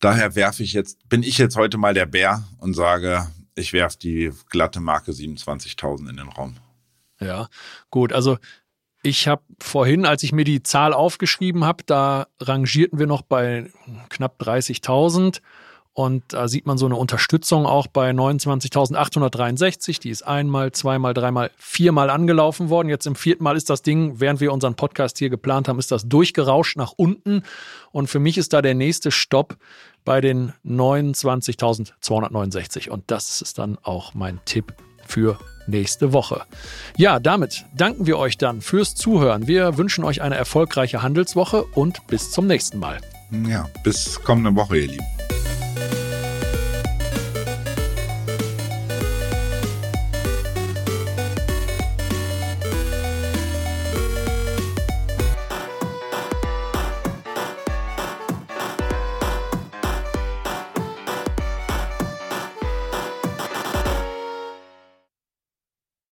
Daher 0.00 0.34
werfe 0.36 0.62
ich 0.62 0.74
jetzt, 0.74 1.08
bin 1.08 1.22
ich 1.22 1.38
jetzt 1.38 1.56
heute 1.56 1.78
mal 1.78 1.94
der 1.94 2.06
Bär 2.06 2.44
und 2.58 2.74
sage, 2.74 3.26
ich 3.54 3.72
werfe 3.72 3.98
die 3.98 4.30
glatte 4.50 4.80
Marke 4.80 5.10
27.000 5.10 6.10
in 6.10 6.16
den 6.18 6.28
Raum. 6.28 6.56
Ja, 7.20 7.48
gut. 7.90 8.12
Also 8.12 8.38
ich 9.02 9.26
habe 9.26 9.42
vorhin, 9.58 10.06
als 10.06 10.22
ich 10.22 10.32
mir 10.32 10.44
die 10.44 10.62
Zahl 10.62 10.92
aufgeschrieben 10.92 11.64
habe, 11.64 11.82
da 11.84 12.28
rangierten 12.40 12.98
wir 12.98 13.06
noch 13.06 13.22
bei 13.22 13.70
knapp 14.08 14.40
30.000 14.40 15.40
und 15.98 16.22
da 16.28 16.46
sieht 16.46 16.64
man 16.64 16.78
so 16.78 16.86
eine 16.86 16.94
Unterstützung 16.94 17.66
auch 17.66 17.88
bei 17.88 18.12
29.863. 18.12 20.00
Die 20.00 20.10
ist 20.10 20.22
einmal, 20.22 20.70
zweimal, 20.70 21.12
dreimal, 21.12 21.50
viermal 21.56 22.08
angelaufen 22.08 22.70
worden. 22.70 22.88
Jetzt 22.88 23.08
im 23.08 23.16
vierten 23.16 23.42
Mal 23.42 23.56
ist 23.56 23.68
das 23.68 23.82
Ding, 23.82 24.20
während 24.20 24.40
wir 24.40 24.52
unseren 24.52 24.76
Podcast 24.76 25.18
hier 25.18 25.28
geplant 25.28 25.66
haben, 25.66 25.80
ist 25.80 25.90
das 25.90 26.08
durchgerauscht 26.08 26.76
nach 26.76 26.92
unten. 26.96 27.42
Und 27.90 28.06
für 28.06 28.20
mich 28.20 28.38
ist 28.38 28.52
da 28.52 28.62
der 28.62 28.76
nächste 28.76 29.10
Stopp 29.10 29.56
bei 30.04 30.20
den 30.20 30.52
29.269. 30.64 32.90
Und 32.90 33.02
das 33.08 33.42
ist 33.42 33.58
dann 33.58 33.76
auch 33.82 34.14
mein 34.14 34.38
Tipp 34.44 34.74
für 35.04 35.36
nächste 35.66 36.12
Woche. 36.12 36.42
Ja, 36.96 37.18
damit 37.18 37.64
danken 37.76 38.06
wir 38.06 38.20
euch 38.20 38.38
dann 38.38 38.60
fürs 38.60 38.94
Zuhören. 38.94 39.48
Wir 39.48 39.78
wünschen 39.78 40.04
euch 40.04 40.22
eine 40.22 40.36
erfolgreiche 40.36 41.02
Handelswoche 41.02 41.64
und 41.64 42.06
bis 42.06 42.30
zum 42.30 42.46
nächsten 42.46 42.78
Mal. 42.78 43.00
Ja, 43.48 43.68
bis 43.82 44.22
kommende 44.22 44.54
Woche, 44.54 44.78
ihr 44.78 44.92
Lieben. 44.92 45.27